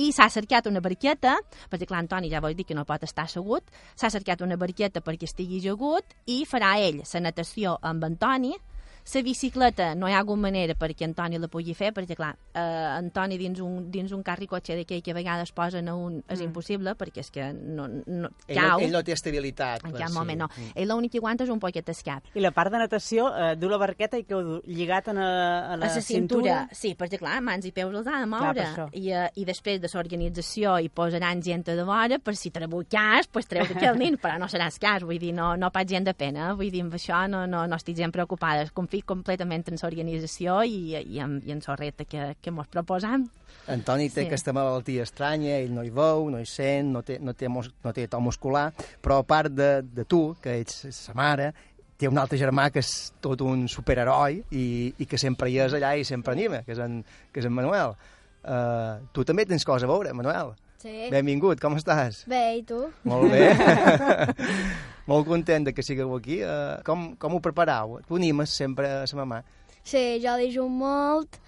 I 0.00 0.08
s'ha 0.16 0.30
cercat 0.32 0.66
una 0.70 0.80
barqueta, 0.80 1.34
perquè 1.68 1.86
clar, 1.88 2.00
Antoni 2.00 2.30
ja 2.32 2.40
vol 2.40 2.56
dir 2.56 2.64
que 2.64 2.76
no 2.76 2.86
pot 2.88 3.02
estar 3.04 3.26
assegut, 3.28 3.66
s'ha 3.94 4.08
cercat 4.12 4.40
una 4.40 4.56
barqueta 4.56 5.02
perquè 5.04 5.28
estigui 5.28 5.60
ajagut 5.60 6.16
i 6.32 6.42
farà 6.48 6.78
ell 6.80 7.02
la 7.04 7.24
natació 7.28 7.76
amb 7.82 8.08
Antoni, 8.08 8.54
la 9.02 9.22
bicicleta 9.22 9.94
no 9.94 10.08
hi 10.08 10.12
ha 10.12 10.18
alguna 10.18 10.48
manera 10.48 10.74
perquè 10.78 11.04
Antoni 11.04 11.38
la 11.38 11.48
pugui 11.50 11.74
fer, 11.74 11.92
perquè, 11.92 12.14
clar, 12.16 12.32
eh, 12.54 12.60
Antoni 12.60 13.36
dins 13.38 13.60
un, 13.60 13.90
dins 13.90 14.12
un 14.12 14.22
carri 14.22 14.46
cotxe 14.46 14.76
d'aquell 14.78 15.02
que 15.02 15.12
a 15.12 15.16
vegades 15.16 15.52
posen 15.52 15.88
a 15.88 15.94
un 15.98 16.20
és 16.28 16.38
mm. 16.38 16.46
impossible, 16.46 16.94
perquè 16.98 17.24
és 17.24 17.30
que 17.34 17.48
no, 17.52 17.88
no 17.88 18.30
ell, 18.46 18.56
cau. 18.56 18.84
Ell 18.84 18.94
no 18.94 19.02
té 19.02 19.14
estabilitat. 19.16 19.84
En 19.88 19.96
cap 19.96 20.08
sí. 20.08 20.14
moment, 20.14 20.44
no. 20.44 20.48
Mm. 20.54 20.74
Ell 20.78 20.88
l'únic 20.92 21.14
que 21.16 21.22
aguanta 21.22 21.44
és 21.44 21.52
un 21.52 21.60
poquet 21.62 21.86
d'escap. 21.86 22.30
I 22.38 22.44
la 22.44 22.52
part 22.54 22.72
de 22.72 22.80
natació, 22.82 23.28
eh, 23.34 23.52
du 23.58 23.70
la 23.72 23.80
barqueta 23.82 24.20
i 24.20 24.26
que 24.28 24.38
ho 24.38 24.60
lligat 24.68 25.10
a, 25.12 25.16
a, 25.16 25.26
a 25.74 25.76
la, 25.76 25.90
a 25.90 25.94
la 25.96 26.04
cintura? 26.04 26.58
Sí, 26.72 26.94
perquè, 26.98 27.20
clar, 27.20 27.40
mans 27.44 27.66
i 27.68 27.74
peus 27.74 27.94
els 27.94 28.08
ha 28.08 28.22
de 28.22 28.30
moure. 28.30 28.68
Clar, 28.76 28.88
I, 28.98 29.04
uh, 29.12 29.26
I 29.34 29.46
després 29.48 29.82
de 29.82 29.90
l'organització 29.92 30.76
hi 30.80 30.90
posaran 30.92 31.42
gent 31.42 31.66
de 31.68 31.84
vora 31.86 32.18
per 32.22 32.34
si 32.38 32.50
trebucàs, 32.54 33.28
pues 33.32 33.48
treure 33.50 33.76
aquell 33.76 33.98
nin, 34.00 34.16
però 34.22 34.38
no 34.40 34.48
seràs 34.50 34.78
cas, 34.82 35.04
vull 35.06 35.20
dir, 35.22 35.32
no, 35.36 35.52
no 35.58 35.70
pas 35.74 35.86
gent 35.88 36.06
de 36.08 36.14
pena, 36.16 36.52
vull 36.58 36.72
dir, 36.72 36.82
amb 36.86 36.96
això 36.98 37.24
no, 37.30 37.44
no, 37.50 37.64
no 37.68 37.78
estic 37.78 37.98
gent 37.98 38.14
preocupada. 38.14 38.66
Com 38.74 38.88
confio 38.92 39.06
completament 39.06 39.64
en 39.70 39.78
l'organització 39.80 40.62
i, 40.64 40.94
i, 41.00 41.18
en, 41.20 41.40
i 41.46 41.52
en 41.52 41.62
el 41.64 41.76
repte 41.78 42.04
que, 42.04 42.34
que 42.40 42.50
ens 42.50 42.68
proposam. 42.68 43.26
Antoni 43.72 44.10
té 44.10 44.22
sí. 44.22 44.26
aquesta 44.26 44.52
malaltia 44.52 45.04
estranya, 45.06 45.56
ell 45.58 45.72
no 45.72 45.82
hi 45.82 45.90
veu, 45.90 46.28
no 46.30 46.40
hi 46.40 46.46
sent, 46.46 46.92
no 46.92 47.02
té, 47.02 47.18
no 47.20 47.32
té, 47.32 47.48
no 47.48 47.92
té 47.92 48.06
to 48.08 48.20
muscular, 48.20 48.70
però 49.00 49.20
a 49.20 49.26
part 49.26 49.52
de, 49.52 49.82
de 49.82 50.04
tu, 50.04 50.34
que 50.42 50.58
ets 50.60 50.86
sa 50.92 51.14
mare, 51.14 51.52
té 51.96 52.08
un 52.08 52.18
altre 52.18 52.38
germà 52.38 52.70
que 52.70 52.82
és 52.82 53.12
tot 53.22 53.40
un 53.46 53.68
superheroi 53.68 54.42
i, 54.50 54.66
i 54.98 55.06
que 55.06 55.20
sempre 55.20 55.48
hi 55.48 55.60
és 55.62 55.76
allà 55.78 55.94
i 55.96 56.04
sempre 56.04 56.34
anima, 56.34 56.64
que 56.66 56.74
és 56.74 56.82
en, 56.82 57.02
que 57.32 57.40
és 57.40 57.48
en 57.48 57.54
Manuel. 57.54 57.94
Uh, 58.42 58.98
tu 59.14 59.24
també 59.24 59.46
tens 59.46 59.64
cosa 59.64 59.86
a 59.86 59.92
veure, 59.92 60.12
Manuel. 60.12 60.56
Sí. 60.82 61.06
Benvingut, 61.12 61.60
com 61.62 61.78
estàs? 61.78 62.24
Bé, 62.26 62.42
i 62.58 62.64
tu? 62.66 62.88
Molt 63.06 63.30
bé. 63.30 63.46
Molt 65.10 65.26
content 65.26 65.66
de 65.66 65.74
que 65.74 65.82
sigueu 65.82 66.14
aquí. 66.14 66.42
Uh, 66.44 66.78
com, 66.86 67.12
com 67.18 67.36
ho 67.36 67.42
preparau? 67.42 67.98
Tu 68.06 68.20
animes 68.20 68.54
sempre 68.54 68.88
a 68.88 69.02
la 69.02 69.18
mamà. 69.22 69.42
Sí, 69.82 70.20
jo 70.22 70.36
l'ajudo 70.38 70.68
molt 70.70 71.40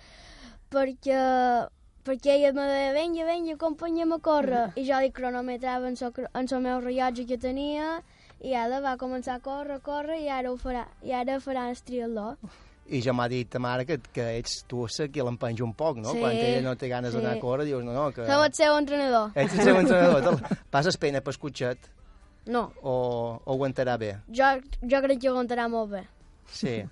perquè, 0.75 1.21
perquè 2.07 2.35
ella 2.35 2.51
me 2.57 2.67
deia, 2.67 2.91
vinga, 2.97 3.29
vinga, 3.29 3.55
acompanya'm 3.55 4.17
a 4.17 4.19
córrer. 4.19 4.67
I 4.81 4.87
jo 4.89 4.99
li 5.01 5.13
cronometrava 5.15 5.93
en 5.93 5.97
el 6.03 6.61
meu 6.67 6.83
rellotge 6.83 7.29
que 7.31 7.39
tenia 7.39 8.01
i 8.45 8.53
ara 8.59 8.83
va 8.83 8.99
començar 9.01 9.39
a 9.39 9.41
córrer, 9.45 9.79
a 9.79 9.85
córrer 9.85 10.21
i 10.25 10.29
ara 10.29 10.51
ho 10.51 10.59
farà. 10.61 10.85
I 11.07 11.15
ara 11.15 11.39
farà 11.41 11.69
el 11.71 11.79
triatló. 11.79 12.35
I 12.93 13.01
ja 13.01 13.15
m'ha 13.17 13.31
dit 13.33 13.49
ta 13.49 13.63
mare 13.63 13.87
que, 13.89 13.97
que 14.13 14.27
ets 14.37 14.59
tu 14.69 14.85
qui 14.85 15.23
l'empenja 15.23 15.65
un 15.65 15.73
poc, 15.73 15.97
no? 16.03 16.11
Sí, 16.13 16.21
Quan 16.21 16.37
ella 16.37 16.61
no 16.61 16.75
té 16.77 16.91
ganes 16.91 17.15
sí. 17.15 17.17
d'anar 17.17 17.39
a 17.39 17.41
córrer, 17.41 17.65
dius, 17.65 17.85
no, 17.85 17.95
no, 17.95 18.11
que... 18.13 18.27
Som 18.27 18.43
el 18.45 18.53
seu 18.53 18.77
entrenador. 18.77 19.31
Ets 19.35 19.55
el 19.55 19.71
seu 19.71 19.79
entrenador. 19.79 20.43
Passes 20.75 20.99
pena 21.01 21.23
per 21.25 21.33
escutxet 21.33 21.89
No, 22.47 22.73
o, 22.83 23.41
o 23.45 23.53
aguantarà 23.55 23.97
bé? 23.99 24.17
jo, 24.29 24.45
jo 24.83 25.01
crec 25.05 25.21
que 25.23 25.29
aguantarà 25.31 25.69
molt 25.73 25.91
bé. 25.95 26.03
Sí. 26.53 26.83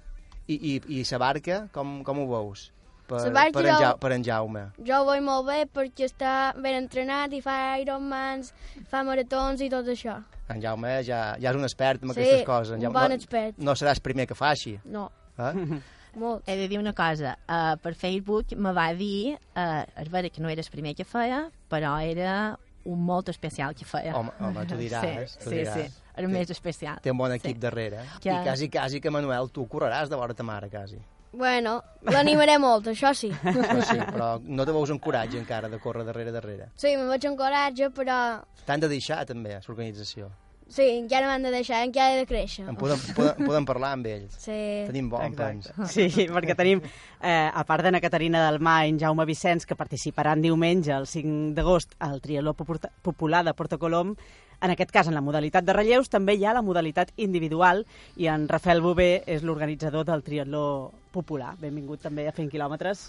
I, 0.48 0.54
i, 0.56 0.72
i 1.00 1.04
sa 1.04 1.18
barca, 1.22 1.66
com, 1.72 2.00
com 2.04 2.18
ho 2.22 2.26
veus? 2.30 2.70
Per, 3.06 3.18
per, 3.52 3.64
en, 3.66 3.66
jo- 3.66 3.80
ja, 3.82 3.90
per 4.00 4.12
en 4.14 4.22
Jaume. 4.24 4.62
Jo 4.86 5.02
ho 5.02 5.04
vull 5.04 5.20
molt 5.22 5.44
bé 5.46 5.58
perquè 5.68 6.06
està 6.08 6.52
ben 6.56 6.78
entrenat 6.78 7.32
i 7.36 7.42
fa 7.44 7.76
Ironmans, 7.82 8.52
fa 8.88 9.02
maratons 9.04 9.60
i 9.60 9.68
tot 9.68 9.86
això. 9.92 10.16
En 10.48 10.62
Jaume 10.62 10.94
ja, 11.04 11.34
ja 11.40 11.50
és 11.52 11.58
un 11.58 11.64
expert 11.68 12.02
en 12.02 12.14
Sí, 12.14 12.20
aquestes 12.22 12.46
coses. 12.48 12.78
En 12.78 12.86
un 12.88 12.94
bon 12.96 13.10
no, 13.12 13.18
expert. 13.18 13.58
No 13.58 13.74
seràs 13.76 14.00
primer 14.00 14.26
que 14.30 14.34
faci. 14.38 14.78
No, 14.84 15.10
Eh? 15.38 15.52
molt. 16.22 16.42
He 16.48 16.56
de 16.56 16.66
dir 16.68 16.78
una 16.80 16.92
cosa, 16.96 17.36
uh, 17.48 17.76
per 17.80 17.94
Facebook 17.96 18.52
me 18.56 18.72
va 18.76 18.90
dir, 18.96 19.36
uh, 19.56 19.84
és 20.00 20.08
vera 20.12 20.28
que 20.32 20.42
no 20.44 20.48
era 20.52 20.60
el 20.64 20.72
primer 20.72 20.94
que 20.96 21.04
feia, 21.08 21.46
però 21.72 21.94
era 22.04 22.56
un 22.84 23.04
molt 23.04 23.28
especial 23.28 23.74
que 23.74 23.84
feia. 23.84 24.14
Home, 24.16 24.32
home, 24.40 24.66
tu 24.66 24.76
diràs. 24.76 25.28
Sí, 25.36 25.38
tu 25.44 25.50
sí, 25.50 25.56
diràs. 25.56 25.74
sí, 25.74 26.02
era 26.16 26.26
Té- 26.28 26.32
més 26.32 26.50
especial. 26.50 27.00
Té 27.02 27.10
un 27.10 27.18
bon 27.18 27.32
equip 27.32 27.56
Sí. 27.56 27.60
darrere. 27.60 28.00
Que- 28.20 28.30
I 28.32 28.42
quasi, 28.42 28.68
quasi 28.68 29.00
que, 29.00 29.10
Manuel, 29.10 29.50
tu 29.50 29.66
correràs 29.68 30.08
de 30.08 30.16
vora 30.16 30.34
ta 30.34 30.42
mare, 30.42 30.68
quasi. 30.70 30.98
Bueno, 31.32 31.82
l'animaré 32.02 32.58
molt, 32.58 32.86
això 32.88 33.14
sí. 33.14 33.30
Però 33.42 33.82
sí, 33.82 33.96
però 33.98 34.40
no 34.44 34.66
te 34.66 34.72
veus 34.72 34.90
en 34.90 34.98
coratge 34.98 35.38
encara 35.38 35.68
de 35.68 35.78
córrer 35.78 36.04
darrere 36.04 36.30
darrere. 36.30 36.66
Sí, 36.76 36.94
me 36.96 37.04
veig 37.08 37.24
en 37.24 37.36
coratge, 37.36 37.88
però 37.90 38.42
T'han 38.66 38.80
de 38.80 38.88
deixar 38.88 39.24
també, 39.24 39.58
l'organització. 39.66 40.28
Sí, 40.72 40.86
encara 40.98 41.28
m'han 41.28 41.44
de 41.46 41.50
deixar, 41.54 41.82
encara 41.86 42.14
he 42.16 42.20
de 42.22 42.26
créixer. 42.26 42.64
En 42.68 42.76
podem, 42.80 42.98
podem, 43.16 43.44
podem 43.48 43.66
parlar 43.68 43.92
amb 43.98 44.06
ells. 44.10 44.34
Sí. 44.42 44.58
Tenim 44.88 45.10
bon 45.12 45.34
pens. 45.38 45.68
Sí, 45.92 46.08
perquè 46.32 46.56
tenim, 46.58 46.80
eh, 47.20 47.50
a 47.52 47.64
part 47.68 47.84
d'Anna 47.86 48.00
Caterina 48.02 48.40
del 48.48 48.58
Mar 48.64 48.80
i 48.86 48.94
en 48.94 48.98
Jaume 49.02 49.26
Vicenç, 49.28 49.66
que 49.68 49.76
participaran 49.78 50.42
diumenge, 50.42 50.92
el 50.96 51.06
5 51.06 51.52
d'agost, 51.54 51.94
al 52.00 52.20
Triatló 52.24 52.54
Popu- 52.58 52.80
Popular 53.02 53.44
de 53.44 53.54
Porto 53.54 53.78
Colom, 53.78 54.16
en 54.62 54.70
aquest 54.70 54.92
cas, 54.94 55.08
en 55.10 55.14
la 55.14 55.20
modalitat 55.20 55.64
de 55.66 55.72
relleus, 55.74 56.08
també 56.08 56.36
hi 56.38 56.44
ha 56.46 56.52
la 56.54 56.62
modalitat 56.62 57.10
individual 57.16 57.80
i 58.16 58.28
en 58.30 58.44
Rafael 58.48 58.80
Bové 58.80 59.24
és 59.26 59.42
l'organitzador 59.42 60.04
del 60.06 60.22
Triatló 60.22 60.92
Popular. 61.10 61.56
Benvingut 61.58 62.00
també 62.06 62.28
a 62.28 62.32
Fent 62.36 62.48
Quilòmetres. 62.52 63.08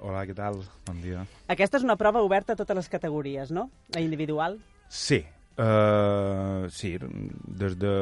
Hola, 0.00 0.24
què 0.26 0.32
tal? 0.34 0.56
Bon 0.88 0.96
dia. 1.04 1.26
Aquesta 1.52 1.76
és 1.76 1.84
una 1.84 1.98
prova 2.00 2.22
oberta 2.24 2.54
a 2.54 2.56
totes 2.56 2.74
les 2.80 2.88
categories, 2.88 3.52
no? 3.52 3.68
La 3.94 4.00
individual. 4.00 4.56
Sí, 4.88 5.20
uh, 5.58 6.66
sí, 6.70 6.96
des 6.98 7.76
de 7.80 7.94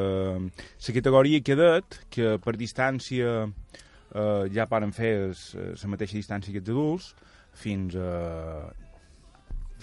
la 0.44 0.94
categoria 0.98 1.42
cadet, 1.42 2.00
que 2.10 2.36
per 2.44 2.56
distància 2.60 3.44
uh, 3.46 4.44
ja 4.52 4.68
poden 4.70 4.94
fer 4.96 5.14
la 5.32 5.92
mateixa 5.92 6.18
distància 6.18 6.52
que 6.52 6.62
els 6.62 6.72
adults, 6.72 7.12
fins 7.54 7.94
a 7.94 8.10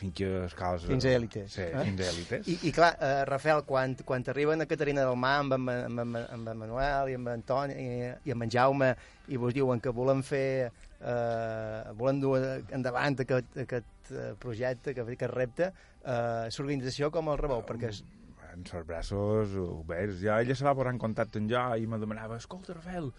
fins 0.01 0.13
que 0.17 0.29
escales... 0.45 0.85
Fins 0.89 1.05
a 1.05 1.13
èlites. 1.13 1.53
Sí, 1.53 1.61
eh? 1.61 1.83
fins 1.85 2.01
a 2.01 2.09
èlites. 2.09 2.47
I, 2.49 2.57
I 2.67 2.73
clar, 2.73 2.91
eh, 2.97 3.23
Rafael, 3.29 3.61
quan, 3.67 3.93
quan 4.07 4.25
arriben 4.33 4.63
a 4.63 4.67
Caterina 4.69 5.05
del 5.05 5.17
Mar 5.19 5.35
amb, 5.43 5.57
amb, 5.59 5.69
amb, 5.69 6.17
amb 6.21 6.51
en 6.53 6.61
Manuel 6.63 7.11
i 7.11 7.17
amb 7.19 7.29
en 7.35 7.43
Toni 7.45 7.77
i, 7.77 8.09
i 8.25 8.33
amb 8.33 8.47
en 8.47 8.53
Jaume 8.55 8.91
i 9.29 9.39
vos 9.41 9.53
diuen 9.53 9.83
que 9.83 9.93
volen 9.93 10.23
fer 10.25 10.47
eh, 10.65 11.93
volen 11.99 12.21
dur 12.23 12.39
endavant 12.73 13.21
aquest, 13.21 13.53
aquest 13.65 14.00
projecte, 14.39 14.95
aquest, 14.95 15.13
aquest 15.17 15.33
repte, 15.33 15.71
eh, 16.03 16.49
l'organització 16.57 17.11
com 17.13 17.31
el 17.31 17.39
rebeu? 17.41 17.63
Perquè 17.67 17.89
és, 17.91 18.03
en 18.51 18.63
els 18.67 18.85
braços 18.87 19.55
oberts. 19.63 20.21
Ja 20.25 20.39
ella 20.43 20.55
se 20.57 20.67
va 20.67 20.75
posar 20.77 20.93
en 20.95 21.01
contacte 21.01 21.41
amb 21.41 21.51
jo 21.51 21.65
i 21.79 21.89
me 21.89 21.99
demanava, 22.01 22.39
escolta, 22.41 22.75
Rafael, 22.77 23.11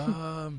uh, 0.00 0.54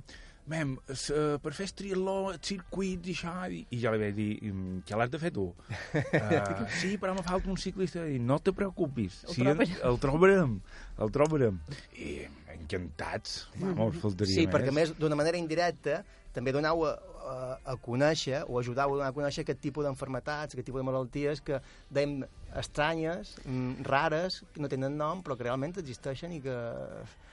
mem, 0.50 0.76
uh, 0.78 1.38
per 1.44 1.54
fer 1.58 1.70
triatló, 1.82 2.34
circuit 2.46 3.10
i 3.10 3.16
això, 3.18 3.34
i, 3.50 3.64
i 3.76 3.82
jo 3.82 3.94
li 3.94 4.02
vaig 4.04 4.16
dir, 4.18 4.30
"Mm, 4.52 4.82
què 4.88 4.98
l'has 4.98 5.14
de 5.14 5.22
fer 5.22 5.32
tu? 5.36 5.48
Uh, 5.50 6.66
sí, 6.82 6.96
però 7.02 7.16
me 7.18 7.26
falta 7.26 7.50
un 7.50 7.58
ciclista. 7.58 8.06
I 8.08 8.20
no 8.20 8.40
te 8.40 8.54
preocupis, 8.54 9.24
El 9.28 9.36
sí, 9.36 9.42
trobarem." 9.44 9.76
el 9.92 10.00
trobarem, 10.06 10.60
el 11.00 11.12
trobarem. 11.16 11.60
I 11.98 12.16
encantats, 12.60 13.48
vamos, 13.58 13.98
faltaria 14.02 14.36
sí, 14.36 14.46
més. 14.46 14.54
perquè 14.54 14.74
a 14.74 14.78
més, 14.78 14.94
d'una 14.98 15.18
manera 15.18 15.38
indirecta, 15.42 16.04
també 16.34 16.54
donau 16.54 16.86
a, 17.30 17.60
a, 17.64 17.76
conèixer 17.78 18.42
o 18.48 18.60
ajudau 18.60 18.94
a 18.94 18.98
donar 18.98 19.10
a 19.12 19.16
conèixer 19.16 19.46
aquest 19.46 19.62
tipus 19.64 19.86
d'enfermetats, 19.86 20.56
aquest 20.56 20.68
tipus 20.68 20.82
de 20.82 20.88
malalties 20.88 21.42
que 21.46 21.62
dèiem 21.94 22.24
estranyes, 22.60 23.36
mm, 23.46 23.86
rares, 23.88 24.42
que 24.54 24.64
no 24.64 24.72
tenen 24.72 24.98
nom, 24.98 25.24
però 25.24 25.38
que 25.38 25.46
realment 25.48 25.78
existeixen 25.78 26.34
i 26.34 26.42
que... 26.44 26.58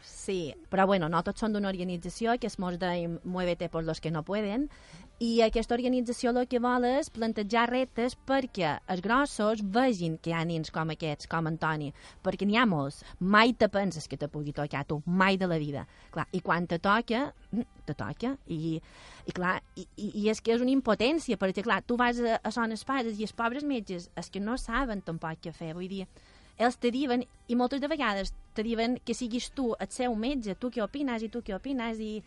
Sí, 0.06 0.54
però 0.70 0.86
bueno, 0.90 1.08
no 1.08 1.22
tots 1.26 1.42
són 1.42 1.54
d'una 1.54 1.70
organització 1.70 2.36
que 2.38 2.50
es 2.50 2.58
mos 2.62 2.78
deim 2.82 3.18
Muévete 3.24 3.68
por 3.70 3.84
los 3.84 4.00
que 4.00 4.10
no 4.10 4.24
pueden 4.26 4.68
i 5.16 5.40
aquesta 5.40 5.72
organització 5.72 6.28
el 6.36 6.44
que 6.44 6.58
vol 6.60 6.84
és 6.84 7.08
plantejar 7.08 7.62
reptes 7.70 8.12
perquè 8.28 8.74
els 8.92 9.00
grossos 9.00 9.62
vegin 9.72 10.18
que 10.20 10.28
hi 10.28 10.34
ha 10.36 10.42
nins 10.44 10.68
com 10.72 10.90
aquests, 10.92 11.28
com 11.32 11.48
Antoni, 11.48 11.88
perquè 12.24 12.44
n'hi 12.44 12.58
ha 12.60 12.66
molts. 12.68 12.98
Mai 13.20 13.54
te 13.56 13.70
penses 13.72 14.08
que 14.12 14.18
te 14.20 14.28
pugui 14.28 14.52
tocar 14.52 14.84
tu, 14.84 15.00
mai 15.06 15.38
de 15.40 15.48
la 15.48 15.56
vida. 15.62 15.86
Clar, 16.12 16.26
I 16.36 16.42
quan 16.44 16.66
te 16.68 16.76
toca, 16.78 17.32
mm, 17.50 17.80
te 17.88 17.94
toca. 17.96 18.34
I, 18.46 18.76
i 19.24 19.32
clar, 19.32 19.62
i, 19.74 19.86
i, 19.96 20.28
és 20.28 20.42
que 20.44 20.52
és 20.52 20.60
una 20.60 20.74
impotència, 20.74 21.40
perquè 21.40 21.64
clar, 21.64 21.80
tu 21.86 21.96
vas 21.96 22.20
a, 22.20 22.36
a 22.36 22.52
zones 22.52 22.84
pares 22.84 23.16
i 23.16 23.24
els 23.24 23.32
pobres 23.32 23.64
metges 23.64 24.10
és 24.20 24.28
que 24.28 24.42
no 24.42 24.58
saben 24.60 25.00
tampoc 25.00 25.40
què 25.40 25.54
fer, 25.56 25.72
vull 25.72 25.88
dir, 25.88 26.04
ells 26.58 26.76
te 26.76 26.92
diuen, 26.92 27.24
i 27.48 27.56
moltes 27.56 27.80
de 27.80 27.88
vegades 27.88 28.34
te 28.52 28.64
diuen 28.64 28.98
que 29.04 29.16
siguis 29.16 29.48
tu 29.56 29.72
el 29.80 29.88
seu 29.88 30.12
metge, 30.14 30.58
tu 30.60 30.68
què 30.68 30.84
opines 30.84 31.24
i 31.24 31.32
tu 31.32 31.40
què 31.40 31.56
opines, 31.56 32.00
i 32.00 32.20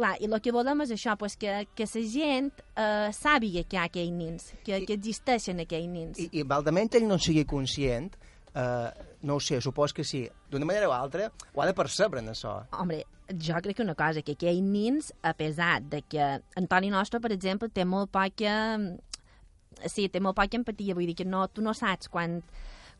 clar, 0.00 0.14
i 0.20 0.28
el 0.28 0.40
que 0.42 0.54
volem 0.54 0.82
és 0.86 0.94
això, 0.96 1.14
pues 1.20 1.36
que, 1.40 1.60
que 1.76 1.86
la 1.90 2.02
gent 2.14 2.50
eh, 2.74 3.10
sàpiga 3.16 3.64
que 3.68 3.76
hi 3.76 3.80
ha 3.80 3.86
aquells 3.90 4.16
nins, 4.16 4.50
que, 4.66 4.82
que 4.88 4.96
existeixen 4.96 5.62
aquells 5.64 5.90
nins. 5.92 6.18
I, 6.20 6.30
i 6.40 6.44
valdament 6.48 6.92
ell 6.96 7.06
no 7.08 7.18
en 7.18 7.24
sigui 7.24 7.44
conscient, 7.48 8.10
eh, 8.54 9.06
no 9.22 9.36
ho 9.36 9.44
sé, 9.44 9.60
supos 9.60 9.94
que 9.94 10.04
sí, 10.04 10.24
d'una 10.50 10.68
manera 10.68 10.88
o 10.88 10.96
altra, 10.96 11.30
ho 11.54 11.62
ha 11.62 11.68
de 11.68 11.76
percebre, 11.76 12.24
en 12.24 12.32
això. 12.32 12.56
Hombre, 12.80 13.04
jo 13.30 13.60
crec 13.62 13.78
que 13.78 13.86
una 13.86 13.94
cosa, 13.98 14.24
que 14.26 14.34
aquells 14.38 14.64
nins, 14.64 15.12
a 15.22 15.34
pesar 15.34 15.82
de 15.82 16.02
que 16.02 16.32
Antoni 16.56 16.90
Nostre, 16.90 17.20
per 17.20 17.32
exemple, 17.36 17.68
té 17.68 17.84
molt 17.84 18.12
poca... 18.12 18.56
Sí, 19.86 20.10
té 20.12 20.20
molt 20.20 20.36
poca 20.36 20.58
empatia, 20.58 20.96
vull 20.96 21.08
dir 21.08 21.16
que 21.16 21.24
no, 21.24 21.46
tu 21.48 21.62
no 21.64 21.72
saps 21.72 22.10
quan, 22.12 22.40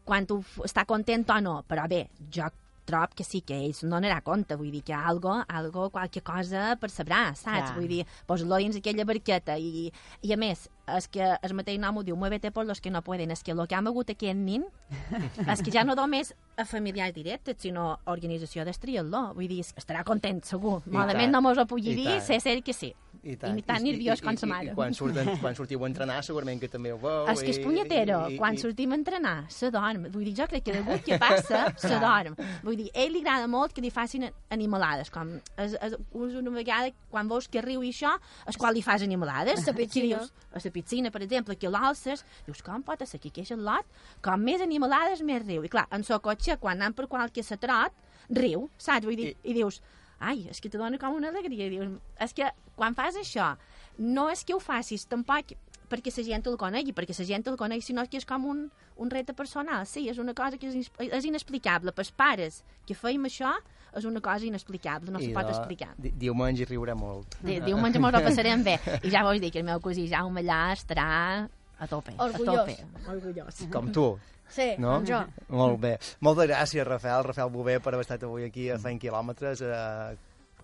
quan 0.07 0.25
tu 0.29 0.39
està 0.65 0.87
content 0.89 1.27
o 1.29 1.41
no, 1.45 1.57
però 1.69 1.85
bé, 1.91 2.07
jo 2.33 2.47
trob 2.88 3.14
que 3.16 3.27
sí 3.27 3.43
que 3.47 3.59
ell 3.59 3.75
se'n 3.77 3.93
donarà 3.93 4.21
compte, 4.27 4.57
vull 4.59 4.73
dir 4.75 4.83
que 4.87 4.97
algo, 4.97 5.40
algo 5.49 5.88
qualque 5.95 6.23
cosa 6.25 6.77
percebrà, 6.81 7.31
saps? 7.35 7.71
Clar. 7.71 7.77
Vull 7.79 7.88
dir, 7.90 8.05
posa-lo 8.29 8.61
dins 8.62 8.79
aquella 8.81 9.07
barqueta 9.09 9.59
i, 9.59 9.88
i 10.27 10.35
a 10.35 10.38
més, 10.40 10.69
és 10.88 11.09
que 11.09 11.23
el 11.43 11.55
mateix 11.55 11.79
nom 11.79 11.97
ho 11.99 12.03
diu, 12.03 12.16
muévete 12.16 12.51
por 12.51 12.66
los 12.66 12.81
que 12.81 12.90
no 12.90 13.03
pueden, 13.03 13.31
és 13.31 13.43
que 13.43 13.53
el 13.53 13.66
que 13.69 13.75
han 13.75 13.85
begut 13.85 14.11
aquest 14.11 14.37
nin 14.37 14.64
és 15.53 15.62
que 15.62 15.71
ja 15.71 15.85
no 15.85 15.95
només 15.95 16.33
a 16.57 16.64
familiars 16.64 17.14
directes, 17.14 17.57
sinó 17.62 17.93
a 18.05 18.12
organització 18.12 18.64
d'estriatló, 18.64 19.31
vull 19.35 19.49
dir, 19.49 19.62
estarà 19.77 20.03
content, 20.05 20.43
segur. 20.45 20.81
I 20.87 20.90
Malament 20.93 21.31
tant, 21.31 21.33
no 21.33 21.40
mos 21.43 21.59
ho 21.59 21.64
pugui 21.66 21.93
i 21.93 21.95
dir, 22.03 22.09
tant. 22.11 22.27
sé 22.27 22.40
ser 22.40 22.62
que 22.62 22.75
sí. 22.77 22.90
I 23.23 23.33
I 23.35 23.62
tan 23.62 23.83
nerviós 23.85 24.21
com 24.25 24.37
sa 24.37 24.47
mare. 24.49 24.71
I, 24.71 24.75
quan, 24.75 24.95
surten, 24.97 25.29
quan 25.43 25.55
sortiu 25.57 25.83
a 25.85 25.88
entrenar 25.88 26.23
segurament 26.25 26.61
que 26.61 26.69
també 26.73 26.93
ho 26.93 26.99
veu. 26.99 27.27
És 27.29 27.40
que 27.45 27.51
és 27.53 27.59
i- 27.59 27.64
punyetero, 27.64 28.19
i- 28.31 28.35
i- 28.35 28.38
quan 28.40 28.55
i- 28.55 28.59
sortim 28.61 28.93
a 28.93 28.97
entrenar, 28.97 29.35
se 29.53 29.71
dorm. 29.71 30.07
Vull 30.12 30.25
dir, 30.25 30.35
jo 30.37 30.47
crec 30.49 30.64
que 30.64 30.73
degut 30.79 31.03
que 31.07 31.19
passa, 31.21 31.66
se 31.77 31.99
dorm. 32.01 32.37
Vull 32.64 32.77
dir, 32.77 32.88
a 32.95 33.05
ell 33.05 33.12
li 33.12 33.21
agrada 33.25 33.47
molt 33.49 33.73
que 33.77 33.81
li 33.85 33.90
facin 33.90 34.29
animalades, 34.51 35.11
com 35.11 35.35
és, 35.57 35.77
és, 35.81 35.97
una 36.12 36.51
vegada, 36.51 36.90
quan 37.11 37.29
veus 37.29 37.49
que 37.49 37.61
riu 37.64 37.83
i 37.85 37.93
això, 37.93 38.14
és 38.49 38.57
quan 38.61 38.73
li 38.75 38.83
fas 38.85 39.03
animalades. 39.07 39.64
Piscina. 39.71 39.90
Que 39.90 40.07
dius, 40.07 40.33
la 40.71 40.75
piscina, 40.75 41.13
per 41.13 41.25
exemple, 41.27 41.59
que 41.59 41.71
l'alces, 41.71 42.25
dius, 42.47 42.63
com 42.65 42.85
pot 42.87 43.03
ser 43.07 43.21
que 43.21 43.33
el 43.43 43.65
lot? 43.67 43.87
Com 44.23 44.41
més 44.41 44.63
animalades, 44.63 45.23
més 45.23 45.43
riu. 45.45 45.65
I 45.67 45.73
clar, 45.73 45.87
en 45.91 46.07
so 46.07 46.19
cotxe, 46.23 46.57
quan 46.63 46.79
anem 46.81 46.95
per 46.95 47.09
qualque 47.11 47.43
setrot, 47.43 47.93
riu, 48.31 48.69
saps? 48.79 49.07
Vull 49.07 49.19
dir, 49.19 49.33
i, 49.35 49.51
i 49.51 49.59
dius, 49.59 49.81
ai, 50.21 50.47
és 50.51 50.61
que 50.61 50.71
te 50.71 50.79
dona 50.79 50.99
com 50.99 51.17
una 51.17 51.33
alegria. 51.33 51.67
I 51.67 51.75
dius, 51.75 51.99
és 52.21 52.37
que 52.37 52.53
quan 52.77 52.95
fas 52.95 53.19
això, 53.19 53.55
no 53.99 54.31
és 54.31 54.45
que 54.45 54.55
ho 54.55 54.63
facis 54.63 55.05
tampoc 55.11 55.57
perquè 55.91 56.13
la 56.15 56.25
gent 56.25 56.47
el 56.47 56.57
conegui, 56.57 56.95
perquè 56.95 57.17
la 57.19 57.27
gent 57.27 57.49
el 57.51 57.59
conegui, 57.59 57.83
sinó 57.83 58.05
que 58.07 58.21
és 58.21 58.27
com 58.29 58.47
un, 58.47 58.63
un 58.97 59.11
repte 59.11 59.35
personal. 59.35 59.89
Sí, 59.91 60.07
és 60.09 60.21
una 60.23 60.37
cosa 60.39 60.57
que 60.57 60.71
és, 60.71 60.91
és 61.03 61.27
inexplicable. 61.27 61.93
Pels 61.97 62.13
pares 62.15 62.63
que 62.87 62.95
feim 62.95 63.27
això, 63.27 63.57
és 63.96 64.05
una 64.05 64.20
cosa 64.20 64.44
inexplicable, 64.46 65.11
no 65.11 65.18
I 65.18 65.26
se 65.26 65.33
pot 65.35 65.44
de- 65.46 65.50
explicar. 65.57 65.94
di- 65.96 66.12
Diumenge 66.16 66.64
riurà 66.66 66.94
molt. 66.94 67.37
Di- 67.42 67.61
Diumenge 67.61 67.98
mos 67.98 68.14
ho 68.18 68.22
passarem 68.22 68.62
bé. 68.62 68.79
I 69.03 69.11
ja 69.11 69.22
vos 69.24 69.40
dic 69.40 69.53
que 69.53 69.59
el 69.61 69.64
meu 69.64 69.81
cosí 69.81 70.09
Jaume 70.09 70.40
allà 70.42 70.72
estarà 70.72 71.48
A 71.81 71.87
tope, 71.88 72.12
Orgullós. 72.18 72.59
a 72.59 72.66
tope. 72.66 72.76
Orgullós. 73.09 73.66
Com 73.72 73.90
tu. 73.90 74.18
Sí, 74.50 74.74
no? 74.79 75.00
jo. 75.07 75.20
Molt 75.48 75.79
bé. 75.81 75.98
Moltes 76.20 76.48
gràcies, 76.50 76.85
Rafael, 76.85 77.22
Rafael 77.24 77.48
Bové, 77.50 77.79
per 77.81 77.94
haver 77.94 78.03
estat 78.03 78.22
avui 78.24 78.44
aquí 78.44 78.68
a 78.68 78.79
100 78.79 78.98
quilòmetres, 78.98 79.62
a 79.62 80.12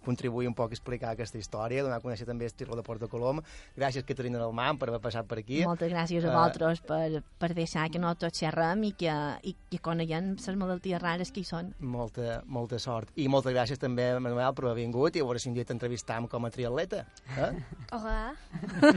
contribuir 0.07 0.47
un 0.49 0.55
poc 0.55 0.71
a 0.71 0.77
explicar 0.79 1.11
aquesta 1.17 1.41
història, 1.41 1.83
donar 1.85 1.99
a 1.99 2.05
conèixer 2.05 2.27
també 2.29 2.47
Estirlo 2.47 2.79
de 2.79 2.85
Porto 2.87 3.09
Colom. 3.11 3.43
Gràcies, 3.77 4.07
Caterina 4.07 4.39
Dalman, 4.41 4.79
per 4.79 4.89
haver 4.93 5.03
passat 5.05 5.27
per 5.27 5.41
aquí. 5.43 5.65
Moltes 5.67 5.91
gràcies 5.93 6.25
a 6.25 6.31
Eh, 6.31 6.33
vosaltres 6.37 6.81
per, 6.87 7.23
per 7.43 7.51
deixar 7.57 7.89
que 7.91 7.99
no 8.03 8.15
tots 8.15 8.39
xerrem 8.41 8.85
i 8.89 8.93
que, 8.99 9.13
i 9.43 9.57
que 9.73 9.81
coneguem 9.83 10.33
les 10.39 10.57
malalties 10.61 11.03
rares 11.03 11.33
que 11.35 11.43
hi 11.43 11.49
són. 11.49 11.73
Molta, 11.81 12.41
molta 12.47 12.79
sort. 12.83 13.11
I 13.17 13.27
moltes 13.33 13.53
gràcies 13.57 13.81
també, 13.83 14.09
Manuel, 14.21 14.55
per 14.55 14.67
haver 14.69 14.77
vingut 14.85 15.17
i 15.17 15.21
a 15.21 15.27
veure 15.27 15.43
si 15.43 15.49
un 15.51 15.55
dia 15.59 15.65
t'entrevistam 15.67 16.29
com 16.31 16.47
a 16.47 16.51
triatleta. 16.55 17.05
Eh? 17.37 17.51
Ojalà. 17.97 18.35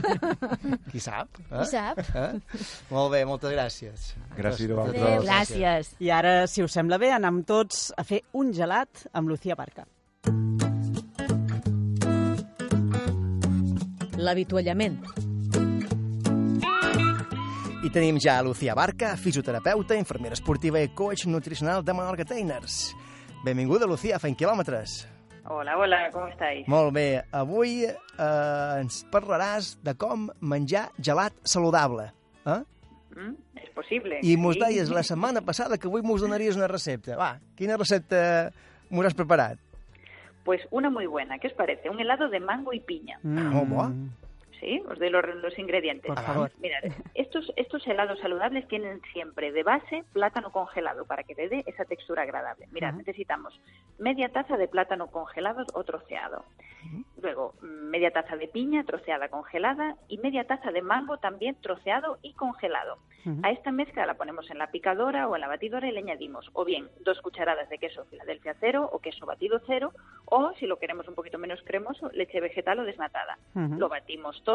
Qui 0.92 1.00
sap? 1.02 1.40
Eh? 1.50 1.60
Qui 1.60 1.68
sap? 1.72 2.00
Eh? 2.14 2.28
Molt 2.92 3.12
bé, 3.14 3.24
moltes 3.28 3.52
gràcies. 3.54 4.10
Gràcies 4.36 4.70
a 4.70 4.78
vosaltres. 4.78 5.24
Gràcies. 5.26 5.94
I 6.04 6.12
ara, 6.14 6.34
si 6.50 6.62
us 6.64 6.74
sembla 6.76 6.98
bé, 7.02 7.10
anem 7.16 7.42
tots 7.48 7.88
a 7.98 8.04
fer 8.06 8.22
un 8.36 8.52
gelat 8.56 9.06
amb 9.16 9.32
Lucía 9.32 9.56
Barca. 9.58 9.86
L'avituallament. 14.20 14.98
I 17.80 17.88
tenim 17.88 18.18
ja 18.20 18.36
a 18.36 18.42
Lucía 18.44 18.74
Barca, 18.76 19.14
fisioterapeuta, 19.16 19.96
infermera 19.96 20.36
esportiva 20.36 20.82
i 20.84 20.90
coach 20.92 21.24
nutricional 21.24 21.80
de 21.84 21.94
Menorca 21.96 22.26
Trainers. 22.28 22.92
Benvinguda, 23.44 23.88
Lucía, 23.88 24.16
a 24.16 24.20
100 24.20 24.36
quilòmetres. 24.36 24.98
Hola, 25.48 25.78
hola, 25.78 26.10
¿cómo 26.12 26.28
estáis? 26.28 26.68
Molt 26.68 26.92
bé. 26.92 27.22
Avui 27.32 27.86
eh, 27.88 28.80
ens 28.82 29.00
parlaràs 29.10 29.78
de 29.80 29.96
com 29.96 30.28
menjar 30.44 30.90
gelat 31.00 31.40
saludable. 31.42 32.10
Eh? 32.44 32.60
¿Mm? 33.16 33.32
Es 33.64 33.72
posible. 33.72 34.20
I 34.20 34.36
mos 34.36 34.58
sí. 34.58 34.66
deies 34.66 34.92
la 34.92 35.02
setmana 35.02 35.40
passada 35.40 35.80
que 35.80 35.88
avui 35.88 36.04
mos 36.04 36.20
donaries 36.20 36.60
una 36.60 36.68
recepta. 36.68 37.16
Va, 37.16 37.32
quina 37.56 37.80
recepta 37.80 38.52
mos 38.92 39.08
has 39.08 39.16
preparat? 39.16 39.69
Pues 40.44 40.60
una 40.70 40.90
muy 40.90 41.06
buena, 41.06 41.38
¿qué 41.38 41.48
os 41.48 41.52
parece? 41.52 41.90
Un 41.90 42.00
helado 42.00 42.28
de 42.28 42.40
mango 42.40 42.72
y 42.72 42.80
piña. 42.80 43.18
Mm. 43.22 44.08
Sí, 44.60 44.82
os 44.88 44.98
doy 44.98 45.10
los, 45.10 45.24
los 45.36 45.58
ingredientes. 45.58 46.06
Por 46.06 46.20
favor. 46.22 46.50
Mirad, 46.60 46.84
estos, 47.14 47.50
estos 47.56 47.86
helados 47.86 48.20
saludables 48.20 48.68
tienen 48.68 49.00
siempre 49.12 49.52
de 49.52 49.62
base 49.62 50.04
plátano 50.12 50.52
congelado 50.52 51.06
para 51.06 51.24
que 51.24 51.34
le 51.34 51.48
dé 51.48 51.64
esa 51.66 51.84
textura 51.86 52.22
agradable. 52.22 52.66
Mirad, 52.70 52.94
necesitamos 52.94 53.58
media 53.98 54.28
taza 54.28 54.56
de 54.56 54.68
plátano 54.68 55.08
congelado 55.08 55.64
o 55.74 55.84
troceado. 55.84 56.44
Luego, 57.22 57.54
mm, 57.60 57.90
media 57.90 58.10
taza 58.10 58.36
de 58.36 58.48
piña 58.48 58.84
troceada 58.84 59.28
congelada 59.28 59.96
y 60.08 60.18
media 60.18 60.46
taza 60.46 60.72
de 60.72 60.82
mango 60.82 61.18
también 61.18 61.56
troceado 61.60 62.18
y 62.22 62.32
congelado. 62.34 62.98
A 63.42 63.50
esta 63.50 63.70
mezcla 63.70 64.06
la 64.06 64.14
ponemos 64.14 64.50
en 64.50 64.56
la 64.56 64.70
picadora 64.70 65.28
o 65.28 65.34
en 65.34 65.42
la 65.42 65.48
batidora 65.48 65.86
y 65.86 65.92
le 65.92 65.98
añadimos 65.98 66.48
o 66.54 66.64
bien 66.64 66.88
dos 67.04 67.20
cucharadas 67.20 67.68
de 67.68 67.76
queso 67.76 68.06
Filadelfia 68.06 68.56
cero 68.58 68.88
o 68.90 68.98
queso 68.98 69.26
batido 69.26 69.60
cero 69.66 69.92
o, 70.24 70.52
si 70.54 70.66
lo 70.66 70.78
queremos 70.78 71.06
un 71.06 71.14
poquito 71.14 71.36
menos 71.36 71.60
cremoso, 71.64 72.10
leche 72.14 72.40
vegetal 72.40 72.78
o 72.78 72.84
desnatada. 72.84 73.38
Lo 73.54 73.88
batimos 73.90 74.42
todo, 74.44 74.49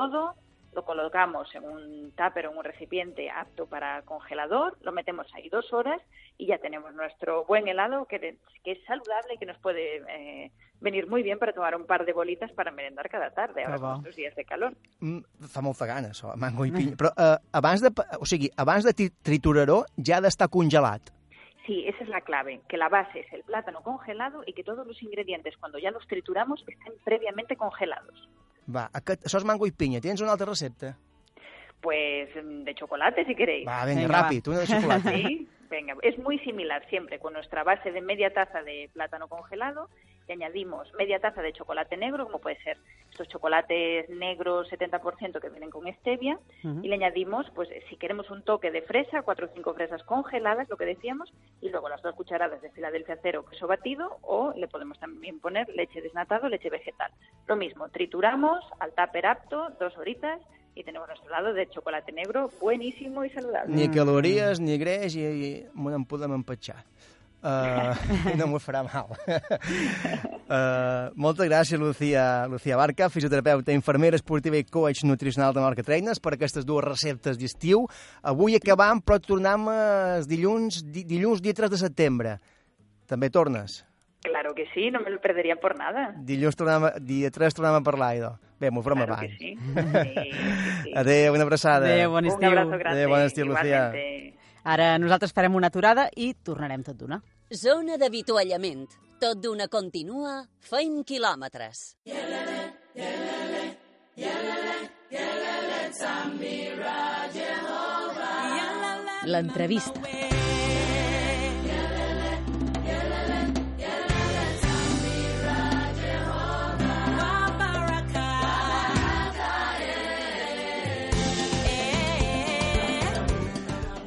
lo 0.75 0.83
colocamos 0.83 1.47
en 1.55 1.63
un 1.63 2.11
tupper 2.11 2.47
o 2.47 2.51
en 2.51 2.57
un 2.57 2.63
recipiente 2.63 3.29
apto 3.29 3.65
para 3.65 4.01
congelador, 4.03 4.77
lo 4.81 4.91
metemos 4.91 5.27
ahí 5.33 5.49
dos 5.49 5.71
horas 5.73 6.01
y 6.37 6.47
ya 6.47 6.57
tenemos 6.57 6.93
nuestro 6.93 7.45
buen 7.45 7.67
helado 7.67 8.05
que, 8.05 8.37
que 8.63 8.71
es 8.71 8.83
saludable 8.85 9.35
y 9.35 9.37
que 9.37 9.45
nos 9.45 9.57
puede 9.59 10.03
eh, 10.09 10.51
venir 10.81 11.07
muy 11.07 11.23
bien 11.23 11.39
para 11.39 11.53
tomar 11.53 11.75
un 11.75 11.85
par 11.85 12.05
de 12.05 12.13
bolitas 12.13 12.51
para 12.51 12.71
merendar 12.71 13.09
cada 13.09 13.31
tarde, 13.31 13.63
ahora 13.63 13.79
con 13.79 13.97
estos 13.99 14.15
días 14.15 14.35
de 14.35 14.43
calor. 14.43 14.75
Mm, 14.99 15.47
fa 15.49 15.63
molta 15.63 15.87
gana, 15.87 16.11
això, 16.11 16.35
mango 16.35 16.65
i 16.67 16.73
pinya. 16.75 16.95
Però 16.99 17.11
eh, 17.15 17.37
abans 17.55 17.81
de, 17.81 17.91
o 18.19 18.27
sigui, 18.27 18.51
abans 18.57 18.83
de 18.83 18.93
ja 20.05 20.17
ha 20.17 20.21
d'estar 20.21 20.49
congelat. 20.49 21.11
Sí, 21.65 21.83
esa 21.87 22.03
es 22.03 22.09
la 22.09 22.21
clave, 22.21 22.61
que 22.69 22.77
la 22.77 22.89
base 22.89 23.21
es 23.21 23.33
el 23.33 23.43
plátano 23.43 23.81
congelado 23.81 24.43
y 24.45 24.53
que 24.53 24.63
todos 24.63 24.85
los 24.85 25.01
ingredientes, 25.01 25.57
cuando 25.57 25.79
ya 25.79 25.89
los 25.89 26.05
trituramos, 26.05 26.63
estén 26.67 26.93
previamente 27.03 27.55
congelados. 27.55 28.29
Va, 28.67 28.87
aquest, 28.93 29.25
això 29.27 29.37
és 29.41 29.45
mango 29.45 29.67
i 29.67 29.71
pinya. 29.71 30.01
Tens 30.01 30.21
una 30.21 30.31
altra 30.33 30.47
recepta? 30.49 30.95
Pues 31.81 32.29
mm, 32.35 32.63
de 32.65 32.73
chocolate, 32.75 33.25
si 33.25 33.35
queréis. 33.35 33.67
Va, 33.67 33.83
venga, 33.85 34.01
Venga, 34.07 34.21
ràpid, 34.23 34.47
va. 34.47 34.51
una 34.55 34.63
de 34.63 34.67
chocolate. 34.67 35.15
Sí, 35.25 35.47
venga, 35.69 35.95
es 36.03 36.17
muy 36.19 36.39
similar 36.39 36.85
siempre 36.89 37.19
con 37.19 37.33
nuestra 37.33 37.63
base 37.63 37.91
de 37.91 38.01
media 38.01 38.31
taza 38.33 38.61
de 38.63 38.89
plátano 38.93 39.27
congelado 39.27 39.89
y 40.27 40.31
añadimos 40.31 40.91
media 40.97 41.19
taza 41.19 41.41
de 41.41 41.53
chocolate 41.53 41.97
negro, 41.97 42.25
como 42.25 42.39
puede 42.39 42.61
ser 42.63 42.77
estos 43.11 43.27
chocolates 43.29 44.09
negros 44.09 44.69
70% 44.69 45.39
que 45.39 45.49
vienen 45.49 45.69
con 45.69 45.87
stevia, 45.93 46.39
y 46.63 46.87
le 46.87 46.95
añadimos, 46.95 47.49
pues 47.55 47.69
si 47.89 47.95
queremos 47.95 48.29
un 48.29 48.41
toque 48.43 48.71
de 48.71 48.81
fresa, 48.81 49.21
cuatro 49.21 49.47
o 49.47 49.49
cinco 49.53 49.73
fresas 49.73 50.03
congeladas, 50.03 50.69
lo 50.69 50.77
que 50.77 50.85
decíamos, 50.85 51.33
y 51.61 51.69
luego 51.69 51.87
las 51.87 52.01
dos 52.01 52.15
cucharadas 52.15 52.61
de 52.61 52.71
Filadelfia 52.71 53.17
cero 53.21 53.45
queso 53.49 53.67
batido, 53.67 54.17
o 54.21 54.53
le 54.55 54.67
podemos 54.67 54.99
también 54.99 55.39
poner 55.39 55.69
leche 55.69 56.01
desnatado, 56.01 56.49
leche 56.49 56.69
vegetal. 56.69 57.11
Lo 57.47 57.55
mismo, 57.55 57.87
trituramos 57.89 58.65
al 58.79 58.91
tupper 58.93 59.27
apto, 59.27 59.69
dos 59.79 59.97
horitas, 59.97 60.41
y 60.75 60.83
tenemos 60.83 61.07
nuestro 61.07 61.29
lado 61.29 61.53
de 61.53 61.69
chocolate 61.69 62.11
negro 62.11 62.51
buenísimo 62.59 63.23
y 63.23 63.29
saludable. 63.29 63.73
Ni 63.73 63.89
calories, 63.89 64.59
ni 64.59 64.77
greix, 64.77 65.15
i, 65.15 65.23
i 65.23 65.51
en 65.71 66.03
podem 66.05 66.35
empatxar. 66.35 66.83
Uh, 67.45 67.93
I 68.33 68.37
no 68.39 68.47
m'ho 68.49 68.57
farà 68.57 68.79
mal. 68.81 69.11
uh, 70.49 71.11
moltes 71.23 71.45
gràcies, 71.45 71.77
Lucía, 71.79 72.47
Lucía 72.49 72.77
Barca, 72.79 73.05
fisioterapeuta, 73.13 73.71
infermera 73.75 74.17
esportiva 74.17 74.57
i 74.57 74.63
coach 74.65 75.03
nutricional 75.05 75.53
de 75.53 75.61
Marca 75.61 75.83
Trainers, 75.85 76.17
per 76.19 76.33
aquestes 76.33 76.65
dues 76.65 76.83
receptes 76.87 77.37
d'estiu. 77.37 77.85
Avui 78.25 78.55
acabam, 78.57 78.97
però 79.05 79.19
tornem 79.21 79.67
el 79.69 80.25
dilluns, 80.25 80.81
di, 80.89 81.03
dilluns 81.05 81.43
dia 81.45 81.53
3 81.53 81.69
de 81.75 81.81
setembre. 81.83 82.37
També 83.05 83.29
tornes? 83.29 83.83
Claro 84.25 84.55
que 84.57 84.65
sí, 84.73 84.89
no 84.89 85.03
me 85.05 85.11
lo 85.13 85.19
perdería 85.21 85.59
por 85.61 85.75
nada. 85.77 86.15
Dilluns 86.25 86.57
tornem, 86.57 86.87
dia 87.05 87.29
3 87.29 87.53
tornem 87.53 87.77
a 87.77 87.83
parlar, 87.85 88.15
idò. 88.17 88.31
Bé, 88.57 88.71
m'ho 88.73 88.81
farem 88.81 89.03
Claro 89.03 89.19
que 89.21 89.27
abans. 89.27 89.37
sí. 89.37 89.53
Sí, 89.53 90.31
sí. 90.81 90.93
Adéu, 90.97 91.35
una 91.37 91.43
abraçada. 91.45 91.85
Adéu, 91.93 92.09
bon 92.09 92.25
Un 92.25 92.31
estiu. 92.31 92.47
abrazo 92.49 92.71
grande. 92.79 92.97
Adéu, 92.97 93.09
bon 93.13 93.21
estiu, 93.21 93.45
Lucía. 93.45 93.85
igualmente. 93.93 94.33
Ara 94.65 94.97
nosaltres 94.97 95.29
farem 95.31 95.53
una 95.53 95.67
aturada 95.69 96.07
i 96.17 96.33
tornarem 96.33 96.81
tot 96.81 96.97
d'una. 96.97 97.19
Zona 97.53 97.93
d'avituallament. 98.01 98.87
Tot 99.21 99.37
d'una 99.37 99.67
continua, 99.69 100.47
feim 100.65 101.03
quilòmetres. 101.05 101.93
L'entrevista. 109.25 110.24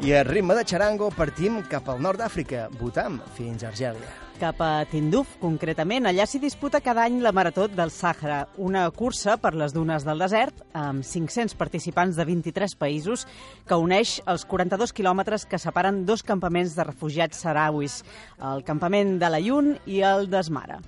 I 0.09 0.15
a 0.15 0.25
ritme 0.25 0.55
de 0.57 0.63
xarango 0.65 1.11
partim 1.13 1.59
cap 1.69 1.91
al 1.93 1.99
nord 2.01 2.17
d'Àfrica, 2.23 2.63
Bhutan, 2.81 3.19
fins 3.37 3.61
a 3.61 3.67
Argèlia. 3.69 4.09
Cap 4.41 4.57
a 4.65 4.87
Tinduf, 4.89 5.35
concretament. 5.37 6.07
Allà 6.09 6.25
s'hi 6.25 6.39
disputa 6.41 6.79
cada 6.81 7.03
any 7.05 7.19
la 7.21 7.35
Marató 7.37 7.67
del 7.69 7.91
Sàhara, 7.93 8.39
una 8.57 8.87
cursa 8.89 9.35
per 9.37 9.51
les 9.53 9.75
dunes 9.77 10.07
del 10.09 10.23
desert 10.25 10.63
amb 10.73 11.05
500 11.05 11.53
participants 11.61 12.17
de 12.17 12.25
23 12.25 12.73
països 12.81 13.27
que 13.69 13.77
uneix 13.77 14.15
els 14.25 14.47
42 14.49 14.95
quilòmetres 14.97 15.45
que 15.45 15.61
separen 15.61 16.07
dos 16.09 16.25
campaments 16.25 16.73
de 16.79 16.87
refugiats 16.89 17.43
sarauis, 17.45 17.99
el 18.41 18.65
campament 18.65 19.19
de 19.21 19.29
l'Ayun 19.29 19.75
i 19.85 20.01
el 20.09 20.31
d'Esmara. 20.33 20.79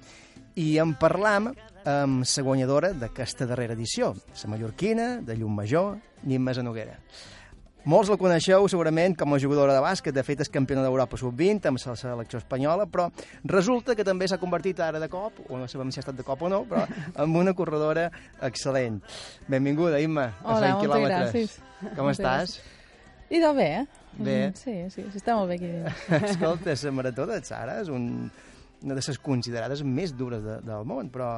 I 0.56 0.78
en 0.80 0.94
parlam 0.96 1.50
amb 1.84 2.24
la 2.24 2.46
guanyadora 2.48 2.94
d'aquesta 2.96 3.44
darrera 3.44 3.76
edició, 3.76 4.14
la 4.14 4.50
mallorquina 4.54 5.10
de 5.20 5.36
Llumajor, 5.36 5.98
Nimma 6.24 6.56
Zanoguera. 6.56 6.96
Molts 7.88 8.10
la 8.12 8.18
coneixeu 8.20 8.66
segurament 8.68 9.14
com 9.16 9.32
a 9.32 9.38
jugadora 9.40 9.72
de 9.72 9.80
bàsquet, 9.80 10.12
de 10.12 10.24
fet 10.26 10.42
és 10.44 10.50
campiona 10.52 10.82
d'Europa 10.84 11.16
sub-20 11.16 11.70
amb 11.70 11.80
la 11.80 11.94
selecció 11.96 12.40
espanyola, 12.42 12.84
però 12.90 13.06
resulta 13.48 13.94
que 13.96 14.04
també 14.04 14.28
s'ha 14.28 14.36
convertit 14.42 14.82
ara 14.84 15.00
de 15.00 15.08
cop, 15.08 15.38
o 15.48 15.56
no 15.56 15.68
sabem 15.68 15.88
si 15.90 16.00
ha 16.00 16.04
estat 16.04 16.18
de 16.18 16.26
cop 16.26 16.42
o 16.44 16.50
no, 16.52 16.66
però 16.68 16.84
en 17.24 17.36
una 17.40 17.54
corredora 17.56 18.10
excel·lent. 18.44 19.00
Benvinguda, 19.48 20.00
Imma, 20.04 20.26
a 20.42 20.58
Hola, 20.58 20.60
100 20.60 20.76
moltes 20.76 20.84
quilòmetres. 20.84 21.32
gràcies. 21.32 21.56
Com 21.96 22.04
Moltes 22.04 22.20
estàs? 22.20 22.54
Idò 23.30 23.54
bé, 23.56 23.68
eh? 23.80 23.86
Bé. 24.18 24.36
Mm, 24.50 24.54
Sí, 24.58 24.76
sí, 24.90 25.06
sí, 25.08 25.18
està 25.22 25.38
molt 25.38 25.48
bé 25.48 25.56
aquí 25.56 25.72
dins. 25.72 26.06
Escolta, 26.34 26.76
la 26.84 26.92
marató 26.92 27.26
de 27.30 27.40
Sara 27.46 27.80
és 27.80 27.88
un, 27.88 28.28
una 28.82 28.94
de 28.96 29.00
les 29.00 29.18
considerades 29.24 29.84
més 29.86 30.12
dures 30.12 30.42
de, 30.44 30.60
del 30.66 30.84
món, 30.84 31.08
però 31.14 31.32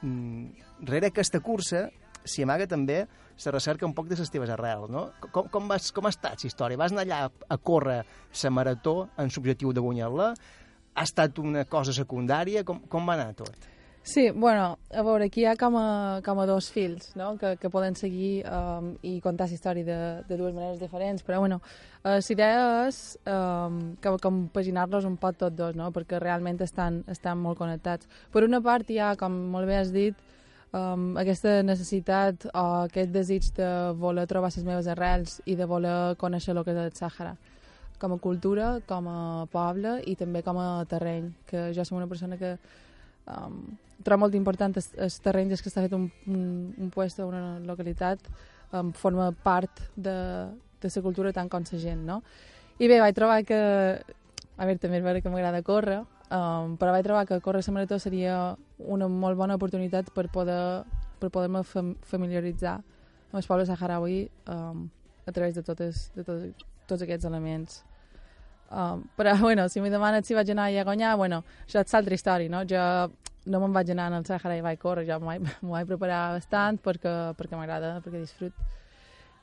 mm, 0.00 0.86
rere 0.88 1.10
aquesta 1.12 1.42
cursa 1.44 1.90
s'hi 2.24 2.44
amaga 2.44 2.66
també 2.70 3.02
la 3.44 3.52
recerca 3.56 3.86
un 3.86 3.94
poc 3.96 4.08
de 4.10 4.18
les 4.20 4.30
teves 4.30 4.50
arrels, 4.50 4.90
no? 4.92 5.08
Com, 5.32 5.48
com, 5.52 5.68
vas, 5.68 5.90
com 5.96 6.06
ha 6.06 6.14
estat 6.14 6.44
la 6.44 6.50
història? 6.50 6.80
Vas 6.80 6.92
anar 6.92 7.06
allà 7.06 7.20
a 7.28 7.58
córrer 7.58 8.02
la 8.42 8.50
marató 8.50 8.96
en 9.16 9.30
l'objectiu 9.34 9.72
de 9.72 9.84
guanyar-la? 9.84 10.32
Ha 10.94 11.04
estat 11.06 11.38
una 11.38 11.64
cosa 11.64 11.94
secundària? 11.96 12.64
Com, 12.64 12.82
com 12.90 13.06
va 13.06 13.18
anar 13.18 13.34
tot? 13.38 13.70
Sí, 14.02 14.30
bueno, 14.30 14.78
a 14.90 15.02
veure, 15.04 15.26
aquí 15.28 15.42
hi 15.42 15.46
ha 15.50 15.56
com 15.60 15.74
a, 15.76 16.20
com 16.24 16.38
a 16.40 16.46
dos 16.48 16.70
fils, 16.72 17.10
no?, 17.20 17.34
que, 17.36 17.52
que 17.60 17.68
poden 17.68 17.94
seguir 17.94 18.46
um, 18.48 18.94
i 19.04 19.18
contar 19.20 19.46
la 19.50 19.54
història 19.58 19.84
de, 19.84 19.98
de 20.24 20.38
dues 20.40 20.54
maneres 20.56 20.80
diferents, 20.80 21.22
però, 21.22 21.42
bueno, 21.44 21.60
uh, 22.00 22.16
la 22.16 22.32
idea 22.32 22.62
és 22.88 23.02
um, 23.28 23.76
com, 24.00 24.16
compaginar-los 24.24 25.04
un 25.04 25.18
poc 25.20 25.36
tots 25.36 25.56
dos, 25.56 25.76
no?, 25.76 25.90
perquè 25.92 26.18
realment 26.18 26.62
estan, 26.64 27.02
estan 27.12 27.44
molt 27.44 27.60
connectats. 27.60 28.08
Per 28.32 28.42
una 28.48 28.62
part 28.64 28.88
hi 28.88 28.98
ha, 28.98 29.12
com 29.20 29.36
molt 29.52 29.68
bé 29.68 29.76
has 29.82 29.92
dit, 29.92 30.16
um, 30.72 31.16
aquesta 31.20 31.60
necessitat 31.66 32.46
o 32.52 32.64
aquest 32.86 33.12
desig 33.14 33.50
de 33.56 33.70
voler 33.98 34.26
trobar 34.30 34.52
les 34.54 34.66
meves 34.66 34.88
arrels 34.90 35.40
i 35.46 35.56
de 35.56 35.66
voler 35.66 36.16
conèixer 36.20 36.54
el 36.56 36.64
que 36.64 36.74
és 36.74 36.82
el 36.84 36.92
Sàhara 36.96 37.36
com 38.00 38.14
a 38.14 38.18
cultura, 38.18 38.78
com 38.88 39.08
a 39.12 39.46
poble 39.52 39.98
i 40.08 40.16
també 40.16 40.40
com 40.42 40.56
a 40.58 40.86
terreny, 40.88 41.28
que 41.46 41.68
jo 41.76 41.84
som 41.84 41.98
una 41.98 42.08
persona 42.08 42.38
que 42.40 42.54
um, 43.28 43.60
trobo 44.02 44.24
molt 44.24 44.38
important 44.38 44.72
el, 44.80 44.86
el 45.04 45.12
terreny 45.22 45.52
des 45.52 45.60
que 45.60 45.68
està 45.68 45.84
fet 45.84 45.92
un, 45.92 46.08
un, 46.26 46.46
un 46.80 46.88
puesto, 46.90 47.28
una 47.28 47.58
localitat, 47.60 48.24
um, 48.72 48.94
forma 48.96 49.28
part 49.44 49.84
de, 49.96 50.16
de 50.80 50.92
la 50.94 51.02
cultura 51.04 51.34
tant 51.36 51.52
com 51.52 51.66
la 51.68 51.82
gent, 51.82 52.06
no? 52.08 52.22
I 52.80 52.88
bé, 52.88 53.00
vaig 53.00 53.14
trobar 53.14 53.42
que... 53.44 53.60
A 54.60 54.66
veure, 54.68 54.80
també 54.80 54.98
és 54.98 55.04
vera 55.04 55.20
que 55.24 55.30
m'agrada 55.32 55.62
córrer, 55.64 56.02
um, 56.30 56.76
però 56.80 56.94
vaig 56.94 57.04
trobar 57.06 57.26
que 57.28 57.40
córrer 57.44 57.62
la 57.66 57.74
marató 57.74 57.98
seria 57.98 58.56
una 58.78 59.08
molt 59.08 59.36
bona 59.36 59.58
oportunitat 59.58 60.10
per 60.14 60.28
poder 60.30 60.84
per 61.20 61.28
poder-me 61.30 61.62
fam 61.68 61.94
familiaritzar 62.00 62.78
amb 62.78 63.38
el 63.38 63.46
poble 63.46 63.66
saharaui 63.68 64.22
um, 64.48 64.88
a 65.26 65.32
través 65.32 65.54
de, 65.54 65.62
totes, 65.62 66.10
de 66.16 66.24
tot, 66.24 66.64
tots 66.88 67.04
aquests 67.04 67.28
elements. 67.28 67.84
Um, 68.70 69.04
però, 69.18 69.34
bueno, 69.46 69.68
si 69.68 69.82
m'hi 69.82 69.90
demanes 69.90 70.26
si 70.26 70.34
vaig 70.34 70.50
anar 70.50 70.70
a 70.70 70.84
guanyar, 70.86 71.16
bueno, 71.18 71.42
això 71.66 71.82
és 71.82 71.94
altra 71.94 72.16
història, 72.16 72.50
no? 72.50 72.64
Jo 72.66 72.82
no 73.50 73.60
me'n 73.60 73.72
vaig 73.72 73.90
anar 73.90 74.10
al 74.12 74.26
Sàhara 74.26 74.58
i 74.58 74.64
vaig 74.64 74.78
córrer, 74.78 75.06
jo 75.08 75.18
m'ho 75.20 75.30
vaig, 75.30 75.46
vaig 75.74 75.88
preparar 75.88 76.20
bastant 76.36 76.78
perquè, 76.82 77.14
perquè 77.38 77.58
m'agrada, 77.58 77.96
perquè 78.04 78.20
disfrut. 78.20 78.54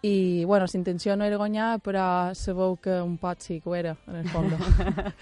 I, 0.02 0.46
bueno, 0.46 0.66
la 0.72 0.78
intenció 0.78 1.16
no 1.18 1.26
era 1.26 1.40
guanyar, 1.42 1.80
però 1.82 2.34
sabeu 2.38 2.76
que 2.78 3.00
un 3.02 3.16
pot 3.18 3.42
sí 3.42 3.58
que 3.62 3.70
ho 3.70 3.76
era, 3.76 3.96
en 4.06 4.20
el 4.20 4.28
fons. 4.30 4.54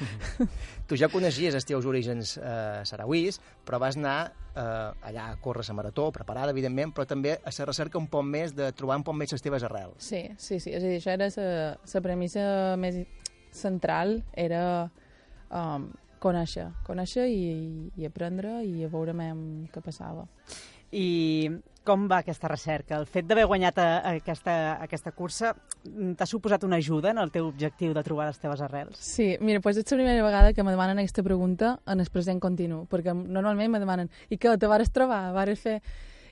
tu 0.88 0.98
ja 1.00 1.08
coneixies 1.08 1.56
els 1.56 1.66
teus 1.66 1.88
orígens 1.88 2.36
eh, 2.38 2.82
sarauís, 2.84 3.40
però 3.64 3.80
vas 3.80 3.96
anar 3.96 4.34
eh, 4.52 5.08
allà 5.08 5.30
a 5.30 5.38
córrer 5.40 5.64
la 5.70 5.78
marató, 5.80 6.10
preparada, 6.12 6.52
evidentment, 6.52 6.92
però 6.92 7.08
també 7.08 7.38
a 7.38 7.54
la 7.58 7.68
recerca 7.70 7.98
un 7.98 8.10
poc 8.12 8.26
més 8.28 8.56
de 8.56 8.72
trobar 8.76 8.98
un 9.00 9.06
poc 9.08 9.16
més 9.16 9.32
les 9.32 9.46
teves 9.46 9.64
arrels. 9.64 9.96
Sí, 10.04 10.26
sí, 10.38 10.60
sí. 10.60 10.74
És 10.76 10.84
a 10.84 10.88
dir, 10.92 11.00
això 11.00 11.16
era 11.16 11.30
la 11.94 12.02
premissa 12.04 12.76
més 12.76 13.00
central, 13.56 14.20
era 14.36 14.90
um, 15.50 15.88
conèixer, 16.20 16.68
conèixer 16.84 17.30
i, 17.32 17.92
i 17.96 18.06
aprendre 18.06 18.60
i 18.68 18.84
a 18.84 18.92
veure 18.92 19.16
què 19.72 19.82
passava. 19.84 20.28
I 20.92 21.50
com 21.86 22.08
va 22.12 22.20
aquesta 22.24 22.50
recerca? 22.50 22.98
El 22.98 23.06
fet 23.10 23.28
d'haver 23.30 23.46
guanyat 23.50 23.78
a 23.82 23.88
aquesta, 24.16 24.56
aquesta 24.84 25.14
cursa 25.16 25.54
t'ha 26.18 26.28
suposat 26.28 26.66
una 26.66 26.80
ajuda 26.82 27.12
en 27.14 27.22
el 27.22 27.32
teu 27.32 27.48
objectiu 27.48 27.94
de 27.94 28.04
trobar 28.04 28.28
les 28.32 28.42
teves 28.42 28.64
arrels? 28.66 28.98
Sí, 29.00 29.36
mira, 29.40 29.62
doncs 29.62 29.80
és 29.84 29.92
la 29.92 30.00
primera 30.00 30.26
vegada 30.26 30.54
que 30.54 30.66
me 30.66 30.74
demanen 30.74 31.00
aquesta 31.00 31.24
pregunta 31.24 31.78
en 31.86 32.02
el 32.02 32.10
present 32.12 32.42
continu, 32.42 32.84
perquè 32.92 33.14
normalment 33.14 33.72
me 33.72 33.84
demanen 33.84 34.12
i 34.30 34.40
què, 34.42 34.58
te 34.58 34.72
vares 34.72 34.92
trobar? 34.92 35.30
Vares 35.38 35.62
fer... 35.62 35.80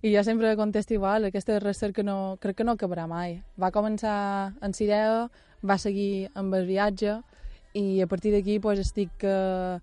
I 0.04 0.12
jo 0.12 0.20
sempre 0.28 0.50
contesto 0.60 0.92
igual, 0.94 1.30
aquesta 1.30 1.62
recerca 1.64 2.04
no, 2.04 2.36
crec 2.44 2.58
que 2.58 2.66
no 2.68 2.74
acabarà 2.76 3.06
mai. 3.08 3.38
Va 3.56 3.70
començar 3.72 4.52
en 4.60 4.74
idea, 4.84 5.30
va 5.64 5.78
seguir 5.80 6.28
amb 6.36 6.58
el 6.58 6.68
viatge, 6.68 7.22
i 7.74 8.02
a 8.02 8.08
partir 8.08 8.34
d'aquí 8.34 8.60
pues, 8.60 8.80
estic 8.80 9.24
uh, 9.24 9.80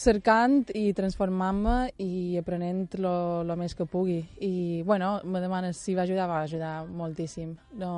cercant 0.00 0.70
i 0.76 0.90
transformant-me 0.96 1.76
i 2.00 2.38
aprenent 2.40 2.86
el 2.96 3.52
més 3.60 3.74
que 3.76 3.84
pugui. 3.84 4.20
I, 4.40 4.82
bueno, 4.86 5.18
me 5.24 5.42
demanes 5.44 5.80
si 5.80 5.94
va 5.94 6.06
ajudar, 6.06 6.28
va 6.30 6.42
ajudar 6.46 6.74
moltíssim. 6.88 7.52
No, 7.80 7.92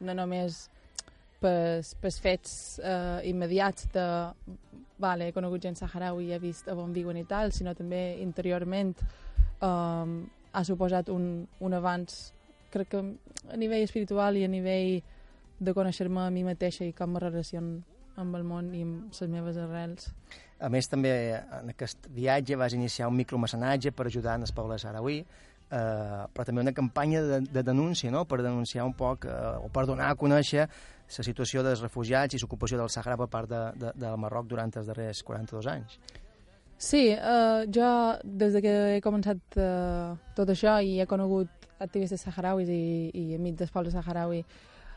no 0.00 0.14
només 0.16 0.64
pels, 1.42 1.94
pels 2.00 2.20
fets 2.22 2.54
uh, 2.80 3.20
immediats 3.28 3.90
de 3.92 4.06
vale, 5.02 5.28
he 5.28 5.34
conegut 5.34 5.64
gent 5.64 5.76
saharaui 5.76 6.28
i 6.28 6.36
he 6.36 6.40
vist 6.40 6.68
a 6.70 6.76
on 6.78 6.92
viuen 6.94 7.18
i 7.18 7.26
tal, 7.28 7.52
sinó 7.52 7.74
també 7.74 8.20
interiorment 8.22 8.94
um, 9.60 10.20
ha 10.52 10.62
suposat 10.64 11.10
un, 11.10 11.46
un 11.60 11.74
avanç, 11.74 12.30
crec 12.72 12.92
que 12.94 13.02
a 13.02 13.58
nivell 13.58 13.82
espiritual 13.82 14.38
i 14.38 14.44
a 14.46 14.52
nivell 14.52 15.00
de 15.62 15.74
conèixer-me 15.74 16.22
a 16.22 16.30
mi 16.34 16.44
mateixa 16.46 16.86
i 16.86 16.94
com 16.96 17.12
me 17.12 17.22
relaciono 17.22 17.82
amb 18.20 18.36
el 18.36 18.44
món 18.44 18.70
i 18.76 18.82
amb 18.84 19.10
les 19.18 19.30
meves 19.32 19.58
arrels. 19.58 20.12
A 20.62 20.68
més, 20.70 20.86
també 20.86 21.12
en 21.34 21.72
aquest 21.72 22.06
viatge 22.14 22.56
vas 22.58 22.74
iniciar 22.76 23.08
un 23.10 23.16
micromecenatge 23.18 23.90
per 23.96 24.06
ajudar 24.06 24.36
en 24.38 24.46
el 24.46 24.54
poble 24.54 24.78
sarauí, 24.78 25.18
eh, 25.22 26.24
però 26.32 26.46
també 26.46 26.62
una 26.62 26.74
campanya 26.76 27.22
de, 27.26 27.40
de 27.50 27.62
denúncia, 27.66 28.12
no?, 28.14 28.24
per 28.30 28.42
denunciar 28.42 28.86
un 28.86 28.94
poc, 28.94 29.26
eh, 29.26 29.66
o 29.66 29.70
per 29.74 29.86
donar 29.90 30.12
a 30.12 30.18
conèixer 30.18 30.68
la 31.12 31.24
situació 31.26 31.64
dels 31.66 31.82
refugiats 31.82 32.36
i 32.36 32.40
l'ocupació 32.40 32.78
del 32.80 32.90
Sahara 32.92 33.18
per 33.20 33.28
part 33.32 33.50
de, 33.50 33.62
de, 33.76 33.94
del 33.98 34.20
Marroc 34.22 34.46
durant 34.48 34.72
els 34.78 34.88
darrers 34.88 35.22
42 35.26 35.68
anys. 35.74 35.98
Sí, 36.82 37.08
eh, 37.14 37.66
jo 37.70 37.88
des 38.24 38.54
de 38.56 38.62
que 38.62 38.76
he 38.96 39.02
començat 39.02 39.58
eh, 39.60 40.14
tot 40.38 40.50
això 40.50 40.78
i 40.82 40.96
he 41.00 41.06
conegut 41.06 41.50
activistes 41.82 42.24
saharauis 42.26 42.70
i, 42.70 43.10
i 43.14 43.34
amics 43.36 43.60
del 43.60 43.74
poble 43.74 43.92
saharaui 43.94 44.42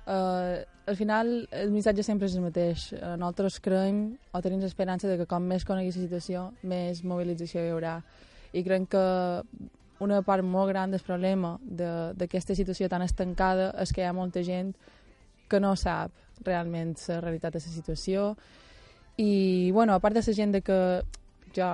Uh, 0.06 0.62
al 0.86 0.96
final 0.96 1.48
el 1.50 1.72
missatge 1.74 2.04
sempre 2.06 2.30
és 2.30 2.36
el 2.38 2.44
mateix. 2.46 2.92
Uh, 2.94 3.16
nosaltres 3.18 3.58
creiem 3.64 4.04
o 4.32 4.42
tenim 4.46 4.62
l'esperança 4.62 5.10
de 5.10 5.18
que 5.18 5.30
com 5.30 5.48
més 5.50 5.66
conegui 5.66 5.90
la 5.90 5.98
situació, 5.98 6.44
més 6.64 7.02
mobilització 7.04 7.64
hi 7.64 7.74
haurà. 7.74 7.96
I 8.54 8.64
creiem 8.64 8.86
que 8.86 9.06
una 10.06 10.22
part 10.22 10.44
molt 10.44 10.70
gran 10.70 10.92
del 10.92 11.02
problema 11.02 11.56
d'aquesta 11.66 12.54
de, 12.54 12.60
situació 12.60 12.90
tan 12.92 13.02
estancada 13.02 13.72
és 13.82 13.94
que 13.96 14.04
hi 14.04 14.08
ha 14.10 14.14
molta 14.14 14.44
gent 14.44 14.74
que 15.50 15.60
no 15.60 15.76
sap 15.80 16.12
realment 16.44 16.96
la 17.08 17.22
realitat 17.22 17.56
de 17.56 17.62
la 17.64 17.74
situació 17.78 18.34
i, 19.16 19.72
bueno, 19.72 19.94
a 19.96 20.02
part 20.04 20.16
de 20.16 20.24
la 20.26 20.34
gent 20.36 20.52
de 20.52 20.62
que 20.62 20.80
jo 21.56 21.70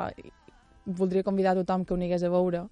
voldria 0.85 1.23
convidar 1.23 1.55
tothom 1.57 1.85
que 1.85 1.93
ho 1.93 1.97
anigués 1.97 2.23
a 2.23 2.29
veure, 2.29 2.67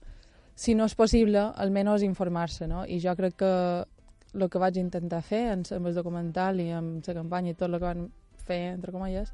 si 0.56 0.76
no 0.76 0.86
és 0.86 0.96
possible, 0.96 1.42
almenys 1.56 2.04
informar-se, 2.06 2.68
no? 2.68 2.84
I 2.86 3.00
jo 3.02 3.16
crec 3.18 3.38
que 3.40 3.54
el 4.34 4.50
que 4.50 4.62
vaig 4.62 4.78
intentar 4.82 5.22
fer 5.26 5.46
en, 5.54 5.64
amb 5.76 5.90
el 5.90 5.96
documental 5.98 6.60
i 6.62 6.70
amb 6.76 7.06
la 7.06 7.16
campanya 7.18 7.54
i 7.54 7.58
tot 7.58 7.70
el 7.70 7.80
que 7.80 7.86
van 7.86 8.10
fer, 8.46 8.60
entre 8.74 8.94
comilles, 8.94 9.32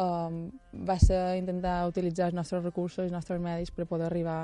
um, 0.00 0.46
va 0.88 0.98
ser 1.00 1.20
intentar 1.40 1.78
utilitzar 1.88 2.30
els 2.30 2.38
nostres 2.38 2.64
recursos 2.64 3.02
i 3.02 3.08
els 3.08 3.16
nostres 3.16 3.40
medis 3.42 3.72
per 3.72 3.88
poder 3.88 4.08
arribar 4.10 4.40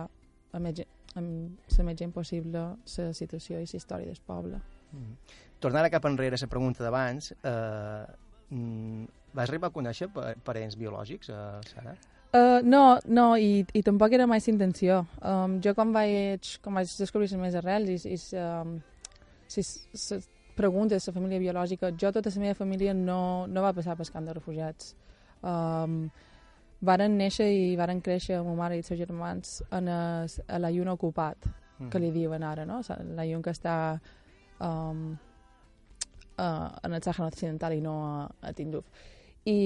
a 0.53 0.61
més, 0.61 0.83
amb 1.17 1.73
la 1.79 1.87
més 1.89 1.99
gent 1.99 2.13
possible 2.13 2.67
la 2.85 3.13
situació 3.17 3.61
i 3.61 3.67
la 3.67 3.81
història 3.81 4.13
del 4.13 4.23
poble. 4.27 4.61
Mm. 4.93 5.17
Tornant 5.63 5.89
cap 5.93 6.07
enrere 6.09 6.37
a 6.37 6.43
la 6.43 6.51
pregunta 6.51 6.85
d'abans, 6.85 7.33
eh, 7.33 8.07
mm, 8.51 9.05
vas 9.33 9.49
arribar 9.49 9.71
a 9.71 9.77
conèixer 9.77 10.09
parents 10.45 10.77
biològics, 10.77 11.31
eh, 11.31 11.61
Sara? 11.71 11.95
Uh, 12.33 12.63
no, 12.65 12.99
no, 13.13 13.37
i, 13.37 13.61
i 13.77 13.83
tampoc 13.85 14.15
era 14.17 14.27
mai 14.27 14.41
la 14.41 14.53
intenció. 14.55 15.03
Um, 15.21 15.59
jo 15.61 15.75
quan 15.77 15.93
vaig, 15.93 16.55
quan 16.65 16.79
vaig 16.79 16.89
descobrir 16.97 17.29
les 17.29 17.37
meves 17.37 17.59
arrels 17.61 18.07
i, 18.07 18.15
i 18.15 18.41
um, 18.41 18.79
si 19.53 19.63
se 19.63 20.21
pregunta 20.57 20.97
la 20.97 21.15
família 21.15 21.41
biològica, 21.41 21.93
jo 21.99 22.13
tota 22.13 22.31
la 22.35 22.41
meva 22.41 22.55
família 22.55 22.95
no, 22.95 23.47
no 23.47 23.63
va 23.63 23.73
passar 23.73 23.97
pel 23.97 24.11
camp 24.13 24.29
de 24.29 24.37
refugiats. 24.37 24.95
Um, 25.43 26.11
varen 26.83 27.17
néixer 27.19 27.49
i 27.51 27.75
varen 27.79 28.03
créixer 28.03 28.39
amb 28.39 28.53
ma 28.53 28.57
mare 28.65 28.77
i 28.77 28.83
els 28.83 28.91
seus 28.91 29.01
germans 29.01 29.61
en 29.71 29.89
el, 29.89 30.31
a 30.49 30.59
la 30.59 30.71
lluna 30.71 30.97
ocupat, 30.99 31.49
mm. 31.79 31.91
que 31.91 32.01
li 32.03 32.13
diuen 32.15 32.43
ara, 32.43 32.67
no? 32.69 32.81
La 33.17 33.27
lluna 33.27 33.47
que 33.47 33.55
està 33.55 33.77
um, 34.61 35.11
uh, 36.37 36.69
en 36.83 36.93
el 36.93 37.03
Sàhara 37.03 37.31
Occidental 37.31 37.77
i 37.77 37.83
no 37.85 37.99
a, 38.07 38.17
a 38.43 38.53
Tinduf. 38.53 38.89
I, 39.45 39.59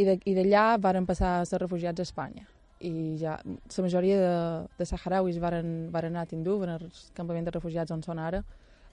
i 0.00 0.34
d'allà 0.36 0.66
varen 0.80 1.06
passar 1.06 1.38
a 1.40 1.46
ser 1.48 1.60
refugiats 1.60 2.00
a 2.00 2.06
Espanya 2.08 2.46
i 2.84 3.16
ja 3.20 3.38
la 3.44 3.82
majoria 3.84 4.16
de, 4.20 4.68
de 4.78 4.86
saharauis 4.86 5.38
varen, 5.40 5.90
varen 5.92 6.14
anar 6.14 6.24
a 6.24 6.30
Tinduf, 6.30 6.64
en 6.64 6.74
el 6.74 6.86
campament 7.16 7.46
de 7.46 7.54
refugiats 7.54 7.92
on 7.94 8.02
són 8.04 8.20
ara, 8.20 8.42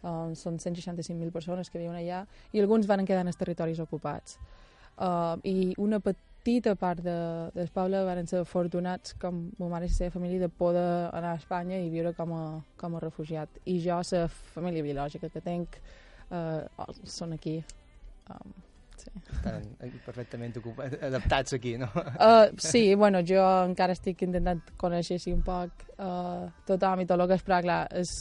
uh, 0.04 0.32
són 0.38 0.60
165.000 0.60 1.32
persones 1.32 1.70
que 1.70 1.82
viuen 1.82 1.98
allà, 1.98 2.26
i 2.52 2.62
alguns 2.62 2.90
van 2.90 3.06
quedar 3.06 3.26
en 3.26 3.32
els 3.32 3.40
territoris 3.40 3.82
ocupats. 3.84 4.38
Uh, 5.02 5.40
I 5.48 5.74
una 5.82 6.00
petita 6.04 6.76
part 6.76 7.02
de, 7.02 7.18
del 7.56 7.70
poble 7.74 8.04
van 8.06 8.28
ser 8.30 8.42
afortunats, 8.44 9.16
com 9.22 9.44
ma 9.60 9.70
mare 9.72 9.88
i 9.88 9.92
la 9.92 9.98
seva 9.98 10.16
família, 10.18 10.42
de 10.44 10.50
poder 10.50 10.88
anar 11.10 11.36
a 11.36 11.42
Espanya 11.42 11.80
i 11.82 11.90
viure 11.94 12.14
com 12.18 12.34
a, 12.38 12.44
com 12.78 12.98
a 12.98 13.04
refugiat. 13.04 13.62
I 13.66 13.80
jo, 13.84 14.02
la 14.12 14.28
família 14.56 14.86
biològica 14.86 15.32
que 15.34 15.42
tenc, 15.46 15.80
uh, 16.30 16.60
oh, 16.84 16.92
són 17.06 17.34
aquí. 17.38 17.58
Um, 18.30 18.54
sí. 19.02 19.12
Estan 19.34 19.66
perfectament 20.06 20.54
adaptats 21.02 21.58
aquí, 21.58 21.78
no? 21.82 21.90
Uh, 21.96 22.52
sí, 22.62 22.84
bueno, 22.96 23.24
jo 23.26 23.42
encara 23.66 23.98
estic 23.98 24.22
intentant 24.28 24.62
conèixer 24.78 25.20
un 25.34 25.42
poc 25.46 25.86
uh, 25.98 26.48
tothom 26.68 27.02
i 27.02 27.10
tot 27.10 27.20
el 27.20 27.30
que 27.32 27.40
és, 27.40 27.46
però 27.48 27.62
clar, 27.66 27.82
és, 28.04 28.14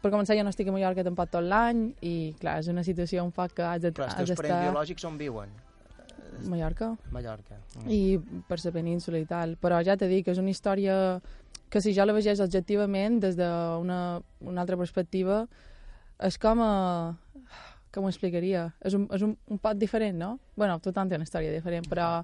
per 0.00 0.10
començar 0.12 0.36
jo 0.38 0.44
no 0.44 0.52
estic 0.52 0.68
a 0.68 0.74
Mallorca 0.74 1.04
tampoc 1.06 1.32
tot 1.32 1.44
l'any 1.44 1.90
i 2.06 2.14
clar, 2.40 2.58
és 2.62 2.70
una 2.72 2.84
situació 2.86 3.24
un 3.26 3.32
poc 3.36 3.56
que 3.58 3.66
has 3.66 3.82
de 3.82 3.92
Però 3.96 4.08
els 4.08 4.16
teus 4.16 4.32
parents 4.38 4.68
biològics 4.68 5.06
on 5.08 5.18
viuen? 5.20 5.52
Mallorca. 6.48 6.94
Mallorca. 7.12 7.58
Mm. 7.82 7.90
I 7.92 8.42
per 8.48 8.58
la 8.64 8.72
península 8.72 9.20
i 9.20 9.26
tal. 9.28 9.56
Però 9.60 9.80
ja 9.84 9.96
t'he 10.00 10.08
dit 10.08 10.24
que 10.24 10.32
és 10.32 10.40
una 10.40 10.52
història 10.52 10.94
que 11.70 11.82
si 11.84 11.92
jo 11.94 12.06
la 12.06 12.14
vegés 12.16 12.40
objectivament 12.40 13.20
des 13.22 13.36
d'una 13.38 14.20
una 14.40 14.62
altra 14.62 14.78
perspectiva 14.80 15.44
és 16.20 16.38
com 16.38 16.60
a... 16.64 16.72
com 17.90 18.06
ho 18.06 18.10
explicaria? 18.10 18.68
És 18.86 18.94
un, 18.94 19.06
és 19.14 19.22
un, 19.26 19.34
un 19.50 19.58
pot 19.58 19.78
diferent, 19.78 20.18
no? 20.18 20.38
bueno, 20.56 20.78
tothom 20.82 21.08
té 21.08 21.18
una 21.18 21.26
història 21.26 21.52
diferent, 21.52 21.88
però 21.90 22.22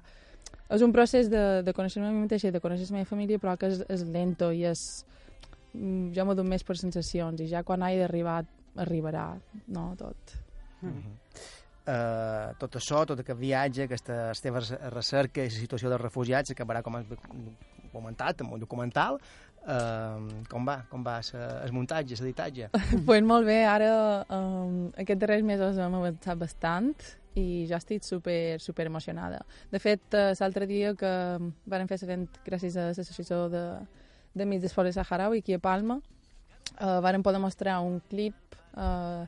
és 0.69 0.83
un 0.83 0.93
procés 0.95 1.31
de, 1.31 1.63
de 1.63 1.73
conèixer-me 1.75 2.07
a 2.07 2.13
mi 2.13 2.25
mateixa 2.25 2.49
i 2.49 2.53
de 2.55 2.61
conèixer 2.63 2.87
la 2.91 2.99
meva 2.99 3.09
família, 3.09 3.39
però 3.41 3.55
que 3.59 3.71
és, 3.71 3.83
és 3.89 4.05
lento 4.07 4.51
i 4.51 4.63
és... 4.67 4.83
mm, 5.73 6.11
Jo 6.15 6.25
m'ho 6.25 6.35
dono 6.35 6.49
més 6.49 6.63
per 6.63 6.77
sensacions 6.77 7.41
i 7.41 7.47
ja 7.51 7.63
quan 7.63 7.83
hagi 7.83 7.99
d'arribar, 8.03 8.41
arribarà, 8.83 9.29
no, 9.67 9.93
tot. 9.97 10.37
Mm 10.81 10.91
-hmm. 10.91 11.15
Uh, 11.87 12.51
tot 12.59 12.73
això, 12.75 13.05
tot 13.07 13.19
aquest 13.21 13.39
viatge, 13.39 13.85
aquesta 13.87 14.33
teva 14.43 14.59
recerca 14.91 15.45
i 15.45 15.49
situació 15.49 15.87
dels 15.87 16.01
refugiats 16.01 16.51
acabarà, 16.51 16.81
com 16.83 16.97
has 16.97 17.05
comentat, 17.93 18.41
amb 18.41 18.57
un 18.57 18.59
documental. 18.59 19.19
Uh, 19.67 20.43
com 20.47 20.67
va? 20.67 20.77
Com 20.91 21.01
va 21.03 21.21
el 21.63 21.71
muntatge, 21.75 22.15
l'editatge? 22.19 22.69
pues 23.07 23.23
molt 23.23 23.47
bé, 23.47 23.61
ara 23.67 23.89
um, 24.35 24.89
aquests 24.95 25.21
darrers 25.23 25.43
mesos 25.47 25.79
hem 25.79 25.95
avançat 25.95 26.39
bastant 26.39 26.93
i 27.39 27.65
jo 27.69 27.75
estic 27.75 28.03
super, 28.03 28.59
super 28.63 28.87
emocionada. 28.87 29.41
De 29.71 29.79
fet, 29.79 30.03
uh, 30.11 30.31
l'altre 30.39 30.67
dia 30.67 30.93
que 30.95 31.13
vam 31.39 31.87
fer 31.87 31.99
l'event 32.01 32.27
gràcies 32.45 32.75
a 32.75 32.89
l'associació 32.89 33.45
de, 33.53 33.63
de 34.33 34.45
Mig 34.45 34.61
d'Esport 34.61 34.87
de 34.87 34.93
Saharaui 34.93 35.39
aquí 35.39 35.53
a 35.53 35.59
Palma, 35.59 36.01
uh, 36.81 36.99
varen 37.01 37.23
poder 37.23 37.39
mostrar 37.39 37.79
un 37.79 37.99
clip 38.09 38.35
uh, 38.75 39.25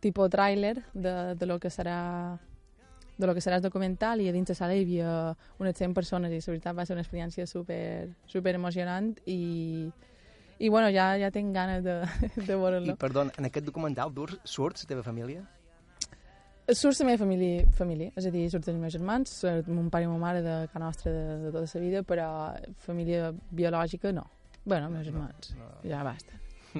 tipus 0.00 0.30
tràiler 0.32 0.80
de, 0.94 1.34
de 1.36 1.46
lo 1.46 1.58
que 1.60 1.70
serà 1.70 2.38
de 3.20 3.26
lo 3.26 3.34
que 3.34 3.42
serà 3.44 3.58
el 3.60 3.62
documental 3.62 4.22
i 4.24 4.30
a 4.30 4.32
dins 4.32 4.48
de 4.48 4.56
sala 4.56 4.74
hi 4.74 4.80
havia 4.86 5.36
unes 5.60 5.76
100 5.76 5.92
persones 5.92 6.32
i 6.32 6.40
la 6.40 6.52
veritat 6.54 6.76
va 6.76 6.86
ser 6.88 6.96
una 6.96 7.04
experiència 7.04 7.44
super, 7.46 8.08
super 8.26 8.54
emocionant 8.56 9.12
i, 9.28 9.90
i 10.58 10.68
bueno, 10.72 10.88
ja, 10.88 11.12
ja 11.20 11.28
tinc 11.30 11.52
ganes 11.54 11.84
de, 11.84 12.00
de 12.48 12.56
veure-lo. 12.56 12.94
I, 12.94 12.96
perdó, 12.96 13.28
en 13.28 13.50
aquest 13.50 13.68
documental 13.68 14.14
dur, 14.16 14.30
surt 14.44 14.80
la 14.80 14.88
teva 14.94 15.04
família? 15.04 15.44
Surt 16.76 17.00
la 17.00 17.06
meva 17.08 17.18
família, 17.18 17.64
família, 17.74 18.12
és 18.18 18.26
a 18.28 18.30
dir, 18.30 18.44
surten 18.52 18.76
els 18.76 18.82
meus 18.84 18.94
germans, 18.94 19.32
surt 19.42 19.70
mon 19.72 19.88
pare 19.90 20.06
i 20.06 20.10
ma 20.10 20.18
mare 20.20 20.42
de 20.44 20.58
casa 20.70 20.82
nostra 20.84 21.14
de, 21.14 21.22
de 21.46 21.54
tota 21.54 21.66
la 21.66 21.80
vida, 21.82 22.02
però 22.06 22.28
família 22.84 23.32
biològica 23.50 24.12
no. 24.12 24.28
bueno, 24.64 24.90
meus 24.90 25.06
germans, 25.06 25.54
no, 25.56 25.64
no. 25.64 25.88
ja 25.88 26.04
basta. 26.04 26.38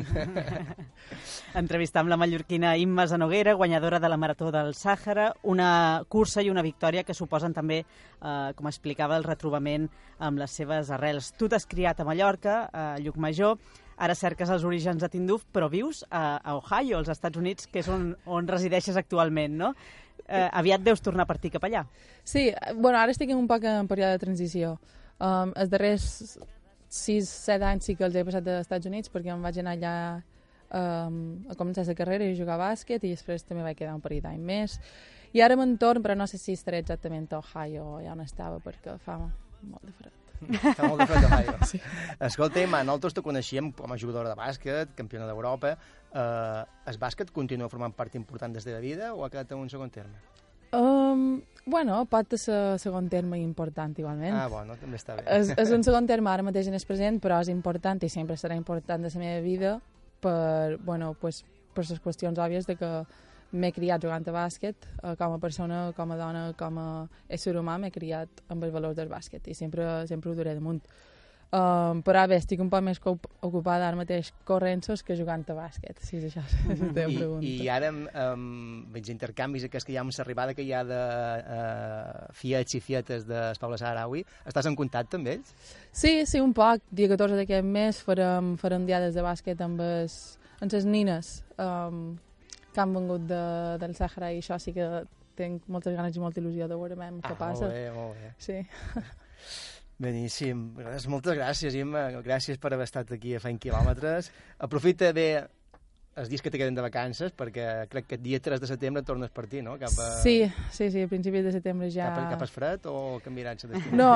Entrevistar 1.60 2.04
amb 2.04 2.12
la 2.12 2.18
mallorquina 2.20 2.76
Imma 2.78 3.08
Zanoguera, 3.10 3.56
guanyadora 3.58 3.98
de 3.98 4.08
la 4.08 4.18
Marató 4.20 4.52
del 4.54 4.74
Sàhara, 4.78 5.32
una 5.42 6.04
cursa 6.08 6.42
i 6.42 6.50
una 6.50 6.62
victòria 6.62 7.02
que 7.02 7.16
suposen 7.16 7.56
també, 7.56 7.80
eh, 7.82 8.52
com 8.54 8.70
explicava, 8.70 9.16
el 9.18 9.26
retrobament 9.26 9.88
amb 10.18 10.38
les 10.38 10.54
seves 10.54 10.92
arrels. 10.94 11.32
Tu 11.34 11.48
t'has 11.48 11.66
criat 11.66 12.00
a 12.00 12.06
Mallorca, 12.06 12.60
a 12.70 12.84
Llucmajor, 13.02 13.58
ara 14.00 14.16
cerques 14.16 14.50
els 14.50 14.64
orígens 14.64 15.02
de 15.02 15.08
Tinduf, 15.12 15.44
però 15.52 15.68
vius 15.72 16.04
a, 16.08 16.38
a 16.38 16.56
Ohio, 16.56 16.98
als 16.98 17.10
Estats 17.12 17.38
Units, 17.38 17.68
que 17.68 17.82
és 17.82 17.90
on, 17.92 18.14
on 18.26 18.48
resideixes 18.48 18.96
actualment, 18.96 19.58
no? 19.60 19.74
Eh, 20.24 20.46
aviat 20.46 20.82
deus 20.86 21.02
tornar 21.02 21.26
a 21.26 21.28
partir 21.28 21.50
cap 21.52 21.64
allà. 21.66 21.84
Sí, 22.24 22.48
bueno, 22.76 22.96
ara 22.98 23.12
estic 23.12 23.32
en 23.32 23.40
un 23.40 23.48
poc 23.50 23.66
en 23.66 23.88
període 23.90 24.16
de 24.16 24.22
transició. 24.22 24.76
Um, 25.20 25.52
els 25.58 25.68
darrers 25.72 26.06
6-7 26.90 27.66
anys 27.66 27.90
sí 27.90 27.96
que 27.98 28.06
els 28.06 28.16
he 28.16 28.24
passat 28.24 28.46
als 28.48 28.64
Estats 28.64 28.88
Units 28.88 29.12
perquè 29.12 29.34
em 29.34 29.42
vaig 29.44 29.58
anar 29.60 29.74
allà 29.76 29.94
um, 30.70 31.18
a 31.50 31.56
començar 31.58 31.84
la 31.86 31.98
carrera 31.98 32.26
i 32.26 32.38
jugar 32.38 32.56
a 32.56 32.62
bàsquet 32.70 33.04
i 33.04 33.12
després 33.12 33.44
també 33.46 33.66
vaig 33.66 33.78
quedar 33.78 33.96
un 33.98 34.04
parell 34.04 34.24
d'any 34.24 34.40
més. 34.40 34.78
I 35.36 35.44
ara 35.44 35.58
me'n 35.58 35.76
torn, 35.78 36.02
però 36.02 36.16
no 36.18 36.26
sé 36.30 36.40
si 36.42 36.56
estaré 36.58 36.80
exactament 36.82 37.28
a 37.30 37.42
Ohio 37.42 37.86
o 37.96 38.00
ja 38.02 38.16
on 38.16 38.24
estava 38.24 38.62
perquè 38.64 38.96
fa 39.04 39.20
molt 39.20 39.84
de 39.86 39.94
fred. 39.98 40.19
Fa 40.48 40.88
molt 40.88 41.02
de 41.02 41.06
fred 41.10 41.24
a 41.24 41.28
Ohio. 41.28 41.54
sí. 41.68 41.80
Escolta, 42.30 42.60
Emma, 42.62 42.82
nosaltres 42.86 43.16
te 43.16 43.24
coneixíem 43.24 43.70
com 43.76 43.92
a 43.92 43.98
jugadora 44.00 44.32
de 44.32 44.38
bàsquet, 44.38 44.94
campiona 44.98 45.28
d'Europa. 45.28 45.76
Uh, 46.10 46.64
el 46.90 46.98
bàsquet 46.98 47.30
continua 47.34 47.68
formant 47.70 47.94
part 47.96 48.16
important 48.18 48.54
des 48.56 48.66
de 48.66 48.74
la 48.74 48.82
vida 48.82 49.14
o 49.14 49.24
ha 49.24 49.30
quedat 49.30 49.52
en 49.52 49.62
un 49.62 49.70
segon 49.70 49.92
terme? 49.94 50.18
Um, 50.72 51.40
bueno, 51.66 52.04
pot 52.10 52.36
ser 52.38 52.78
segon 52.78 53.08
terme 53.10 53.40
important 53.42 53.96
igualment. 53.98 54.36
Ah, 54.38 54.46
bueno, 54.50 54.76
també 54.78 55.00
està 55.00 55.16
bé. 55.18 55.24
És, 55.40 55.50
és 55.58 55.72
un 55.74 55.82
segon 55.86 56.06
terme 56.06 56.30
ara 56.30 56.46
mateix 56.46 56.70
en 56.70 56.78
el 56.78 56.84
present, 56.86 57.18
però 57.22 57.40
és 57.42 57.50
important 57.50 58.02
i 58.06 58.10
sempre 58.12 58.38
serà 58.38 58.58
important 58.58 59.02
de 59.02 59.10
la 59.12 59.22
meva 59.22 59.40
vida 59.42 59.72
per, 60.22 60.78
bueno, 60.84 61.14
pues, 61.20 61.42
per 61.74 61.86
les 61.88 62.00
qüestions 62.02 62.38
òbvies 62.38 62.68
de 62.70 62.76
que 62.78 62.90
m'he 63.52 63.72
criat 63.74 64.02
jugant 64.02 64.26
a 64.28 64.34
bàsquet, 64.34 64.88
eh, 65.02 65.14
com 65.18 65.36
a 65.36 65.38
persona, 65.42 65.92
com 65.96 66.10
a 66.10 66.18
dona, 66.18 66.42
com 66.58 66.78
a 66.78 66.88
ésser 67.28 67.56
humà, 67.58 67.78
m'he 67.78 67.90
criat 67.94 68.42
amb 68.48 68.64
els 68.64 68.74
valors 68.74 68.96
del 68.96 69.08
bàsquet 69.08 69.48
i 69.48 69.54
sempre, 69.54 70.06
sempre 70.10 70.30
ho 70.30 70.34
duré 70.38 70.54
damunt. 70.54 70.82
Um, 71.50 71.98
però 72.06 72.22
bé, 72.30 72.36
estic 72.38 72.60
un 72.62 72.68
poc 72.70 72.84
més 72.86 73.00
ocupada 73.02 73.88
ara 73.88 73.98
mateix 73.98 74.28
corrent-sos 74.46 75.02
que 75.02 75.16
jugant 75.18 75.42
a 75.50 75.56
bàsquet, 75.56 75.98
si 76.06 76.20
és 76.20 76.28
això 76.28 76.44
la 76.68 76.92
teva 76.94 77.10
I, 77.10 77.16
pregunta. 77.16 77.48
I 77.48 77.66
ara 77.74 77.90
um, 77.90 78.44
veig 78.94 79.10
intercanvis 79.10 79.66
aquests 79.66 79.88
que 79.88 79.90
hi 79.90 79.98
ha 79.98 80.04
amb 80.04 80.14
l'arribada 80.14 80.54
que 80.54 80.62
hi 80.62 80.70
ha 80.70 80.84
de 80.86 81.00
uh, 81.00 82.30
fiets 82.38 82.78
i 82.78 82.82
fietes 82.84 83.26
del 83.26 83.58
poble 83.58 83.80
saharaui. 83.82 84.22
Estàs 84.46 84.70
en 84.70 84.78
contacte 84.78 85.18
amb 85.18 85.34
ells? 85.34 85.50
Sí, 85.90 86.20
sí, 86.22 86.38
un 86.38 86.54
poc. 86.54 86.86
Dia 86.94 87.10
14 87.10 87.42
d'aquest 87.42 87.66
mes 87.66 87.98
farem, 88.06 88.54
farem 88.60 88.86
diades 88.86 89.18
de 89.18 89.26
bàsquet 89.26 89.66
amb, 89.66 89.82
es, 90.06 90.20
amb 90.62 90.70
les 90.70 90.86
nines 90.86 91.40
um, 91.58 92.12
que 92.74 92.82
han 92.82 92.94
vengut 92.94 93.26
de, 93.30 93.42
del 93.82 93.96
Sàhara 93.98 94.30
i 94.34 94.40
això 94.42 94.58
sí 94.62 94.74
que 94.76 94.86
tinc 95.40 95.68
moltes 95.72 95.96
ganes 95.96 96.16
i 96.16 96.22
molta 96.22 96.40
il·lusió 96.42 96.68
de 96.68 96.78
veure 96.78 96.96
què 96.96 97.34
ah, 97.34 97.38
passa. 97.38 97.66
Molt 97.66 97.76
bé, 97.76 97.84
molt 97.94 98.18
bé. 98.18 98.32
Sí. 98.38 98.58
Beníssim. 100.00 100.60
Moltes 101.12 101.36
gràcies, 101.36 101.76
Imma. 101.76 102.08
Gràcies 102.24 102.60
per 102.60 102.72
haver 102.72 102.88
estat 102.88 103.10
aquí 103.16 103.34
a 103.36 103.40
Fent 103.42 103.58
Quilòmetres. 103.60 104.30
Aprofita 104.64 105.10
bé 105.16 105.28
els 106.20 106.28
dies 106.28 106.42
que 106.42 106.50
te 106.50 106.58
queden 106.58 106.74
de 106.74 106.82
vacances, 106.82 107.32
perquè 107.36 107.66
crec 107.88 108.08
que 108.08 108.16
el 108.18 108.22
dia 108.24 108.40
3 108.42 108.60
de 108.60 108.68
setembre 108.68 109.02
tornes 109.06 109.30
per 109.32 109.46
ti, 109.48 109.60
no? 109.62 109.76
Cap 109.80 109.94
a... 110.02 110.08
Sí, 110.24 110.42
sí, 110.72 110.90
sí, 110.90 111.04
a 111.06 111.08
principis 111.08 111.44
de 111.46 111.52
setembre 111.54 111.90
ja... 111.92 112.08
Cap, 112.10 112.24
a, 112.24 112.30
cap 112.34 112.42
a 112.44 112.48
fred 112.50 112.88
o 112.90 112.96
canviaran 113.24 113.60
la 113.60 113.76
destinació? 113.76 114.00
No, 114.00 114.10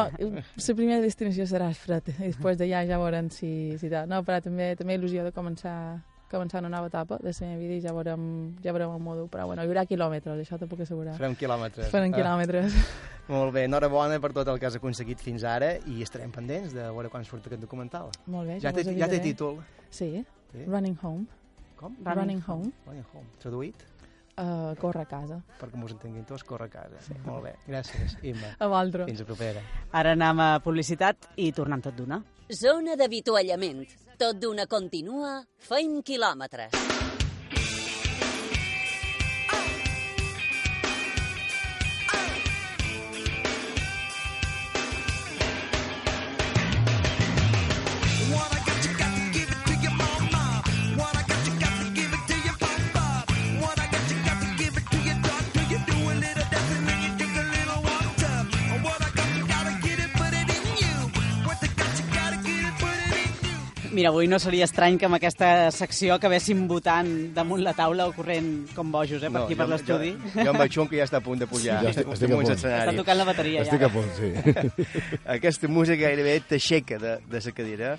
la 0.66 0.76
primera 0.80 1.04
destinació 1.04 1.46
serà 1.48 1.70
fred, 1.78 2.10
i 2.16 2.32
després 2.32 2.58
d'allà 2.60 2.82
ja 2.88 2.98
veurem 3.00 3.30
si, 3.32 3.52
si 3.80 3.92
tal. 3.92 4.10
No, 4.10 4.24
però 4.26 4.40
també, 4.44 4.72
també 4.80 4.98
il·lusió 4.98 5.24
de 5.24 5.32
començar 5.36 5.76
començar 6.34 6.60
una 6.60 6.70
nova 6.72 6.90
etapa 6.90 7.18
de 7.22 7.32
la 7.32 7.46
meva 7.46 7.60
vida 7.62 7.78
i 7.78 7.82
ja 7.84 7.94
veurem, 7.96 8.24
ja 8.64 8.74
veurem 8.76 8.94
el 8.94 9.02
modo. 9.02 9.26
Però 9.32 9.46
bueno, 9.48 9.62
hi 9.62 9.70
haurà 9.70 9.86
quilòmetres, 9.88 10.42
això 10.44 10.58
t'ho 10.60 10.68
puc 10.70 10.84
assegurar. 10.84 11.16
Farem 11.18 11.36
quilòmetres. 11.38 11.90
Farem 11.94 12.12
quilòmetres. 12.14 12.76
Ah. 12.76 13.12
Molt 13.32 13.54
bé, 13.56 13.64
enhorabona 13.64 14.18
per 14.20 14.34
tot 14.36 14.50
el 14.52 14.58
que 14.60 14.68
has 14.68 14.76
aconseguit 14.76 15.22
fins 15.24 15.46
ara 15.48 15.70
i 15.88 16.02
estarem 16.04 16.34
pendents 16.34 16.74
de 16.76 16.84
veure 16.90 17.08
quan 17.08 17.24
surt 17.24 17.46
aquest 17.48 17.62
documental. 17.62 18.12
Molt 18.26 18.50
bé, 18.50 18.58
ja, 18.60 18.68
ja, 18.68 18.76
té, 18.76 18.98
ja 18.98 19.08
té 19.08 19.22
títol. 19.24 19.62
Sí, 19.88 20.10
sí, 20.52 20.66
Running 20.66 20.98
Home. 21.00 21.24
Com? 21.80 21.96
Running, 21.96 22.18
Running 22.18 22.44
Home. 22.48 22.72
Running 22.84 23.08
Home. 23.14 23.26
Traduït? 23.40 23.86
Uh, 24.34 24.74
corre 24.80 25.04
a 25.04 25.06
casa. 25.06 25.38
Perquè 25.60 25.78
m'ho 25.78 25.88
entenguin 25.88 26.24
tots, 26.26 26.42
corre 26.44 26.66
a 26.66 26.72
casa. 26.72 27.00
Sí. 27.06 27.14
Molt 27.24 27.46
bé, 27.46 27.54
gràcies, 27.68 28.16
Imma. 28.26 28.50
A 28.62 28.68
vosaltres. 28.68 29.06
Fins 29.12 29.22
a 29.22 29.28
propera. 29.28 29.62
Ara 29.94 30.14
anem 30.18 30.42
a 30.42 30.48
publicitat 30.64 31.28
i 31.38 31.52
tornem 31.54 31.84
tot 31.84 31.94
d'una. 31.96 32.18
Zona 32.50 32.98
d'avituallament. 32.98 33.86
Tot 34.14 34.38
d'una 34.38 34.68
continua, 34.70 35.40
feim 35.58 35.98
quilòmetres. 36.06 37.13
Mira, 63.94 64.08
avui 64.10 64.26
no 64.26 64.40
seria 64.42 64.66
estrany 64.66 64.96
que 64.98 65.06
amb 65.06 65.14
aquesta 65.14 65.70
secció 65.70 66.16
acabéssim 66.16 66.64
votant 66.66 67.10
damunt 67.36 67.60
la 67.62 67.76
taula 67.78 68.08
o 68.10 68.14
corrent 68.16 68.48
com 68.74 68.88
bojos, 68.90 69.22
eh, 69.22 69.28
per 69.28 69.36
no, 69.36 69.42
aquí, 69.44 69.54
per 69.54 69.68
l'estudi. 69.70 70.08
Jo, 70.32 70.32
jo 70.40 70.50
amb 70.50 70.62
el 70.64 70.72
xum 70.74 70.88
que 70.90 70.98
ja 70.98 71.04
està 71.06 71.20
a 71.20 71.22
punt 71.22 71.38
de 71.38 71.46
pujar. 71.46 71.76
Ja 71.84 71.92
estic, 71.92 72.10
estic 72.16 72.32
a 72.34 72.38
punt. 72.40 72.50
Està 72.56 72.94
tocant 72.96 73.20
la 73.20 73.26
bateria, 73.28 73.62
estic 73.62 73.84
ja. 73.84 73.86
a 73.86 73.94
punt, 73.94 74.10
sí. 74.18 74.32
Aquesta 75.36 75.70
música 75.70 76.00
gairebé 76.08 76.40
t'aixeca 76.48 76.98
de, 76.98 77.12
de 77.30 77.42
la 77.46 77.54
cadira. 77.54 77.92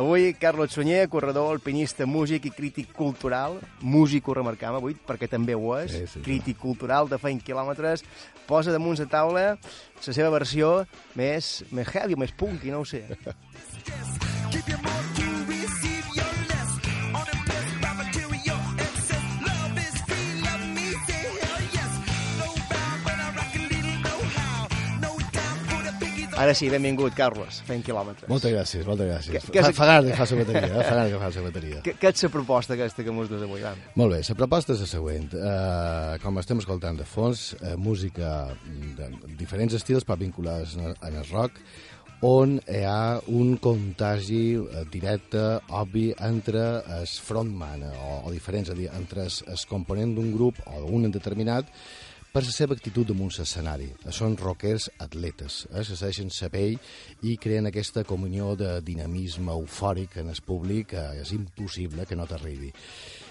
Avui, 0.00 0.30
Carlos 0.40 0.72
Sunyer, 0.72 1.04
corredor, 1.12 1.52
alpinista, 1.52 2.08
músic 2.08 2.48
i 2.48 2.54
crític 2.56 2.96
cultural, 2.96 3.58
músic 3.84 4.32
ho 4.32 4.38
remarcam 4.40 4.80
avui, 4.80 4.96
perquè 4.96 5.28
també 5.28 5.52
ho 5.52 5.76
és, 5.82 5.92
sí, 5.92 6.06
sí, 6.14 6.24
crític 6.24 6.56
sí. 6.56 6.62
cultural 6.64 7.12
de 7.12 7.20
feint 7.20 7.44
quilòmetres, 7.44 8.06
posa 8.48 8.72
damunt 8.72 8.96
la 9.04 9.10
taula 9.12 9.46
la 9.52 10.16
seva 10.16 10.32
versió 10.32 10.78
més, 11.14 11.58
més 11.76 11.92
heavy, 11.92 12.16
més 12.16 12.32
punky, 12.32 12.72
no 12.72 12.86
ho 12.86 12.88
sé. 12.88 13.04
Ara 26.42 26.54
sí, 26.58 26.66
benvingut, 26.72 27.14
Carlos, 27.14 27.60
fent 27.68 27.84
quilòmetres. 27.86 28.26
Moltes 28.30 28.50
gràcies, 28.50 28.86
moltes 28.88 29.06
gràcies. 29.06 29.44
Que- 29.46 29.52
que 29.54 29.62
fa, 29.62 29.70
fa 29.76 29.86
ganes 29.92 30.08
d'agafar 30.08 30.26
la 30.32 30.40
bateria, 30.42 30.70
eh? 30.72 30.82
fa 30.88 30.94
ganes 30.96 31.12
d'agafar 31.12 31.30
la 31.36 31.44
bateria. 31.46 31.82
Què, 31.86 31.94
és 32.10 32.22
la 32.26 32.30
proposta 32.34 32.74
aquesta 32.74 33.04
que 33.06 33.14
mos 33.14 33.30
dus 33.30 33.44
avui, 33.46 33.62
vam? 33.62 33.78
Molt 34.00 34.16
bé, 34.16 34.20
la 34.28 34.38
proposta 34.40 34.74
és 34.74 34.82
la 34.82 34.90
següent. 34.90 35.28
Uh, 35.38 36.18
com 36.24 36.42
estem 36.42 36.58
escoltant 36.64 36.98
de 36.98 37.06
fons, 37.06 37.52
uh, 37.60 37.76
música 37.78 38.32
de 38.98 39.10
diferents 39.38 39.76
estils, 39.78 40.02
però 40.08 40.18
vinculades 40.18 40.74
en, 40.80 40.90
el 41.14 41.28
rock, 41.30 41.60
on 42.26 42.58
hi 42.70 42.82
ha 42.86 43.18
un 43.34 43.56
contagi 43.58 44.54
eh, 44.54 44.84
directe, 44.92 45.40
obvi, 45.74 46.04
entre 46.22 46.60
el 46.98 47.06
frontman 47.22 47.82
o, 47.88 48.20
o 48.26 48.30
diferents, 48.34 48.70
és 48.70 48.74
a 48.76 48.78
dir, 48.78 48.88
entre 48.94 49.24
el, 49.26 49.32
el 49.50 49.64
component 49.70 50.14
d'un 50.14 50.30
grup 50.34 50.58
o 50.70 50.84
d'un 50.86 51.10
determinat 51.10 51.70
per 52.32 52.46
la 52.46 52.52
seva 52.52 52.72
actitud 52.72 53.10
damunt 53.10 53.34
l'escenari. 53.36 53.90
Són 54.16 54.38
rockers 54.40 54.86
atletes, 55.04 55.66
eh, 55.68 55.82
que 55.84 55.96
segueixen 55.98 56.30
la 56.32 56.48
pell 56.48 56.78
i 57.28 57.36
creen 57.36 57.68
aquesta 57.68 58.06
comunió 58.08 58.54
de 58.56 58.78
dinamisme 58.80 59.52
eufòric 59.52 60.16
en 60.22 60.30
el 60.32 60.40
públic 60.46 60.94
que 60.94 61.02
és 61.20 61.32
impossible 61.36 62.06
que 62.08 62.16
no 62.16 62.26
t'arribi. 62.26 62.72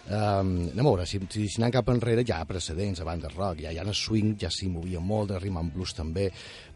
Um, 0.02 0.70
anem 0.72 0.86
a 0.86 0.90
veure, 0.90 1.06
si, 1.06 1.20
si, 1.30 1.48
si 1.50 1.60
anem 1.62 1.74
cap 1.74 1.90
enrere 1.94 2.24
ja 2.26 2.40
hi 2.40 2.44
ha 2.44 2.50
precedents 2.50 3.02
a 3.02 3.06
banda 3.06 3.30
rock, 3.34 3.62
ja 3.66 3.74
hi 3.74 3.78
ha 3.78 3.86
el 3.86 3.94
swing, 3.94 4.36
ja 4.42 4.50
s'hi 4.54 4.70
movia 4.70 5.02
molt, 5.02 5.34
el 5.34 5.42
rhythm 5.42 5.60
and 5.62 5.74
blues 5.74 5.94
també, 5.98 6.28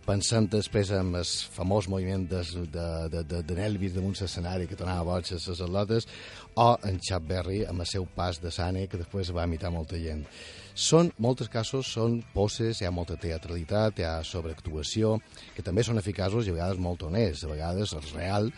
pensant 0.06 0.47
després 0.51 0.91
en 0.93 1.14
el 1.18 1.30
famós 1.56 1.88
moviment 1.89 2.26
des, 2.30 2.51
de, 2.72 2.88
de, 3.12 3.24
de, 3.26 3.41
de 3.45 3.56
Elvis 3.66 3.95
damunt 3.95 4.16
l'escenari 4.20 4.68
que 4.70 4.78
donava 4.78 5.06
boig 5.10 5.32
a 5.32 5.39
les 5.39 5.64
atletes, 5.68 6.08
o 6.56 6.68
en 6.86 6.99
Chuck 7.01 7.26
Berry 7.28 7.64
amb 7.66 7.82
el 7.82 7.89
seu 7.89 8.06
pas 8.16 8.39
de 8.41 8.53
Sane 8.53 8.86
que 8.88 9.01
després 9.01 9.34
va 9.36 9.47
imitar 9.49 9.74
molta 9.74 9.99
gent. 10.01 10.24
Són, 10.76 11.10
molts 11.24 11.47
casos, 11.47 11.88
són 11.88 12.20
poses, 12.34 12.82
hi 12.82 12.88
ha 12.88 12.91
molta 12.91 13.16
teatralitat, 13.16 13.99
hi 13.99 14.08
ha 14.08 14.18
sobreactuació, 14.28 15.16
que 15.56 15.64
també 15.64 15.86
són 15.88 16.01
eficaços 16.01 16.47
i 16.47 16.51
a 16.51 16.58
vegades 16.58 16.82
molt 16.84 17.06
honests, 17.08 17.45
a 17.45 17.51
vegades 17.53 17.95
és 17.95 18.12
real, 18.12 18.51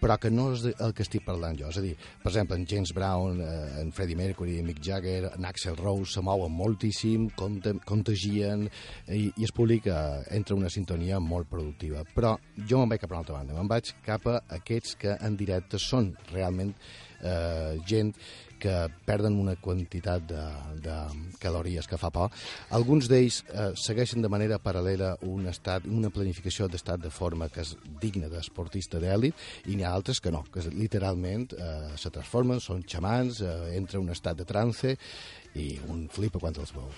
però 0.00 0.16
que 0.20 0.30
no 0.30 0.48
és 0.54 0.64
el 0.70 0.94
que 0.94 1.04
estic 1.04 1.24
parlant 1.26 1.58
jo. 1.58 1.70
És 1.72 1.78
a 1.80 1.84
dir, 1.84 1.94
per 2.22 2.30
exemple, 2.30 2.58
en 2.58 2.66
James 2.70 2.92
Brown, 2.94 3.40
eh, 3.42 3.80
en 3.82 3.92
Freddie 3.92 4.18
Mercury, 4.18 4.58
Mick 4.62 4.82
Jagger, 4.84 5.32
en 5.34 5.48
Axel 5.48 5.76
Rose 5.76 6.12
se 6.14 6.22
mouen 6.24 6.54
moltíssim, 6.54 7.28
conta, 7.38 7.74
contagien 7.88 8.66
i, 8.68 9.28
i 9.34 9.46
el 9.46 9.54
públic 9.54 9.88
eh, 9.90 9.98
entra 10.38 10.56
en 10.56 10.64
una 10.64 10.72
sintonia 10.72 11.20
molt 11.20 11.50
productiva. 11.50 12.04
Però 12.14 12.36
jo 12.68 12.80
me'n 12.80 12.94
vaig 12.94 13.02
cap 13.04 13.12
a 13.12 13.16
una 13.16 13.24
altra 13.24 13.38
banda, 13.40 13.58
me'n 13.58 13.70
vaig 13.70 13.94
cap 14.06 14.26
a 14.30 14.40
aquests 14.60 14.98
que 15.02 15.18
en 15.24 15.38
directe 15.38 15.80
són 15.82 16.12
realment 16.32 16.74
eh, 17.22 17.78
gent 17.88 18.14
que 18.60 18.74
perden 19.06 19.38
una 19.40 19.56
quantitat 19.56 20.24
de, 20.28 20.44
de 20.84 20.96
calories 21.42 21.88
que 21.88 21.98
fa 22.00 22.10
por. 22.14 22.32
Alguns 22.74 23.08
d'ells 23.10 23.42
eh, 23.48 23.70
segueixen 23.78 24.24
de 24.24 24.30
manera 24.32 24.60
paral·lela 24.62 25.14
un 25.28 25.46
estat, 25.50 25.86
una 25.86 26.10
planificació 26.14 26.68
d'estat 26.68 27.02
de 27.04 27.12
forma 27.14 27.48
que 27.52 27.62
és 27.64 27.74
digna 28.02 28.30
d'esportista 28.32 29.00
d'èlit 29.02 29.68
i 29.68 29.76
n'hi 29.76 29.86
ha 29.86 29.94
altres 29.94 30.20
que 30.20 30.32
no, 30.34 30.44
que 30.52 30.64
literalment 30.72 31.48
eh, 31.54 31.94
se 31.96 32.12
transformen, 32.14 32.60
són 32.64 32.84
xamans, 32.86 33.42
eh, 33.42 33.54
entra 33.78 33.98
en 34.00 34.08
un 34.08 34.16
estat 34.16 34.38
de 34.38 34.48
trance 34.48 34.96
i 35.58 35.70
un 35.88 36.06
flipa 36.12 36.42
quan 36.42 36.56
els 36.58 36.74
veu. 36.74 36.90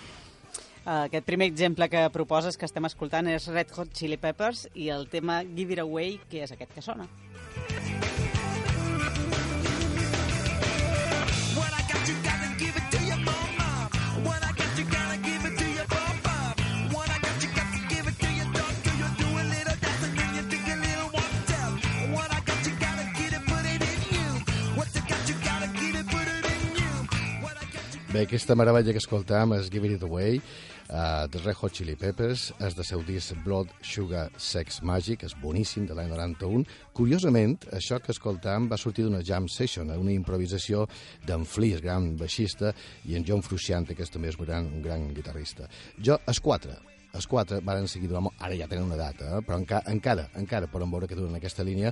Aquest 0.81 1.27
primer 1.27 1.45
exemple 1.45 1.85
que 1.93 2.01
proposes 2.09 2.57
que 2.57 2.65
estem 2.65 2.87
escoltant 2.89 3.29
és 3.29 3.45
Red 3.53 3.75
Hot 3.77 3.93
Chili 3.93 4.17
Peppers 4.17 4.65
i 4.73 4.89
el 4.89 5.05
tema 5.13 5.43
Give 5.45 5.77
It 5.77 5.83
Away, 5.85 6.17
que 6.31 6.41
és 6.47 6.55
aquest 6.57 6.73
que 6.73 6.81
sona. 6.81 7.05
Bé, 28.11 28.25
aquesta 28.25 28.57
meravella 28.59 28.91
que 28.91 28.99
escoltam 28.99 29.53
és 29.55 29.69
Give 29.71 29.87
It 29.87 30.01
Away, 30.03 30.41
uh, 30.41 31.29
de 31.31 31.39
Red 31.45 31.61
Hot 31.61 31.77
Chili 31.77 31.93
Peppers, 31.95 32.49
és 32.59 32.75
de 32.75 32.83
seu 32.83 33.05
disc 33.07 33.37
Blood, 33.45 33.71
Sugar, 33.87 34.25
Sex, 34.35 34.81
Magic, 34.83 35.23
és 35.23 35.37
boníssim, 35.39 35.85
de 35.87 35.95
l'any 35.95 36.11
91. 36.11 36.65
Curiosament, 36.91 37.55
això 37.71 38.01
que 38.03 38.11
escoltam 38.11 38.67
va 38.67 38.81
sortir 38.81 39.07
d'una 39.07 39.23
jam 39.23 39.47
session, 39.47 39.95
una 39.95 40.11
improvisació 40.11 40.89
d'en 41.23 41.47
Flea, 41.47 41.79
gran 41.79 42.11
baixista, 42.19 42.75
i 43.07 43.15
en 43.15 43.23
John 43.23 43.47
Frusciante, 43.47 43.95
que 43.95 44.03
és 44.03 44.11
també 44.11 44.27
és 44.27 44.35
un 44.35 44.43
gran, 44.43 44.67
un 44.67 44.83
gran 44.83 45.07
guitarrista. 45.15 45.71
Jo, 45.95 46.19
els 46.27 46.43
quatre, 46.43 46.81
els 47.17 47.27
quatre 47.27 47.59
varen 47.65 47.87
seguir 47.91 48.09
durant... 48.11 48.29
Ara 48.41 48.55
ja 48.57 48.67
tenen 48.69 48.87
una 48.87 48.97
data, 48.99 49.37
eh? 49.37 49.41
però 49.45 49.57
enca 49.59 49.81
encara, 49.91 50.27
encara 50.39 50.69
poden 50.71 50.91
veure 50.91 51.09
que 51.09 51.17
duren 51.17 51.35
aquesta 51.37 51.65
línia. 51.67 51.91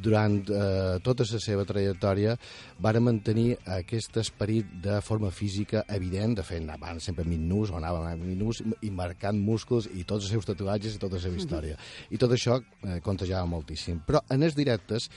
Durant 0.00 0.40
eh, 0.48 0.98
tota 1.04 1.26
la 1.28 1.40
seva 1.42 1.66
trajectòria 1.68 2.36
varen 2.82 3.06
mantenir 3.08 3.58
aquest 3.78 4.18
esperit 4.22 4.70
de 4.84 5.00
forma 5.04 5.30
física 5.34 5.84
evident, 5.88 6.38
de 6.38 6.46
fet, 6.46 6.62
anaven 6.64 7.00
sempre 7.04 7.26
minús 7.28 7.72
o 7.72 7.78
anaven 7.80 8.22
minús 8.24 8.62
i 8.82 8.90
marcant 8.90 9.38
músculs 9.40 9.88
i 9.92 10.04
tots 10.04 10.26
els 10.26 10.34
seus 10.36 10.48
tatuatges 10.48 10.96
i 10.96 11.02
tota 11.02 11.18
la 11.18 11.24
seva 11.26 11.40
història. 11.40 11.78
I 12.10 12.20
tot 12.20 12.32
això 12.34 12.60
eh, 12.60 13.00
contagiava 13.04 13.48
moltíssim. 13.50 14.00
Però 14.06 14.24
en 14.32 14.46
els 14.46 14.56
directes, 14.56 15.10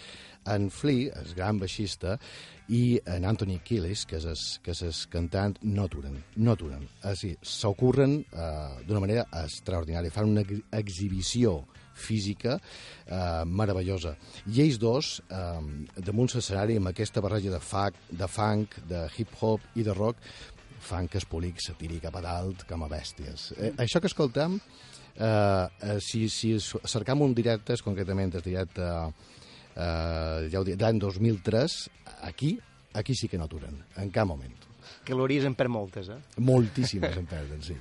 en 0.45 0.69
Flea, 0.71 1.13
el 1.21 1.33
gran 1.35 1.59
baixista, 1.59 2.17
i 2.69 2.99
en 3.07 3.23
Anthony 3.25 3.59
Kilis, 3.63 4.05
que 4.05 4.17
és 4.19 4.59
que 4.63 4.71
és 4.75 4.81
el 4.83 4.93
cantant, 5.09 5.55
no 5.63 5.85
aturen, 5.87 6.17
no 6.35 6.51
aturen. 6.57 6.83
És 7.03 7.07
a 7.07 7.15
dir, 7.21 7.35
s'ocorren 7.41 8.19
eh, 8.27 8.83
d'una 8.87 8.99
manera 9.03 9.23
extraordinària, 9.43 10.11
fan 10.11 10.33
una 10.33 10.43
ex- 10.43 10.63
exhibició 10.75 11.61
física 11.97 12.57
eh, 12.59 13.45
meravellosa. 13.47 14.11
I 14.51 14.61
ells 14.65 14.77
dos, 14.83 15.13
eh, 15.31 16.01
damunt 16.05 16.35
l'escenari, 16.35 16.75
amb 16.77 16.91
aquesta 16.91 17.23
barreja 17.23 17.55
de, 17.55 17.61
funk, 17.63 17.95
de 18.11 18.27
funk, 18.29 18.75
de 18.91 19.07
hip-hop 19.17 19.63
i 19.79 19.87
de 19.87 19.95
rock, 19.95 20.19
fan 20.87 21.07
que 21.09 21.17
el 21.17 21.25
públic 21.25 21.57
se 21.63 21.73
tiri 21.79 21.97
cap 22.03 22.15
a 22.19 22.21
dalt 22.21 22.67
com 22.69 22.83
a 22.85 22.91
bèsties. 22.91 23.49
Eh, 23.57 23.71
això 23.81 23.99
que 24.03 24.11
escoltem, 24.11 24.59
eh, 25.15 25.23
eh, 25.23 25.97
si, 26.03 26.27
si 26.29 26.53
cercam 26.85 27.23
un 27.25 27.33
directe, 27.33 27.73
és 27.73 27.81
concretament 27.81 28.35
el 28.37 28.45
directe 28.45 28.83
eh, 28.83 29.09
ja 29.77 30.59
ho 30.59 30.65
dic, 30.65 30.79
l'any 30.81 30.99
2003, 31.01 31.77
aquí, 32.27 32.55
aquí 32.97 33.15
sí 33.15 33.29
que 33.29 33.37
no 33.37 33.45
aturen, 33.45 33.77
en 34.01 34.09
cap 34.11 34.27
moment. 34.29 34.55
Calories 35.07 35.45
en 35.47 35.55
perd 35.55 35.71
moltes, 35.71 36.09
eh? 36.11 36.17
Moltíssimes 36.43 37.15
en 37.19 37.27
perden, 37.29 37.61
sí. 37.63 37.75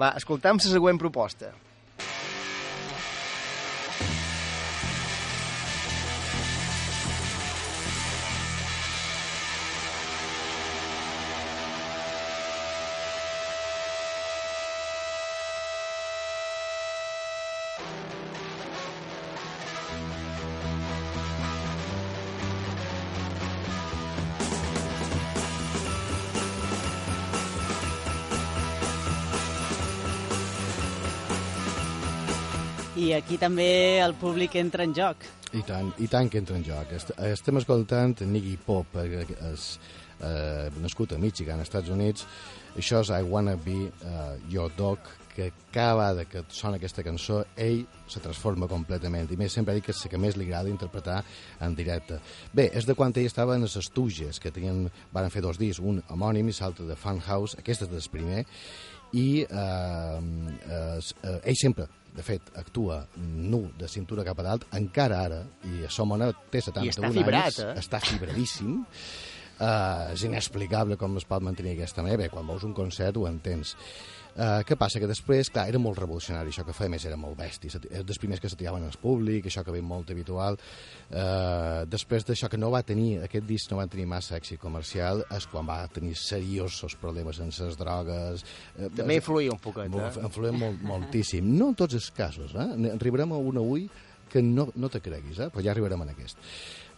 Va, 0.00 0.12
escoltam 0.18 0.60
la 0.60 0.72
següent 0.74 1.00
proposta. 1.00 1.52
Aquí 33.28 33.36
també 33.36 34.00
el 34.00 34.14
públic 34.16 34.54
entra 34.56 34.86
en 34.88 34.94
joc. 34.96 35.26
I 35.52 35.60
tant, 35.68 35.90
i 36.00 36.06
tant 36.08 36.30
que 36.32 36.40
entra 36.40 36.56
en 36.56 36.62
joc. 36.64 36.94
Est 36.96 37.10
estem 37.28 37.60
escoltant 37.60 38.14
Nicky 38.24 38.54
Pop, 38.64 38.96
eh, 38.96 39.26
eh, 39.28 40.70
nascut 40.80 41.12
a 41.12 41.18
Michigan, 41.20 41.60
als 41.60 41.68
Estats 41.68 41.92
Units. 41.92 42.24
Això 42.80 43.02
és 43.04 43.10
I 43.12 43.26
Wanna 43.28 43.56
Be 43.60 43.90
uh, 43.90 44.38
Your 44.48 44.72
Dog, 44.78 45.10
que 45.34 45.50
cada 45.74 45.94
vegada 45.98 46.24
que 46.24 46.44
sona 46.48 46.78
aquesta 46.80 47.04
cançó, 47.04 47.42
ell 47.56 47.84
se 48.08 48.22
transforma 48.24 48.68
completament. 48.70 49.28
I 49.28 49.36
més 49.36 49.52
sempre 49.52 49.76
dic 49.76 49.90
que 49.90 49.92
és 49.92 50.08
que 50.08 50.20
més 50.20 50.38
li 50.38 50.48
agrada 50.48 50.72
interpretar 50.72 51.20
en 51.60 51.76
directe. 51.76 52.22
Bé, 52.54 52.70
és 52.72 52.88
de 52.88 52.96
quan 52.96 53.12
ell 53.12 53.28
estava 53.28 53.58
en 53.58 53.66
les 53.66 53.76
Estuges, 53.76 54.40
que 54.40 54.54
tenien, 54.54 54.86
van 55.12 55.28
fer 55.28 55.44
dos 55.44 55.60
discs, 55.60 55.84
un 55.84 56.00
homònim 56.08 56.48
i 56.48 56.56
l'altre 56.62 56.88
de 56.88 56.96
Funhouse, 56.96 57.60
aquest 57.60 57.84
és 57.84 57.92
del 57.92 58.08
primer, 58.08 58.46
i 59.16 59.28
eh, 59.44 60.18
eh, 60.68 60.98
eh, 60.98 61.38
ell 61.38 61.56
sempre 61.60 61.88
de 62.18 62.24
fet, 62.26 62.50
actua 62.58 63.04
nu 63.16 63.68
de 63.78 63.86
cintura 63.86 64.24
cap 64.26 64.40
a 64.42 64.46
dalt, 64.48 64.64
encara 64.74 65.20
ara, 65.28 65.38
i 65.68 65.86
Somona 65.92 66.32
té 66.50 66.58
71 66.64 66.88
I 66.88 66.90
està 66.90 67.10
fibrat, 67.14 67.44
anys, 67.52 67.58
eh? 67.62 67.74
està 67.78 68.00
fibradíssim, 68.02 68.72
uh, 69.60 70.08
és 70.14 70.24
inexplicable 70.26 70.98
com 70.98 71.14
es 71.20 71.26
pot 71.28 71.44
mantenir 71.46 71.76
d'aquesta 71.76 72.02
manera. 72.02 72.24
Bé, 72.24 72.30
quan 72.32 72.48
veus 72.48 72.66
un 72.66 72.74
concert 72.74 73.20
ho 73.20 73.28
entens. 73.30 73.76
Uh, 74.38 74.60
què 74.62 74.76
passa? 74.78 75.00
Que 75.02 75.08
després, 75.10 75.50
clar, 75.50 75.66
era 75.70 75.80
molt 75.82 75.98
revolucionari 75.98 76.52
això 76.52 76.62
que 76.66 76.74
feia, 76.76 76.92
més 76.92 77.04
era 77.08 77.18
molt 77.18 77.34
bèstia, 77.38 77.80
era 77.90 78.04
dels 78.06 78.20
primers 78.22 78.38
que 78.38 78.50
se 78.50 78.58
tiraven 78.58 78.84
al 78.86 78.94
públic, 79.02 79.48
això 79.50 79.64
que 79.66 79.74
ve 79.74 79.82
molt 79.82 80.12
habitual. 80.14 80.58
Uh, 81.10 81.82
després 81.90 82.26
d'això 82.28 82.50
que 82.52 82.60
no 82.60 82.70
va 82.70 82.84
tenir, 82.86 83.24
aquest 83.26 83.48
disc 83.48 83.72
no 83.72 83.80
va 83.80 83.88
tenir 83.90 84.06
massa 84.06 84.36
èxit 84.38 84.60
comercial, 84.62 85.24
és 85.34 85.48
quan 85.50 85.66
va 85.66 85.80
tenir 85.90 86.14
seriosos 86.18 86.94
problemes 87.02 87.42
amb 87.42 87.50
les 87.58 87.78
drogues. 87.80 88.44
Eh, 88.76 88.90
També 88.94 89.18
influïa 89.18 89.50
un 89.50 89.58
poquet, 89.62 89.90
eh? 89.90 90.10
Influïa 90.22 90.54
molt, 90.54 90.84
moltíssim. 90.86 91.48
No 91.58 91.72
en 91.72 91.78
tots 91.82 91.98
els 91.98 92.10
casos, 92.14 92.54
eh? 92.54 92.92
Arribarem 92.94 93.34
a 93.34 93.42
un 93.42 93.58
avui 93.58 93.88
que 94.28 94.42
no, 94.42 94.68
no 94.76 94.88
te 94.92 95.00
creguis, 95.00 95.38
eh? 95.40 95.48
però 95.50 95.64
ja 95.64 95.72
arribarem 95.72 96.04
en 96.04 96.12
aquest. 96.12 96.38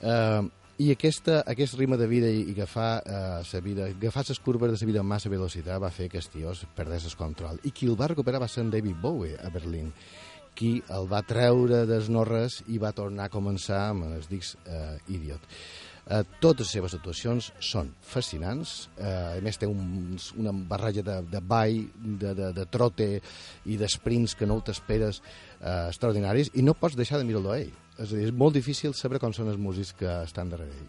Uh, 0.01 0.49
i 0.81 0.89
aquesta, 0.95 1.43
aquest 1.51 1.77
ritme 1.77 1.99
de 2.01 2.07
vida 2.09 2.31
i, 2.33 2.47
agafar, 2.55 3.03
uh, 3.05 3.45
sa 3.45 3.61
vida, 3.61 3.91
agafar 3.93 4.25
les 4.29 4.41
curves 4.41 4.73
de 4.73 4.79
la 4.79 4.89
vida 4.89 5.03
amb 5.03 5.13
massa 5.13 5.29
velocitat 5.29 5.83
va 5.83 5.93
fer 5.93 6.09
que 6.09 6.19
el 6.23 6.29
tio 6.33 6.55
perdés 6.77 7.05
el 7.05 7.17
control. 7.21 7.61
I 7.69 7.75
qui 7.77 7.91
el 7.91 7.99
va 8.01 8.09
recuperar 8.09 8.41
va 8.41 8.49
ser 8.49 8.65
en 8.65 8.73
David 8.73 8.97
Bowie 9.03 9.37
a 9.37 9.51
Berlín 9.53 9.93
qui 10.57 10.81
el 10.93 11.07
va 11.11 11.23
treure 11.23 11.85
des 11.89 12.09
no 12.13 12.25
res 12.27 12.61
i 12.69 12.81
va 12.81 12.95
tornar 12.97 13.29
a 13.29 13.33
començar 13.33 13.85
amb 13.91 14.09
els 14.11 14.29
dics 14.31 14.57
uh, 14.65 14.97
Idiot. 15.09 15.45
Uh, 16.11 16.25
totes 16.43 16.67
les 16.67 16.73
seves 16.75 16.95
actuacions 16.97 17.51
són 17.63 17.93
fascinants, 18.03 18.89
uh, 18.99 19.37
a 19.37 19.45
més 19.45 19.61
té 19.61 19.69
un, 19.69 20.17
una 20.41 20.53
barreja 20.73 21.05
de, 21.07 21.21
de 21.31 21.43
ball, 21.45 21.85
de, 21.95 22.33
de, 22.35 22.51
de 22.57 22.67
trote 22.73 23.09
i 23.69 23.77
d'esprints 23.79 24.35
que 24.35 24.49
no 24.49 24.59
t'esperes 24.65 25.21
uh, 25.21 25.91
extraordinaris 25.91 26.51
i 26.57 26.65
no 26.67 26.75
pots 26.75 26.99
deixar 26.99 27.21
de 27.21 27.29
mirar-lo 27.29 27.55
a 27.55 27.61
ell. 27.61 27.71
És 28.01 28.13
a 28.13 28.17
dir, 28.17 28.27
és 28.31 28.33
molt 28.43 28.55
difícil 28.57 28.95
saber 28.97 29.21
com 29.21 29.33
són 29.37 29.51
els 29.53 29.61
músics 29.61 29.93
que 30.01 30.11
estan 30.25 30.49
darrere 30.53 30.73
ell. 30.81 30.89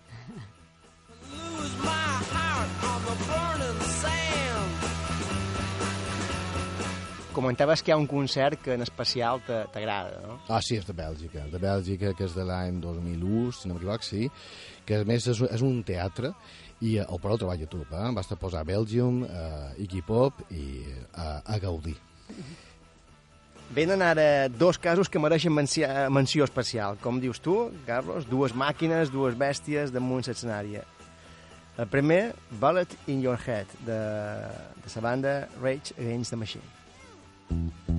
Comentaves 7.32 7.80
que 7.82 7.92
hi 7.92 7.94
ha 7.96 7.98
un 8.00 8.08
concert 8.12 8.60
que 8.60 8.74
en 8.76 8.82
especial 8.84 9.40
te- 9.48 9.62
t'agrada, 9.72 10.18
no? 10.28 10.34
Ah, 10.52 10.60
sí, 10.62 10.76
és 10.76 10.84
de 10.86 10.92
Bèlgica. 10.94 11.46
De 11.48 11.62
Bèlgica, 11.64 12.12
que 12.18 12.26
és 12.28 12.34
de 12.36 12.44
l'any 12.44 12.82
2001, 12.84 13.54
si 13.56 13.70
no 13.70 13.78
m'equivoc, 13.78 14.04
sí. 14.04 14.26
Que 14.86 15.00
a 15.00 15.06
més 15.08 15.30
és, 15.32 15.40
és 15.48 15.64
un 15.64 15.80
teatre 15.88 16.34
i 16.84 16.98
eh, 17.00 17.06
el 17.08 17.22
per 17.24 17.38
treball 17.38 17.56
a 17.56 17.62
YouTube, 17.62 17.88
eh? 17.96 18.10
Basta 18.18 18.36
posar 18.36 18.66
Belgium, 18.68 19.22
eh, 19.24 19.86
Iggy 19.86 20.04
Pop 20.04 20.44
i 20.52 20.66
eh, 20.84 21.24
a 21.24 21.58
gaudir. 21.64 21.96
Venen 23.72 24.02
ara 24.04 24.50
dos 24.50 24.76
casos 24.78 25.08
que 25.08 25.20
mereixen 25.20 25.54
menció, 25.56 25.88
menció 26.12 26.44
especial. 26.44 26.98
Com 27.00 27.22
dius 27.24 27.40
tu, 27.40 27.70
Carlos, 27.88 28.28
dues 28.28 28.52
màquines, 28.52 29.14
dues 29.14 29.38
bèsties 29.40 29.94
damunt 29.96 30.28
l'escenari. 30.28 30.82
El 31.80 31.88
primer, 31.88 32.34
Bullet 32.60 32.98
in 33.08 33.24
Your 33.24 33.40
Head, 33.40 33.72
de, 33.88 34.02
de 34.84 34.96
la 34.96 35.02
banda 35.08 35.48
Rage 35.62 35.96
Against 35.98 36.32
the 36.32 36.38
Machine. 36.38 36.68
This 37.50 37.91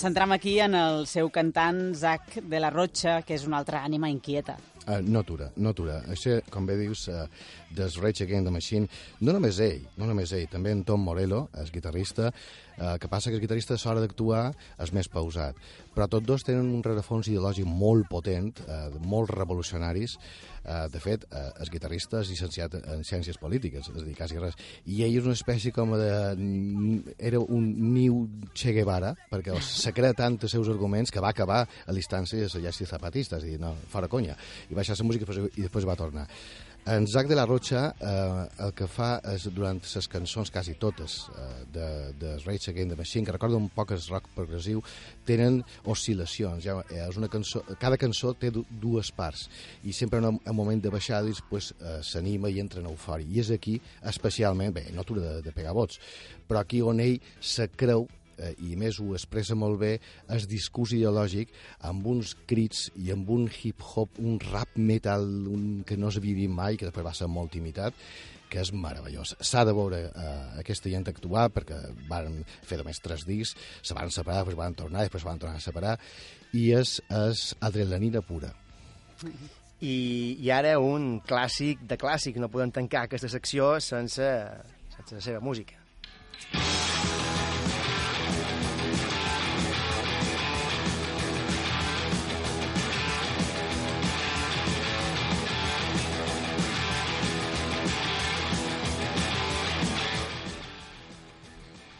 ens 0.00 0.06
centram 0.08 0.32
aquí 0.32 0.54
en 0.64 0.72
el 0.72 1.02
seu 1.04 1.28
cantant, 1.28 1.92
Zach 1.92 2.38
de 2.40 2.58
la 2.62 2.70
Rocha, 2.72 3.18
que 3.20 3.34
és 3.36 3.42
una 3.44 3.58
altra 3.60 3.82
ànima 3.84 4.08
inquieta. 4.08 4.54
Uh, 4.86 5.02
no 5.04 5.20
atura, 5.20 5.50
no 5.60 5.74
atura. 5.74 5.98
Això, 6.08 6.38
com 6.48 6.64
bé 6.64 6.78
dius, 6.78 7.02
uh, 7.12 7.26
des 7.76 7.98
Rage 8.00 8.24
Against 8.24 8.48
the 8.48 8.54
Machine, 8.54 8.88
no 9.20 9.34
només 9.36 9.60
ell, 9.60 9.84
no 10.00 10.08
només 10.08 10.32
ell, 10.32 10.46
també 10.48 10.72
en 10.72 10.86
Tom 10.88 11.04
Morello, 11.04 11.42
el 11.60 11.68
guitarrista, 11.74 12.30
uh, 12.80 12.96
que 12.98 13.08
passa 13.08 13.30
que 13.30 13.36
el 13.36 13.44
guitarrista 13.44 13.76
a 13.76 13.80
l'hora 13.84 14.02
d'actuar 14.02 14.50
és 14.80 14.92
més 14.96 15.08
pausat. 15.12 15.58
Però 15.94 16.08
tots 16.08 16.26
dos 16.26 16.44
tenen 16.46 16.70
un 16.72 16.82
rerefons 16.86 17.28
ideològic 17.28 17.68
molt 17.68 18.08
potent, 18.10 18.52
uh, 18.66 18.88
molt 19.04 19.30
revolucionaris. 19.34 20.16
Uh, 20.60 20.88
de 20.92 21.00
fet, 21.00 21.24
uh, 21.30 21.50
el 21.62 21.70
guitarrista 21.72 22.20
és 22.20 22.32
llicenciat 22.32 22.76
en 22.80 23.04
ciències 23.06 23.38
polítiques, 23.40 23.88
és 23.88 24.02
a 24.02 24.06
dir, 24.06 24.16
quasi 24.16 24.40
res. 24.40 24.56
I 24.86 25.02
ell 25.06 25.18
és 25.20 25.28
una 25.28 25.36
espècie 25.38 25.72
com 25.76 25.94
de... 25.98 26.10
Era 27.30 27.40
un 27.40 27.68
niu 27.92 28.24
Che 28.54 28.74
Guevara, 28.76 29.14
perquè 29.30 29.56
se 29.84 29.94
crea 29.96 30.16
tant 30.16 30.38
els 30.40 30.56
seus 30.56 30.72
arguments 30.72 31.12
que 31.12 31.22
va 31.22 31.34
acabar 31.34 31.62
a 31.64 31.94
l'instància 31.96 32.40
de 32.40 32.48
l'exèrcit 32.48 32.90
zapatista, 32.90 33.38
és 33.38 33.46
a 33.46 33.52
dir, 33.52 33.60
no, 33.62 33.74
fora 33.92 34.08
conya. 34.08 34.36
I 34.68 34.74
va 34.74 34.84
deixar 34.84 34.98
la 35.00 35.08
música 35.08 35.40
i 35.50 35.64
després 35.64 35.88
va 35.88 35.98
tornar. 35.98 36.26
En 36.86 37.06
Zac 37.06 37.28
de 37.28 37.36
la 37.36 37.44
Rocha 37.44 37.94
eh, 38.00 38.64
el 38.64 38.70
que 38.72 38.86
fa 38.88 39.10
és, 39.34 39.44
durant 39.52 39.78
les 39.84 40.06
cançons, 40.08 40.48
quasi 40.50 40.72
totes, 40.80 41.16
eh, 41.36 41.48
de, 41.74 41.88
de 42.18 42.30
Rage 42.46 42.70
Against 42.72 42.94
the 42.94 42.96
Machine, 42.96 43.26
que 43.26 43.34
recorda 43.36 43.58
un 43.60 43.68
poc 43.68 43.92
el 43.92 44.00
rock 44.08 44.30
progressiu, 44.34 44.80
tenen 45.28 45.60
oscil·lacions. 45.84 46.64
Ja, 46.64 46.78
eh, 46.88 47.02
és 47.04 47.18
una 47.20 47.28
cançó, 47.28 47.62
cada 47.82 47.98
cançó 48.00 48.32
té 48.32 48.50
du 48.54 48.64
dues 48.70 49.12
parts 49.12 49.46
i 49.84 49.92
sempre 49.92 50.22
en 50.22 50.30
un, 50.32 50.40
moment 50.56 50.80
de 50.80 50.90
baixada 50.90 51.28
després 51.28 51.74
eh, 51.76 51.98
s'anima 52.00 52.48
i 52.48 52.62
entra 52.64 52.80
en 52.80 52.88
eufòria. 52.88 53.28
I 53.28 53.44
és 53.44 53.52
aquí, 53.54 53.76
especialment, 54.08 54.72
bé, 54.80 54.88
no 54.96 55.04
atura 55.04 55.26
de, 55.26 55.34
de 55.44 55.52
pegar 55.52 55.76
vots, 55.76 56.00
però 56.48 56.64
aquí 56.64 56.80
on 56.80 57.04
ell 57.04 57.20
se 57.44 57.68
creu 57.76 58.08
eh, 58.40 58.54
i 58.66 58.74
més 58.80 58.98
ho 59.00 59.12
expressa 59.16 59.56
molt 59.58 59.78
bé, 59.80 59.92
el 60.32 60.48
discurs 60.50 60.94
ideològic 60.96 61.52
amb 61.90 62.06
uns 62.10 62.34
crits 62.50 62.88
i 62.96 63.12
amb 63.14 63.30
un 63.30 63.46
hip-hop, 63.48 64.20
un 64.24 64.40
rap 64.50 64.76
metal 64.76 65.26
un, 65.50 65.82
que 65.86 65.98
no 66.00 66.10
s'havia 66.10 66.38
vist 66.42 66.54
mai, 66.56 66.80
que 66.80 66.88
després 66.88 67.06
va 67.06 67.16
ser 67.16 67.30
molt 67.30 67.56
imitat, 67.60 67.96
que 68.50 68.58
és 68.64 68.72
meravellós. 68.74 69.36
S'ha 69.46 69.62
de 69.68 69.74
veure 69.76 70.00
eh, 70.08 70.32
aquesta 70.60 70.90
gent 70.90 71.06
actuar 71.12 71.46
perquè 71.54 71.78
van 72.10 72.40
fer 72.66 72.80
només 72.80 72.98
tres 73.02 73.24
discs, 73.28 73.54
se 73.82 73.96
van 73.96 74.10
separar, 74.10 74.42
després 74.42 74.58
van 74.58 74.76
tornar, 74.78 75.06
després 75.06 75.26
van 75.28 75.38
tornar 75.38 75.60
a 75.60 75.64
separar, 75.64 75.94
i 76.56 76.70
és, 76.74 76.98
és 77.14 77.46
adrenalina 77.62 78.24
pura. 78.26 78.50
I, 79.80 80.36
I 80.42 80.50
ara 80.52 80.74
un 80.82 81.20
clàssic 81.24 81.86
de 81.88 81.96
clàssic. 82.00 82.36
No 82.40 82.50
podem 82.52 82.72
tancar 82.74 83.06
aquesta 83.06 83.30
secció 83.32 83.72
sense, 83.80 84.28
sense 84.96 85.16
la 85.16 85.24
seva 85.24 85.40
música. 85.44 85.80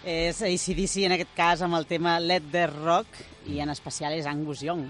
És 0.05 0.41
ACDC, 0.41 1.05
en 1.05 1.13
aquest 1.19 1.35
cas, 1.37 1.61
amb 1.61 1.77
el 1.77 1.85
tema 1.89 2.17
Let 2.21 2.47
the 2.53 2.67
Rock, 2.73 3.21
i 3.53 3.61
en 3.61 3.69
especial 3.69 4.15
és 4.17 4.29
Angus 4.29 4.63
Young. 4.65 4.87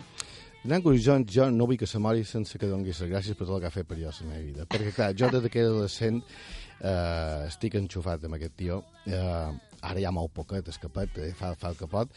Angus 0.70 1.06
Young, 1.06 1.24
jo 1.26 1.48
no 1.50 1.66
vull 1.66 1.78
que 1.80 1.88
se 1.88 1.98
mori 1.98 2.22
sense 2.28 2.58
que 2.60 2.68
doni 2.68 2.92
les 2.92 3.00
gràcies 3.10 3.34
per 3.34 3.46
tot 3.46 3.56
el 3.56 3.62
que 3.64 3.70
ha 3.70 3.74
fet 3.74 3.88
per 3.88 3.98
jo 3.98 4.12
la 4.12 4.28
meva 4.28 4.44
vida. 4.44 4.66
Perquè, 4.70 4.92
clar, 4.94 5.10
jo 5.16 5.30
des 5.32 5.50
que 5.50 5.62
era 5.62 5.72
adolescent 5.72 6.20
eh, 6.22 7.48
estic 7.48 7.74
enxufat 7.80 8.28
amb 8.28 8.38
aquest 8.38 8.54
tio. 8.60 8.82
Eh, 9.06 9.50
ara 9.80 10.04
ja 10.04 10.12
molt 10.12 10.34
poquet, 10.36 10.68
escapat, 10.68 11.18
eh, 11.18 11.32
fa, 11.34 11.54
fa 11.58 11.72
el 11.72 11.80
que 11.80 11.88
pot, 11.90 12.12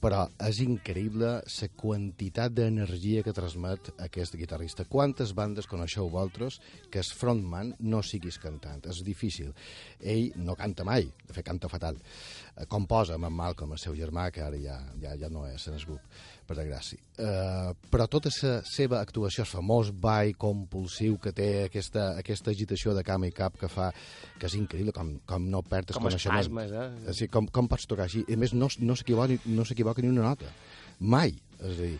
però 0.00 0.24
és 0.48 0.62
increïble 0.64 1.30
la 1.44 1.68
quantitat 1.76 2.54
d'energia 2.56 3.22
que 3.22 3.34
transmet 3.36 3.92
aquest 4.00 4.36
guitarrista. 4.40 4.86
Quantes 4.88 5.34
bandes 5.36 5.68
coneixeu 5.68 6.08
vosaltres 6.08 6.58
que 6.90 7.02
el 7.02 7.12
frontman 7.16 7.74
no 7.80 8.00
siguis 8.02 8.40
cantant? 8.40 8.86
És 8.88 9.02
difícil. 9.04 9.52
Ell 10.00 10.32
no 10.40 10.56
canta 10.56 10.86
mai, 10.88 11.10
de 11.26 11.36
fet 11.36 11.46
canta 11.46 11.68
fatal. 11.68 12.00
Eh, 12.56 12.66
Composa 12.70 13.18
amb 13.18 13.28
en 13.28 13.36
Malcolm, 13.36 13.76
el 13.76 13.82
seu 13.82 13.96
germà, 13.98 14.30
que 14.32 14.44
ara 14.44 14.60
ja, 14.60 14.80
ja, 15.02 15.16
ja 15.20 15.28
no 15.28 15.44
és 15.48 15.68
en 15.68 15.76
el 15.76 15.84
grup, 15.84 16.20
per 16.50 16.58
desgràcia. 16.58 16.98
Uh, 17.20 17.70
però 17.92 18.08
tota 18.10 18.32
la 18.32 18.56
seva 18.66 18.98
actuació, 19.04 19.44
el 19.44 19.50
famós 19.50 19.92
ball 19.94 20.32
compulsiu 20.40 21.20
que 21.22 21.32
té 21.36 21.50
aquesta, 21.68 22.10
aquesta 22.18 22.50
agitació 22.50 22.96
de 22.96 23.04
cama 23.06 23.30
i 23.30 23.34
cap 23.36 23.58
que 23.60 23.70
fa, 23.70 23.92
que 24.40 24.50
és 24.50 24.58
increïble, 24.58 24.94
com, 24.96 25.14
com 25.30 25.46
no 25.52 25.62
perd 25.62 25.92
el 25.94 26.00
Com 26.00 26.08
coneixement. 26.08 26.42
espasmes, 26.42 26.74
eh? 26.74 27.14
Sí, 27.14 27.30
com, 27.30 27.46
com 27.46 27.70
pots 27.70 27.86
tocar 27.90 28.08
així? 28.08 28.24
A 28.26 28.40
més, 28.40 28.56
no, 28.56 28.68
no 28.82 28.98
s'equivoca 28.98 30.02
no 30.02 30.08
ni 30.08 30.12
una 30.16 30.26
nota. 30.32 30.50
Mai. 31.00 31.36
És 31.60 31.76
a 31.76 31.82
dir, 31.84 31.96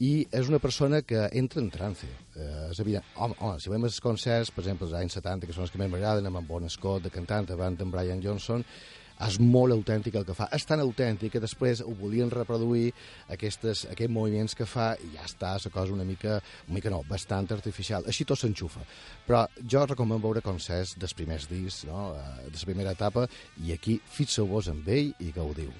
i 0.00 0.10
és 0.32 0.48
una 0.48 0.58
persona 0.62 1.02
que 1.04 1.26
entra 1.36 1.60
en 1.60 1.68
trance. 1.72 2.06
Eh, 2.36 2.70
és 2.70 2.78
evident. 2.80 3.04
Home, 3.20 3.36
home, 3.38 3.58
si 3.60 3.68
veiem 3.72 3.84
els 3.88 3.98
concerts, 4.00 4.52
per 4.54 4.62
exemple, 4.64 4.88
els 4.88 4.96
anys 4.96 5.18
70, 5.18 5.48
que 5.48 5.56
són 5.56 5.66
els 5.66 5.74
que 5.74 5.80
més 5.80 5.90
m'agraden, 5.92 6.28
amb 6.30 6.40
en 6.40 6.48
Bon 6.48 6.68
Scott, 6.72 7.04
de 7.04 7.12
cantant, 7.12 7.48
davant 7.50 7.76
d'en 7.76 7.92
Brian 7.92 8.22
Johnson, 8.24 8.64
és 9.26 9.38
molt 9.40 9.74
autèntic 9.74 10.16
el 10.18 10.26
que 10.28 10.36
fa. 10.36 10.48
És 10.56 10.66
tan 10.68 10.82
autèntic 10.82 11.34
que 11.34 11.42
després 11.42 11.82
ho 11.84 11.92
volien 11.98 12.30
reproduir 12.32 12.90
aquestes, 13.32 13.86
aquests 13.92 14.12
moviments 14.12 14.56
que 14.56 14.68
fa 14.68 14.92
i 15.00 15.12
ja 15.16 15.26
està 15.28 15.56
la 15.60 15.72
cosa 15.74 15.96
una 15.96 16.06
mica, 16.08 16.38
una 16.68 16.78
mica 16.78 16.92
no, 16.92 17.02
bastant 17.08 17.50
artificial. 17.56 18.06
Així 18.06 18.24
tot 18.24 18.40
s'enxufa. 18.40 18.84
Però 19.26 19.44
jo 19.60 19.84
recomano 19.86 20.22
veure 20.24 20.44
concerts 20.44 20.96
dels 21.00 21.16
primers 21.16 21.48
discs, 21.50 21.84
no? 21.88 22.10
eh, 22.16 22.48
de 22.48 22.56
la 22.56 22.70
primera 22.72 22.96
etapa, 22.96 23.26
i 23.64 23.74
aquí 23.76 24.00
fixeu-vos 24.16 24.72
amb 24.72 24.88
ell 24.88 25.12
i 25.20 25.34
gaudiu. 25.36 25.70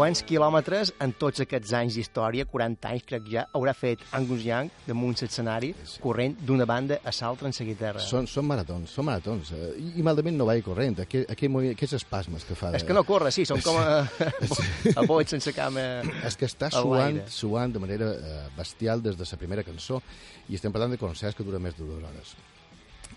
Quants 0.00 0.22
quilòmetres 0.24 0.94
en 1.04 1.10
tots 1.20 1.42
aquests 1.44 1.74
anys 1.76 1.98
d'història, 1.98 2.46
40 2.48 2.88
anys 2.88 3.02
crec 3.04 3.26
ja, 3.28 3.42
haurà 3.52 3.74
fet 3.76 4.00
Angus 4.16 4.46
Young 4.46 4.70
damunt 4.86 5.18
l'escenari, 5.20 5.74
corrent 6.00 6.38
d'una 6.40 6.64
banda 6.64 6.96
a 7.04 7.12
l'altra 7.18 7.50
en 7.50 7.52
seguir 7.52 7.74
terra? 7.76 8.00
Són, 8.00 8.24
són 8.24 8.46
maratons, 8.48 8.94
són 8.96 9.04
maratons. 9.10 9.50
eh, 9.52 9.66
I, 9.76 9.90
i 10.00 10.04
malament 10.06 10.38
no 10.40 10.46
vaig 10.48 10.62
corrent. 10.64 11.02
Aquell, 11.04 11.26
aquell 11.28 11.52
moviment, 11.52 11.76
aquests 11.76 11.98
espasmes 11.98 12.48
que 12.48 12.56
fa... 12.56 12.70
És 12.78 12.86
que 12.88 12.96
no 12.96 13.04
corre, 13.04 13.28
sí, 13.28 13.44
són 13.44 13.60
com 13.60 13.76
a, 13.76 13.98
a 15.02 15.04
boig 15.04 15.28
sense 15.28 15.52
cama 15.52 15.84
És 16.24 16.40
que 16.40 16.48
està 16.48 16.72
suant, 16.72 17.20
suant 17.28 17.76
de 17.76 17.82
manera 17.84 18.08
eh, 18.16 18.38
bestial 18.56 19.04
des 19.04 19.20
de 19.20 19.28
la 19.28 19.40
primera 19.44 19.66
cançó 19.68 20.00
i 20.48 20.56
estem 20.56 20.72
parlant 20.72 20.96
de 20.96 21.02
concerts 21.04 21.36
que 21.36 21.44
duren 21.44 21.60
més 21.60 21.76
de 21.76 21.84
dues 21.84 22.00
hores. 22.00 22.32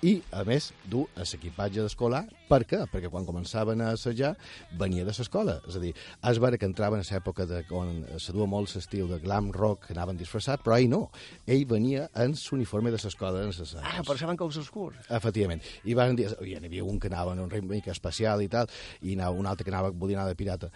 I, 0.01 0.17
a 0.35 0.41
més, 0.47 0.71
du 0.89 1.05
l'equipatge 1.15 1.83
d'escolar. 1.83 2.23
Per 2.49 2.59
què? 2.67 2.79
Perquè 2.91 3.11
quan 3.11 3.27
començaven 3.27 3.81
a 3.81 3.91
assajar 3.93 4.33
venia 4.79 5.05
de 5.05 5.13
l'escola. 5.15 5.59
És 5.69 5.77
a 5.77 5.81
dir, 5.83 5.93
és 6.29 6.39
vera 6.43 6.59
que 6.59 6.67
entraven 6.67 7.03
a 7.03 7.05
l'època 7.07 7.45
de 7.49 7.61
quan 7.69 8.01
se 8.17 8.33
dua 8.35 8.47
molt 8.49 8.73
l'estil 8.75 9.07
de 9.11 9.19
glam 9.23 9.51
rock, 9.53 9.87
que 9.87 9.95
anaven 9.95 10.19
disfressats, 10.19 10.63
però 10.65 10.79
ell 10.79 10.89
no. 10.91 11.03
Ell 11.47 11.65
venia 11.69 12.09
en 12.19 12.35
l'uniforme 12.35 12.91
de 12.91 12.99
l'escola 13.01 13.45
Ah, 13.83 14.01
per 14.03 14.17
això 14.17 14.27
van 14.27 14.39
caus 14.39 14.57
oscurs. 14.57 14.97
Efectivament. 15.09 15.63
I 15.85 15.95
van 15.97 16.17
dir, 16.19 16.29
hi 16.41 16.57
havia 16.57 16.83
un 16.83 16.99
que 16.99 17.11
anava 17.11 17.33
en 17.33 17.43
un 17.45 17.49
ritme 17.51 17.81
especial 17.93 18.41
i 18.41 18.49
tal, 18.51 18.69
i 19.01 19.15
anava, 19.15 19.37
un 19.39 19.47
altre 19.47 19.65
que 19.65 19.71
anava, 19.73 19.91
volia 19.91 20.19
anar 20.19 20.29
de 20.29 20.39
pirata. 20.39 20.71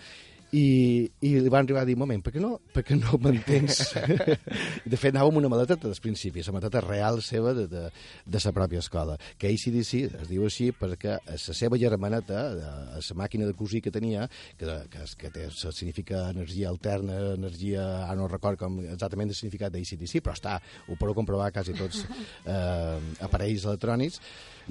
I, 0.55 1.03
i 1.27 1.31
li 1.41 1.49
van 1.51 1.65
arribar 1.65 1.81
a 1.83 1.87
dir, 1.89 1.97
moment, 1.99 2.21
per 2.23 2.31
què 2.31 2.39
no, 2.39 2.53
per 2.73 2.83
què 2.87 2.95
no 2.95 3.17
mantens... 3.19 3.81
de 4.91 4.95
fet, 4.99 5.11
anava 5.11 5.27
amb 5.31 5.41
una 5.41 5.49
maleteta 5.51 5.89
des 5.91 5.99
principi, 5.99 6.43
la 6.45 6.53
maleteta 6.55 6.79
real 6.85 7.19
seva 7.25 7.51
de, 7.57 7.65
de, 7.67 7.81
de 8.23 8.41
la 8.45 8.53
pròpia 8.55 8.79
escola, 8.79 9.17
que 9.37 9.51
ACDC 9.51 9.91
es 10.21 10.29
diu 10.29 10.45
així 10.47 10.69
perquè 10.71 11.17
la 11.27 11.37
seva 11.57 11.79
germaneta, 11.81 12.43
de- 12.55 12.71
la 13.01 13.17
màquina 13.19 13.47
de 13.49 13.55
cosir 13.59 13.81
que 13.83 13.91
tenia, 13.91 14.29
que, 14.57 14.69
que, 14.93 15.07
que 15.19 15.33
té, 15.35 15.47
significa 15.51 16.29
energia 16.31 16.69
alterna, 16.71 17.17
energia... 17.35 17.87
Ara 18.07 18.15
no 18.21 18.29
record 18.31 18.57
com 18.61 18.79
exactament 18.85 19.29
el 19.33 19.35
significat 19.35 19.73
d'ACDC, 19.75 20.21
però 20.23 20.33
està, 20.37 20.55
ho 20.87 20.95
podeu 20.95 21.17
comprovar 21.17 21.51
quasi 21.51 21.75
tots 21.75 22.05
eh, 22.47 22.97
aparells 23.27 23.67
electrònics, 23.67 24.21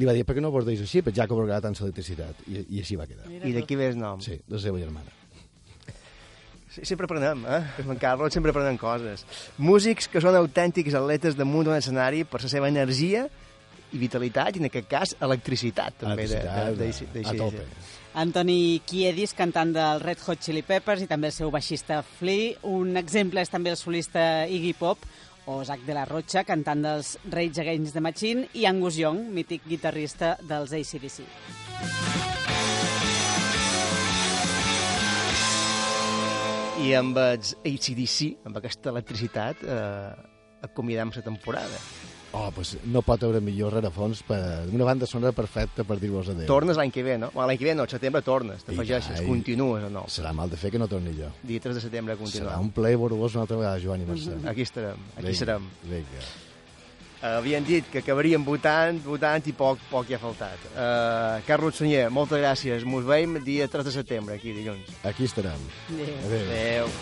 li 0.00 0.08
va 0.08 0.16
dir, 0.16 0.24
per 0.28 0.36
què 0.36 0.42
no 0.44 0.50
bordeix 0.54 0.80
així? 0.84 1.04
Perquè 1.04 1.20
ja 1.20 1.28
que 1.28 1.36
borgarà 1.36 1.60
tant 1.64 1.76
l'electricitat. 1.76 2.42
I, 2.48 2.64
I 2.78 2.82
així 2.84 2.96
va 2.96 3.06
quedar. 3.08 3.28
I 3.36 3.52
d'aquí 3.56 3.76
ve 3.76 3.92
el 3.92 4.00
nom. 4.00 4.24
Sí, 4.24 4.40
la 4.48 4.60
seva 4.62 4.80
germana. 4.80 5.12
Sempre 6.82 7.04
aprenem, 7.06 7.44
eh? 7.46 7.62
En 7.88 7.96
Carlos 7.96 8.32
sempre 8.32 8.50
aprenem 8.50 8.76
coses. 8.76 9.24
Músics 9.58 10.08
que 10.08 10.20
són 10.20 10.36
autèntics 10.36 10.94
atletes 10.94 11.36
damunt 11.36 11.64
d'un 11.68 11.76
escenari 11.76 12.24
per 12.24 12.42
la 12.42 12.48
seva 12.52 12.68
energia 12.68 13.26
i 13.92 13.98
vitalitat, 13.98 14.56
i 14.56 14.58
en 14.58 14.66
aquest 14.66 14.88
cas 14.90 15.14
electricitat, 15.20 15.94
també. 16.00 16.26
de- 16.28 16.42
de- 16.42 16.92
de- 16.92 17.06
de- 17.12 17.28
a 17.28 17.32
tope. 17.36 17.62
Anthony 18.14 18.80
Kiedis, 18.86 19.34
cantant 19.34 19.72
del 19.74 20.00
Red 20.00 20.18
Hot 20.26 20.40
Chili 20.40 20.62
Peppers, 20.62 21.02
i 21.02 21.06
també 21.06 21.28
el 21.28 21.32
seu 21.32 21.50
baixista 21.50 22.02
Flea. 22.02 22.56
Un 22.62 22.96
exemple 22.96 23.40
és 23.40 23.50
també 23.50 23.70
el 23.70 23.76
solista 23.76 24.46
Iggy 24.48 24.72
Pop, 24.74 24.98
o 25.46 25.64
Zach 25.64 25.80
de 25.86 25.94
la 25.94 26.04
Rocha, 26.04 26.42
cantant 26.44 26.82
dels 26.82 27.18
Rage 27.30 27.60
Against 27.60 27.92
the 27.94 28.00
Machine, 28.00 28.48
i 28.54 28.64
Angus 28.66 28.96
Young, 28.98 29.28
mític 29.30 29.62
guitarrista 29.68 30.36
dels 30.42 30.72
ACDC. 30.72 32.25
I 36.76 36.90
amb 36.92 37.16
els 37.16 37.54
ACDC, 37.64 38.44
amb 38.44 38.58
aquesta 38.60 38.90
electricitat, 38.92 39.62
eh, 39.64 40.10
acomiadem 40.66 41.10
la 41.14 41.22
temporada. 41.24 41.78
Oh, 42.36 42.50
pues 42.52 42.74
no 42.84 43.00
pot 43.00 43.22
haver 43.24 43.40
millor 43.40 43.72
rerefons 43.72 44.20
per 44.26 44.38
una 44.68 44.84
banda 44.84 45.06
sonora 45.08 45.32
perfecta 45.32 45.86
per 45.88 45.96
dir-vos 46.02 46.28
adéu. 46.28 46.44
Tornes 46.50 46.76
l'any 46.76 46.92
que 46.92 47.02
ve, 47.06 47.16
no? 47.16 47.30
Bueno, 47.32 47.46
l'any 47.48 47.58
que 47.58 47.64
ve 47.70 47.74
no, 47.78 47.86
al 47.86 47.88
setembre 47.88 48.20
tornes, 48.26 48.66
t'afegeixes, 48.66 49.22
continues 49.24 49.86
o 49.88 49.92
no? 49.94 50.04
Serà 50.12 50.34
mal 50.36 50.52
de 50.52 50.58
fer 50.60 50.70
que 50.74 50.80
no 50.82 50.88
torni 50.90 51.14
jo. 51.16 51.30
Dia 51.42 51.62
3 51.64 51.78
de 51.78 51.84
setembre 51.86 52.18
continuem. 52.20 52.50
Serà 52.50 52.60
un 52.60 52.74
ple 52.76 52.92
borbolós 53.00 53.38
una 53.38 53.46
altra 53.46 53.56
vegada, 53.62 53.80
Joan 53.80 54.04
i 54.04 54.10
Mercè. 54.10 54.36
Aquí 54.52 54.66
estarem, 54.66 55.00
aquí 55.14 55.30
Vinga, 55.30 55.38
serem. 55.40 55.70
Vinga. 55.86 56.26
Uh, 57.16 57.38
havien 57.38 57.64
dit 57.64 57.86
que 57.88 58.02
acabaríem 58.02 58.44
votant, 58.44 58.98
votant 59.04 59.46
i 59.48 59.54
poc, 59.56 59.80
poc 59.88 60.10
hi 60.10 60.16
ha 60.16 60.20
faltat. 60.20 60.66
Uh, 60.74 61.40
Carlos 61.48 61.78
Sunyer, 61.80 62.10
moltes 62.12 62.42
gràcies. 62.42 62.84
Mos 62.84 63.06
veiem 63.08 63.38
dia 63.44 63.70
3 63.72 63.88
de 63.88 63.94
setembre, 63.94 64.36
aquí 64.36 64.52
dilluns. 64.52 64.90
Aquí 65.08 65.24
estarem. 65.24 65.62
Adéu. 65.96 66.18
Adéu. 66.28 66.92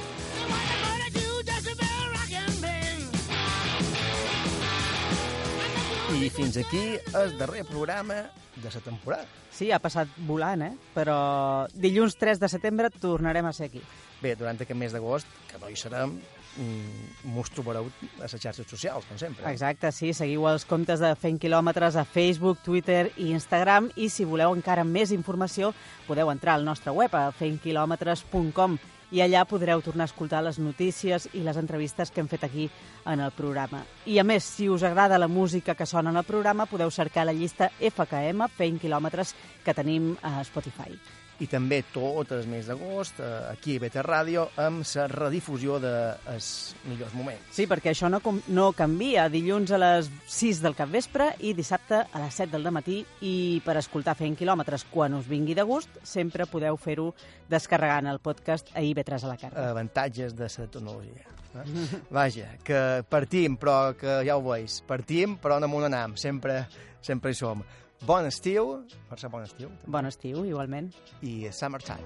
I 6.15 6.29
fins 6.31 6.57
aquí 6.57 6.95
el 7.19 7.35
darrer 7.37 7.65
programa 7.67 8.15
de 8.55 8.71
la 8.71 8.81
temporada. 8.81 9.27
Sí, 9.51 9.73
ha 9.75 9.81
passat 9.83 10.09
volant, 10.29 10.63
eh? 10.63 10.73
Però 10.95 11.67
dilluns 11.75 12.15
3 12.17 12.39
de 12.39 12.49
setembre 12.49 12.91
tornarem 12.91 13.51
a 13.51 13.53
ser 13.53 13.67
aquí. 13.67 13.83
Bé, 14.23 14.37
durant 14.39 14.55
aquest 14.55 14.79
mes 14.79 14.95
d'agost, 14.95 15.27
que 15.51 15.59
no 15.59 15.69
hi 15.69 15.77
serem, 15.77 16.15
mm, 16.57 17.29
mos 17.35 17.51
trobareu 17.51 17.89
a 17.89 18.23
les 18.23 18.37
xarxes 18.37 18.67
socials, 18.69 19.07
com 19.09 19.19
sempre. 19.19 19.47
Exacte, 19.51 19.93
sí, 19.93 20.13
seguiu 20.17 20.49
els 20.51 20.67
comptes 20.69 21.03
de 21.03 21.13
Fent 21.21 21.39
Quilòmetres 21.43 21.97
a 21.97 22.05
Facebook, 22.05 22.63
Twitter 22.65 23.11
i 23.17 23.33
Instagram 23.33 23.91
i 23.97 24.09
si 24.09 24.27
voleu 24.29 24.55
encara 24.55 24.85
més 24.85 25.13
informació 25.15 25.73
podeu 26.09 26.31
entrar 26.31 26.59
al 26.59 26.67
nostre 26.67 26.93
web 26.93 27.15
a 27.15 27.31
fentquilòmetres.com 27.35 28.79
i 29.15 29.21
allà 29.23 29.45
podreu 29.47 29.83
tornar 29.85 30.09
a 30.09 30.11
escoltar 30.11 30.43
les 30.43 30.59
notícies 30.59 31.29
i 31.35 31.45
les 31.47 31.59
entrevistes 31.61 32.11
que 32.11 32.23
hem 32.23 32.31
fet 32.31 32.47
aquí 32.47 32.69
en 33.07 33.21
el 33.23 33.35
programa. 33.37 33.85
I 34.11 34.19
a 34.19 34.25
més, 34.27 34.47
si 34.57 34.69
us 34.69 34.83
agrada 34.83 35.21
la 35.21 35.31
música 35.31 35.77
que 35.79 35.87
sona 35.87 36.11
en 36.11 36.19
el 36.19 36.27
programa, 36.27 36.67
podeu 36.67 36.91
cercar 36.91 37.27
la 37.29 37.37
llista 37.37 37.71
FKM, 37.79 38.49
Fent 38.57 38.81
Quilòmetres, 38.83 39.37
que 39.65 39.77
tenim 39.77 40.17
a 40.23 40.41
Spotify. 40.43 40.99
I 41.43 41.49
també 41.51 41.81
tot 41.91 42.31
el 42.37 42.45
mes 42.47 42.69
d'agost, 42.71 43.19
eh, 43.19 43.31
aquí 43.51 43.77
a 43.77 43.83
BT 43.83 44.05
Ràdio, 44.07 44.45
amb 44.63 44.85
la 44.95 45.07
redifusió 45.11 45.81
dels 45.83 46.51
millors 46.87 47.15
moments. 47.19 47.51
Sí, 47.57 47.67
perquè 47.67 47.91
això 47.91 48.11
no, 48.11 48.21
no 48.55 48.71
canvia. 48.73 49.27
Dilluns 49.33 49.73
a 49.75 49.81
les 49.83 50.11
6 50.31 50.63
del 50.63 50.77
capvespre 50.79 51.33
i 51.41 51.55
dissabte 51.55 52.05
a 52.07 52.23
les 52.23 52.39
7 52.39 52.55
del 52.55 52.71
matí 52.71 53.01
i 53.27 53.61
per 53.67 53.79
escoltar 53.81 54.15
fent 54.19 54.39
quilòmetres 54.39 54.87
quan 54.93 55.19
us 55.19 55.27
vingui 55.27 55.59
de 55.59 55.67
gust, 55.67 55.99
sempre 56.07 56.47
podeu 56.47 56.79
fer-ho 56.79 57.11
descarregant 57.51 58.07
el 58.13 58.23
podcast 58.23 58.71
a 58.75 58.83
IB3 58.83 59.25
a 59.25 59.33
la 59.33 59.39
carta. 59.41 59.71
Avantatges 59.71 60.37
de 60.39 60.49
la 60.49 60.67
tecnologia. 60.71 61.35
Eh? 61.55 62.01
Vaja, 62.11 62.49
que 62.65 62.79
partim, 63.09 63.59
però 63.61 63.95
que 63.99 64.21
ja 64.27 64.37
ho 64.37 64.43
veus, 64.43 64.81
partim, 64.87 65.37
però 65.43 65.61
no 65.63 65.71
m'on 65.71 65.87
anam, 65.87 66.17
sempre, 66.19 66.65
sempre 67.03 67.35
hi 67.35 67.39
som. 67.39 67.63
Bon 68.07 68.27
estiu, 68.29 68.85
Mercè, 69.11 69.29
bon 69.33 69.45
estiu. 69.47 69.71
Bon 69.87 70.05
estiu, 70.05 70.43
igualment. 70.45 70.93
I 71.23 71.49
summertime. 71.51 72.05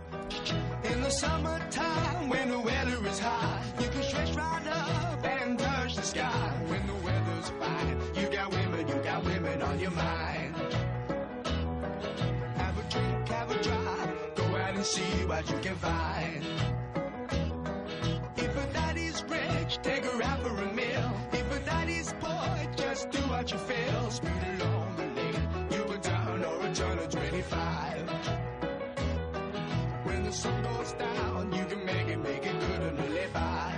In 0.85 1.03
the 1.03 1.11
summertime, 1.11 2.29
when 2.29 2.51
the 2.51 2.59
weather 2.59 3.05
is 3.09 3.19
hot, 3.19 3.63
you 3.81 3.89
can 3.89 4.03
stretch 4.05 4.33
right 4.37 4.67
up 4.69 5.25
and 5.25 5.59
touch 5.59 5.97
the 5.97 6.03
sky. 6.03 6.53
When 6.69 6.87
the 6.87 6.95
weather's 7.05 7.51
fine, 7.59 7.99
you 8.15 8.29
got 8.31 8.51
women, 8.53 8.87
you 8.87 8.95
got 9.03 9.25
women 9.25 9.61
on 9.63 9.81
your 9.81 9.91
mind. 9.91 10.55
Have 12.57 12.79
a 12.79 12.91
drink, 12.93 13.29
have 13.29 13.51
a 13.51 13.63
drive, 13.63 14.35
go 14.37 14.45
out 14.57 14.75
and 14.77 14.85
see 14.87 15.27
what 15.27 15.51
you 15.51 15.59
can 15.59 15.75
find. 15.77 16.45
If 18.37 18.57
a 18.57 18.73
daddy's 18.73 19.25
rich, 19.25 19.79
take 19.83 20.05
her 20.05 20.23
out 20.23 20.43
for 20.45 20.57
a 20.63 20.73
meal. 20.73 21.11
If 21.33 21.51
a 21.57 21.59
daddy's 21.65 22.15
poor, 22.21 22.57
just 22.77 23.11
do 23.11 23.19
what 23.23 23.51
you 23.51 23.59
feel. 23.59 24.11
Speed 24.13 24.58
sun 30.39 30.63
goes 30.63 30.93
down, 30.93 31.53
you 31.53 31.65
can 31.65 31.85
make 31.85 32.07
it, 32.15 32.19
make 32.19 32.47
it 32.47 32.61
good 32.61 32.81
and 32.89 32.97
live 33.13 33.33
by. 33.33 33.73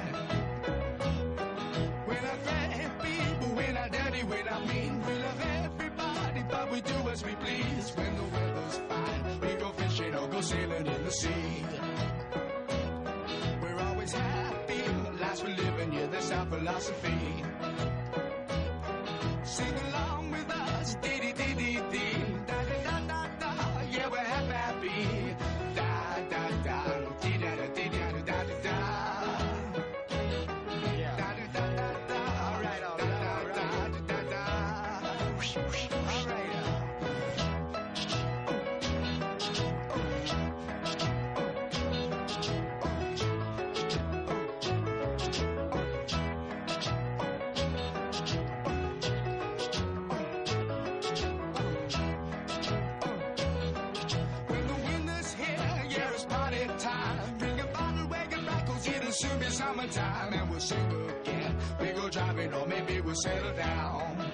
We're 2.06 2.20
not 2.28 2.38
bad 2.44 3.00
people, 3.02 3.48
we're 3.56 3.72
not 3.72 3.90
dirty, 3.90 4.22
we're 4.24 4.44
not 4.44 4.66
mean. 4.68 4.92
We 5.06 5.14
love 5.26 5.40
everybody, 5.64 6.42
but 6.50 6.70
we 6.70 6.82
do 6.82 6.98
as 7.12 7.24
we 7.24 7.34
please. 7.36 7.86
When 7.96 8.14
the 8.14 8.26
weather's 8.34 8.76
fine, 8.90 9.40
we 9.40 9.54
go 9.54 9.70
fishing 9.70 10.14
or 10.14 10.28
go 10.28 10.40
sailing 10.42 10.86
in 10.86 11.04
the 11.04 11.10
sea. 11.10 11.64
We're 13.62 13.80
always 13.88 14.12
happy, 14.12 14.82
the 15.04 15.12
lives 15.18 15.42
we're 15.42 15.56
living, 15.56 15.92
yeah, 15.94 16.06
that's 16.12 16.30
our 16.30 16.44
philosophy. 16.44 17.22
Sing 19.44 19.74
along 19.88 20.30
with 20.30 20.50
us, 20.50 20.94
dee 21.00 21.20
dee 21.20 21.32
Bring 56.68 57.58
a 57.58 57.66
bottle, 57.72 58.06
wagon 58.08 58.44
back, 58.44 58.66
cause 58.66 58.86
it'll 58.86 59.10
soon 59.12 59.38
be 59.38 59.46
summertime. 59.46 60.34
And 60.34 60.50
we'll 60.50 60.60
sing 60.60 61.10
again. 61.22 61.56
We 61.80 61.86
go 61.92 62.08
driving, 62.10 62.52
or 62.52 62.66
maybe 62.66 63.00
we'll 63.00 63.14
settle 63.14 63.54
down. 63.54 64.30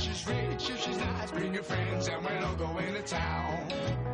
She's 0.00 0.26
rich, 0.26 0.60
she's 0.60 0.98
nice, 0.98 1.30
bring 1.30 1.54
your 1.54 1.62
friends, 1.62 2.08
and 2.08 2.24
we'll 2.24 2.44
all 2.46 2.56
go 2.56 2.78
into 2.78 3.02
town. 3.02 4.13